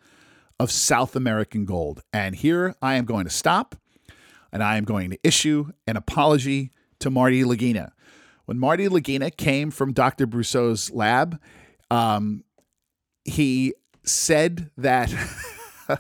of 0.60 0.72
South 0.72 1.16
American 1.16 1.66
gold. 1.66 2.04
And 2.12 2.36
here 2.36 2.76
I 2.82 2.95
am 2.95 3.06
going 3.06 3.24
to 3.24 3.30
stop 3.30 3.76
and 4.52 4.62
I 4.62 4.78
am 4.78 4.84
going 4.84 5.10
to 5.12 5.20
issue 5.24 5.72
an 5.88 5.95
apology 5.95 6.72
to 7.00 7.10
Marty 7.10 7.43
Lagina. 7.43 7.91
When 8.45 8.60
Marty 8.60 8.89
Lagina 8.89 9.36
came 9.36 9.72
from 9.72 9.93
Dr. 9.93 10.28
Brosseau's 10.28 10.91
lab, 10.91 11.39
um, 11.91 12.43
he 13.24 13.74
said 14.04 14.72
that 14.76 15.14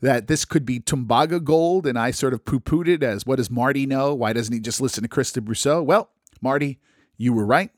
that 0.00 0.26
this 0.26 0.44
could 0.44 0.64
be 0.64 0.80
Tumbaga 0.80 1.42
gold, 1.42 1.86
and 1.86 1.98
I 1.98 2.10
sort 2.10 2.32
of 2.32 2.44
poo 2.44 2.60
pooed 2.60 2.88
it 2.88 3.02
as 3.02 3.26
what 3.26 3.36
does 3.36 3.50
Marty 3.50 3.86
know? 3.86 4.14
Why 4.14 4.32
doesn't 4.32 4.52
he 4.52 4.60
just 4.60 4.80
listen 4.80 5.02
to 5.02 5.08
Christa 5.08 5.42
Brosseau? 5.42 5.84
Well, 5.84 6.10
Marty, 6.40 6.80
you 7.16 7.32
were 7.32 7.46
right. 7.46 7.70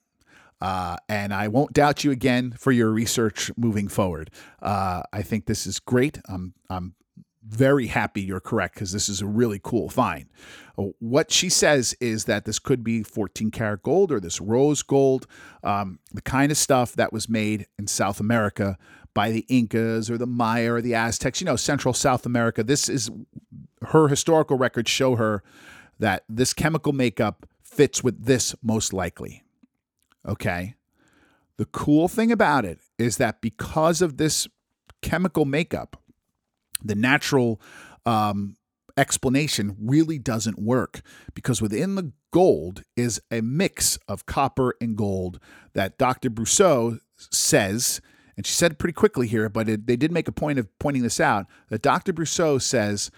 Uh, 0.61 0.97
and 1.09 1.35
I 1.35 1.49
won't 1.49 1.73
doubt 1.73 2.05
you 2.05 2.13
again 2.13 2.55
for 2.57 2.71
your 2.71 2.91
research 2.91 3.51
moving 3.57 3.89
forward. 3.89 4.31
Uh, 4.61 5.03
I 5.13 5.23
think 5.23 5.47
this 5.47 5.67
is 5.67 5.81
great. 5.81 6.21
I'm, 6.29 6.55
I'm 6.71 6.95
very 7.45 7.89
happy 7.89 8.23
you're 8.23 8.39
correct 8.39 8.75
because 8.75 8.93
this 8.93 9.09
is 9.09 9.21
a 9.21 9.27
really 9.27 9.61
cool 9.61 9.89
find. 9.89 10.27
Uh, 10.79 10.85
what 11.01 11.33
she 11.33 11.49
says 11.49 11.95
is 12.01 12.27
that 12.27 12.45
this 12.45 12.61
could 12.61 12.85
be 12.85 13.03
14 13.03 13.51
karat 13.51 13.83
gold 13.83 14.13
or 14.13 14.21
this 14.21 14.41
rose 14.41 14.83
gold, 14.83 15.27
um, 15.65 15.99
the 16.13 16.23
kind 16.23 16.53
of 16.53 16.59
stuff 16.59 16.95
that 16.95 17.13
was 17.13 17.29
made 17.29 17.67
in 17.77 17.89
South 17.89 18.21
America 18.21 18.79
by 19.15 19.31
the 19.31 19.45
Incas 19.49 20.11
or 20.11 20.19
the 20.19 20.27
Maya 20.27 20.73
or 20.73 20.81
the 20.81 20.95
Aztecs, 20.95 21.41
you 21.41 21.45
know, 21.45 21.57
Central 21.57 21.95
South 21.95 22.25
America. 22.27 22.63
This 22.63 22.89
is 22.89 23.11
her 23.89 24.09
historical 24.09 24.57
records 24.57 24.91
show 24.91 25.17
her 25.17 25.43
that 25.99 26.25
this 26.29 26.53
chemical 26.53 26.93
makeup 26.93 27.47
fits 27.63 28.03
with 28.03 28.25
this 28.25 28.55
most 28.63 28.93
likely. 28.93 29.43
Okay. 30.27 30.75
The 31.57 31.67
cool 31.67 32.09
thing 32.09 32.33
about 32.33 32.65
it 32.65 32.79
is 32.99 33.19
that 33.19 33.41
because 33.41 34.03
of 34.03 34.17
this 34.17 34.49
chemical 35.03 35.45
makeup, 35.45 36.01
the 36.83 36.95
natural 36.95 37.61
um, 38.07 38.57
explanation 38.97 39.77
really 39.81 40.19
doesn't 40.19 40.59
work 40.59 41.03
because 41.35 41.63
within 41.63 41.95
the 41.95 42.13
gold 42.31 42.83
is 42.97 43.21
a 43.31 43.41
mix 43.41 43.99
of 44.09 44.27
copper 44.27 44.75
and 44.81 44.97
gold 44.97 45.39
that 45.75 45.99
Dr. 45.99 46.31
Brosseau 46.31 46.99
says 47.17 48.01
and 48.37 48.47
she 48.47 48.53
said 48.53 48.79
pretty 48.79 48.95
quickly 48.95 49.27
here, 49.27 49.49
but 49.49 49.69
it, 49.69 49.87
they 49.87 49.97
did 49.97 50.13
make 50.13 50.29
a 50.29 50.33
point 50.33 50.59
of 50.59 50.79
pointing 50.79 51.03
this 51.03 51.21
out 51.21 51.47
that 51.69 51.83
Dr. 51.83 52.13
Brosseau 52.13 52.61
says 52.61 53.11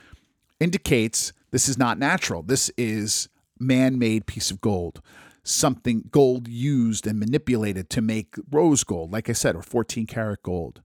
indicates 0.61 1.33
this 1.51 1.69
is 1.69 1.79
not 1.79 1.99
natural. 1.99 2.43
This 2.43 2.71
is 2.77 3.29
man 3.59 3.99
made 3.99 4.27
piece 4.27 4.51
of 4.51 4.61
gold. 4.61 5.01
Something 5.45 6.09
gold 6.11 6.49
used 6.49 7.07
and 7.07 7.21
manipulated 7.21 7.91
to 7.91 8.01
make 8.01 8.35
rose 8.51 8.83
gold, 8.83 9.13
like 9.13 9.29
I 9.29 9.35
said, 9.35 9.55
or 9.55 9.63
14 9.63 10.07
karat 10.07 10.43
gold. 10.43 10.81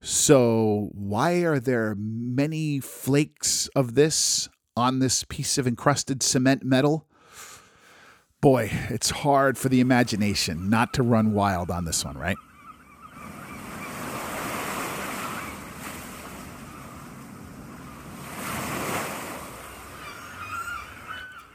So, 0.00 0.90
why 0.92 1.36
are 1.44 1.58
there 1.58 1.94
many 1.96 2.78
flakes 2.78 3.68
of 3.68 3.94
this 3.94 4.50
on 4.76 4.98
this 4.98 5.24
piece 5.24 5.56
of 5.56 5.66
encrusted 5.66 6.22
cement 6.22 6.62
metal? 6.62 7.06
Boy, 8.42 8.70
it's 8.90 9.08
hard 9.08 9.56
for 9.56 9.70
the 9.70 9.80
imagination 9.80 10.68
not 10.68 10.92
to 10.94 11.02
run 11.02 11.32
wild 11.32 11.70
on 11.70 11.86
this 11.86 12.04
one, 12.04 12.18
right? 12.18 12.36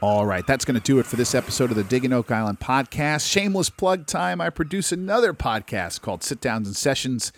All 0.02 0.24
right, 0.24 0.46
that's 0.46 0.64
going 0.64 0.80
to 0.80 0.82
do 0.82 0.98
it 0.98 1.04
for 1.04 1.16
this 1.16 1.34
episode 1.34 1.68
of 1.68 1.76
the 1.76 1.84
Digging 1.84 2.14
Oak 2.14 2.30
Island 2.30 2.58
podcast. 2.58 3.30
Shameless 3.30 3.68
plug 3.68 4.06
time. 4.06 4.40
I 4.40 4.48
produce 4.48 4.92
another 4.92 5.34
podcast 5.34 6.00
called 6.00 6.24
Sit 6.24 6.40
Downs 6.40 6.66
and 6.66 6.74
Sessions. 6.74 7.32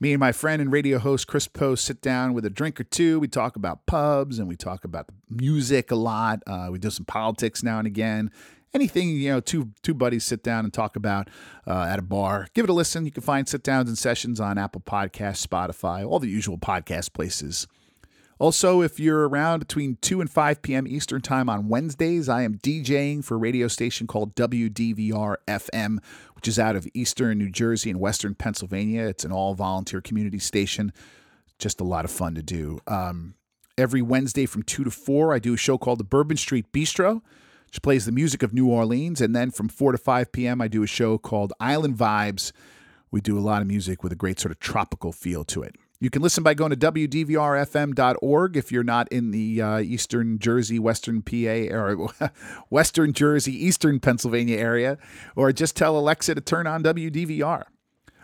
Me 0.00 0.14
and 0.14 0.20
my 0.20 0.32
friend 0.32 0.62
and 0.62 0.72
radio 0.72 0.98
host 0.98 1.26
Chris 1.26 1.46
Post 1.46 1.84
sit 1.84 2.00
down 2.00 2.32
with 2.32 2.46
a 2.46 2.50
drink 2.50 2.80
or 2.80 2.84
two. 2.84 3.20
We 3.20 3.28
talk 3.28 3.56
about 3.56 3.84
pubs 3.84 4.38
and 4.38 4.48
we 4.48 4.56
talk 4.56 4.84
about 4.84 5.10
music 5.28 5.90
a 5.90 5.96
lot. 5.96 6.42
Uh, 6.46 6.68
we 6.70 6.78
do 6.78 6.88
some 6.88 7.04
politics 7.04 7.62
now 7.62 7.76
and 7.76 7.86
again. 7.86 8.30
Anything 8.72 9.10
you 9.10 9.28
know, 9.28 9.40
two 9.40 9.72
two 9.82 9.92
buddies 9.92 10.24
sit 10.24 10.42
down 10.42 10.64
and 10.64 10.72
talk 10.72 10.96
about 10.96 11.28
uh, 11.66 11.82
at 11.90 11.98
a 11.98 12.02
bar. 12.02 12.46
Give 12.54 12.64
it 12.64 12.70
a 12.70 12.72
listen. 12.72 13.04
You 13.04 13.12
can 13.12 13.22
find 13.22 13.46
sit 13.46 13.62
downs 13.62 13.90
and 13.90 13.98
sessions 13.98 14.40
on 14.40 14.56
Apple 14.56 14.80
Podcasts, 14.80 15.46
Spotify, 15.46 16.08
all 16.08 16.20
the 16.20 16.28
usual 16.28 16.56
podcast 16.56 17.12
places. 17.12 17.66
Also, 18.38 18.82
if 18.82 19.00
you're 19.00 19.28
around 19.28 19.58
between 19.58 19.98
2 20.00 20.20
and 20.20 20.30
5 20.30 20.62
p.m. 20.62 20.86
Eastern 20.86 21.20
Time 21.20 21.48
on 21.48 21.68
Wednesdays, 21.68 22.28
I 22.28 22.42
am 22.42 22.58
DJing 22.58 23.24
for 23.24 23.34
a 23.34 23.38
radio 23.38 23.66
station 23.66 24.06
called 24.06 24.36
WDVR 24.36 25.36
FM, 25.48 25.98
which 26.36 26.46
is 26.46 26.56
out 26.56 26.76
of 26.76 26.86
Eastern 26.94 27.38
New 27.38 27.50
Jersey 27.50 27.90
and 27.90 27.98
Western 27.98 28.36
Pennsylvania. 28.36 29.02
It's 29.06 29.24
an 29.24 29.32
all 29.32 29.54
volunteer 29.54 30.00
community 30.00 30.38
station. 30.38 30.92
Just 31.58 31.80
a 31.80 31.84
lot 31.84 32.04
of 32.04 32.12
fun 32.12 32.36
to 32.36 32.42
do. 32.42 32.78
Um, 32.86 33.34
every 33.76 34.02
Wednesday 34.02 34.46
from 34.46 34.62
2 34.62 34.84
to 34.84 34.90
4, 34.90 35.34
I 35.34 35.40
do 35.40 35.54
a 35.54 35.56
show 35.56 35.76
called 35.76 35.98
the 35.98 36.04
Bourbon 36.04 36.36
Street 36.36 36.70
Bistro, 36.70 37.22
which 37.66 37.82
plays 37.82 38.06
the 38.06 38.12
music 38.12 38.44
of 38.44 38.54
New 38.54 38.68
Orleans. 38.68 39.20
And 39.20 39.34
then 39.34 39.50
from 39.50 39.68
4 39.68 39.92
to 39.92 39.98
5 39.98 40.30
p.m., 40.30 40.60
I 40.60 40.68
do 40.68 40.84
a 40.84 40.86
show 40.86 41.18
called 41.18 41.52
Island 41.58 41.96
Vibes. 41.96 42.52
We 43.10 43.20
do 43.20 43.36
a 43.36 43.40
lot 43.40 43.62
of 43.62 43.66
music 43.66 44.04
with 44.04 44.12
a 44.12 44.16
great 44.16 44.38
sort 44.38 44.52
of 44.52 44.60
tropical 44.60 45.10
feel 45.10 45.42
to 45.46 45.64
it. 45.64 45.74
You 46.00 46.10
can 46.10 46.22
listen 46.22 46.44
by 46.44 46.54
going 46.54 46.70
to 46.70 46.76
WDVRFM.org 46.76 48.56
if 48.56 48.70
you're 48.70 48.84
not 48.84 49.08
in 49.08 49.32
the 49.32 49.60
uh, 49.60 49.78
Eastern 49.80 50.38
Jersey, 50.38 50.78
Western 50.78 51.22
PA, 51.22 51.74
or 51.74 52.08
Western 52.70 53.12
Jersey, 53.12 53.52
Eastern 53.52 53.98
Pennsylvania 53.98 54.58
area, 54.58 54.96
or 55.34 55.52
just 55.52 55.74
tell 55.74 55.98
Alexa 55.98 56.36
to 56.36 56.40
turn 56.40 56.68
on 56.68 56.84
WDVR. 56.84 57.64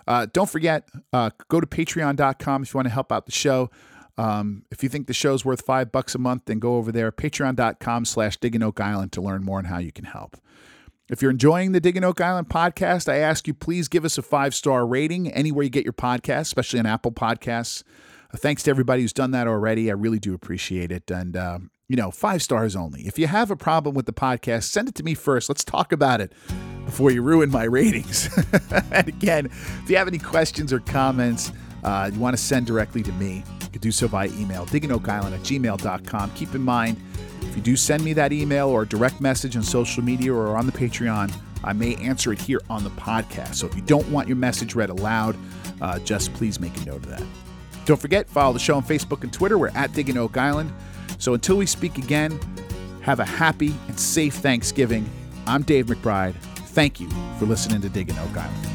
Uh, 0.07 0.27
don't 0.33 0.49
forget, 0.49 0.89
uh, 1.13 1.31
go 1.49 1.61
to 1.61 1.67
patreon.com 1.67 2.63
if 2.63 2.73
you 2.73 2.79
want 2.79 2.87
to 2.87 2.95
help 2.95 3.11
out 3.11 3.27
the 3.27 3.33
show. 3.33 3.71
Um, 4.17 4.65
if 4.71 4.85
you 4.85 4.89
think 4.89 5.09
the 5.09 5.15
show's 5.15 5.45
worth 5.45 5.63
five 5.63 5.91
bucks 5.91 6.15
a 6.15 6.19
month, 6.19 6.43
then 6.45 6.61
go 6.61 6.77
over 6.77 6.93
there, 6.93 7.11
patreon.com 7.11 8.05
slash 8.05 8.37
digging 8.37 8.63
oak 8.63 8.81
island 8.81 9.11
to 9.13 9.21
learn 9.21 9.43
more 9.43 9.59
on 9.59 9.65
how 9.65 9.79
you 9.79 9.91
can 9.91 10.05
help. 10.05 10.37
If 11.11 11.21
you're 11.21 11.31
enjoying 11.31 11.73
the 11.73 11.81
Digging 11.81 12.03
Oak 12.03 12.23
Island 12.23 12.49
podcast, 12.49 13.13
I 13.13 13.19
ask 13.19 13.47
you 13.47 13.53
please 13.53 13.89
give 13.89 14.07
us 14.07 14.17
a 14.17 14.23
five 14.23 14.55
star 14.55 14.87
rating 14.87 15.31
anywhere 15.31 15.65
you 15.65 15.69
get 15.69 15.85
your 15.85 15.93
podcast, 15.93 16.41
especially 16.43 16.79
on 16.79 16.87
Apple 16.87 17.13
Podcasts. 17.13 17.83
Uh, 18.33 18.39
thanks 18.39 18.63
to 18.63 18.71
everybody 18.71 19.03
who's 19.03 19.13
done 19.13 19.31
that 19.33 19.47
already. 19.47 19.91
I 19.91 19.95
really 19.95 20.19
do 20.19 20.33
appreciate 20.33 20.91
it. 20.91 21.11
And, 21.11 21.37
uh, 21.37 21.59
you 21.89 21.97
know, 21.97 22.11
five 22.11 22.43
stars 22.43 22.75
only. 22.75 23.03
If 23.03 23.19
you 23.19 23.27
have 23.27 23.51
a 23.51 23.57
problem 23.57 23.95
with 23.95 24.07
the 24.07 24.15
podcast, 24.15 24.63
send 24.63 24.89
it 24.89 24.95
to 24.95 25.03
me 25.03 25.13
first. 25.13 25.51
Let's 25.51 25.63
talk 25.63 25.93
about 25.93 26.23
it 26.23 26.33
before 26.87 27.11
you 27.11 27.21
ruin 27.21 27.51
my 27.51 27.65
ratings. 27.65 28.31
and 28.91 29.07
again, 29.07 29.47
if 29.83 29.91
you 29.91 29.99
have 29.99 30.09
any 30.09 30.19
questions 30.19 30.73
or 30.73 30.81
comments, 30.81 31.53
uh, 31.83 32.11
you 32.11 32.19
want 32.19 32.35
to 32.35 32.43
send 32.43 32.67
directly 32.67 33.03
to 33.03 33.13
me, 33.13 33.45
you 33.61 33.69
can 33.69 33.83
do 33.83 33.93
so 33.93 34.09
by 34.09 34.29
email, 34.29 34.65
diggingoakisland 34.65 35.35
at 35.35 35.41
gmail.com. 35.41 36.31
Keep 36.31 36.55
in 36.55 36.63
mind, 36.63 36.97
if 37.55 37.59
you 37.59 37.63
do 37.63 37.77
send 37.77 38.03
me 38.03 38.13
that 38.13 38.33
email 38.33 38.69
or 38.69 38.83
a 38.83 38.87
direct 38.87 39.21
message 39.21 39.57
on 39.57 39.63
social 39.63 40.03
media 40.03 40.35
or 40.35 40.57
on 40.57 40.67
the 40.67 40.73
Patreon, 40.73 41.33
I 41.63 41.73
may 41.73 41.95
answer 41.97 42.33
it 42.33 42.41
here 42.41 42.61
on 42.69 42.83
the 42.83 42.91
podcast. 42.91 43.55
So 43.55 43.69
if 43.69 43.77
you 43.77 43.83
don't 43.83 44.09
want 44.09 44.27
your 44.27 44.37
message 44.37 44.75
read 44.75 44.91
aloud, 44.91 45.37
uh, 45.81 46.01
just 46.01 46.35
please 46.35 46.59
make 46.59 46.77
a 46.79 46.85
note 46.85 46.97
of 46.97 47.07
that. 47.11 47.23
Don't 47.85 48.01
forget, 48.01 48.29
follow 48.29 48.53
the 48.53 48.59
show 48.59 48.75
on 48.75 48.83
Facebook 48.83 49.23
and 49.23 49.33
Twitter. 49.33 49.57
We're 49.57 49.69
at 49.69 49.93
Digging 49.93 50.19
Oak 50.19 50.37
Island. 50.37 50.73
So 51.19 51.35
until 51.35 51.57
we 51.57 51.67
speak 51.67 51.97
again, 51.97 52.41
have 53.03 53.21
a 53.21 53.25
happy 53.25 53.73
and 53.87 54.01
safe 54.01 54.35
Thanksgiving. 54.35 55.09
I'm 55.47 55.63
Dave 55.63 55.87
McBride. 55.87 56.35
Thank 56.71 56.99
you 56.99 57.09
for 57.39 57.47
listening 57.47 57.81
to 57.83 57.89
Digging 57.89 58.19
Oak 58.19 58.37
Island. 58.37 58.74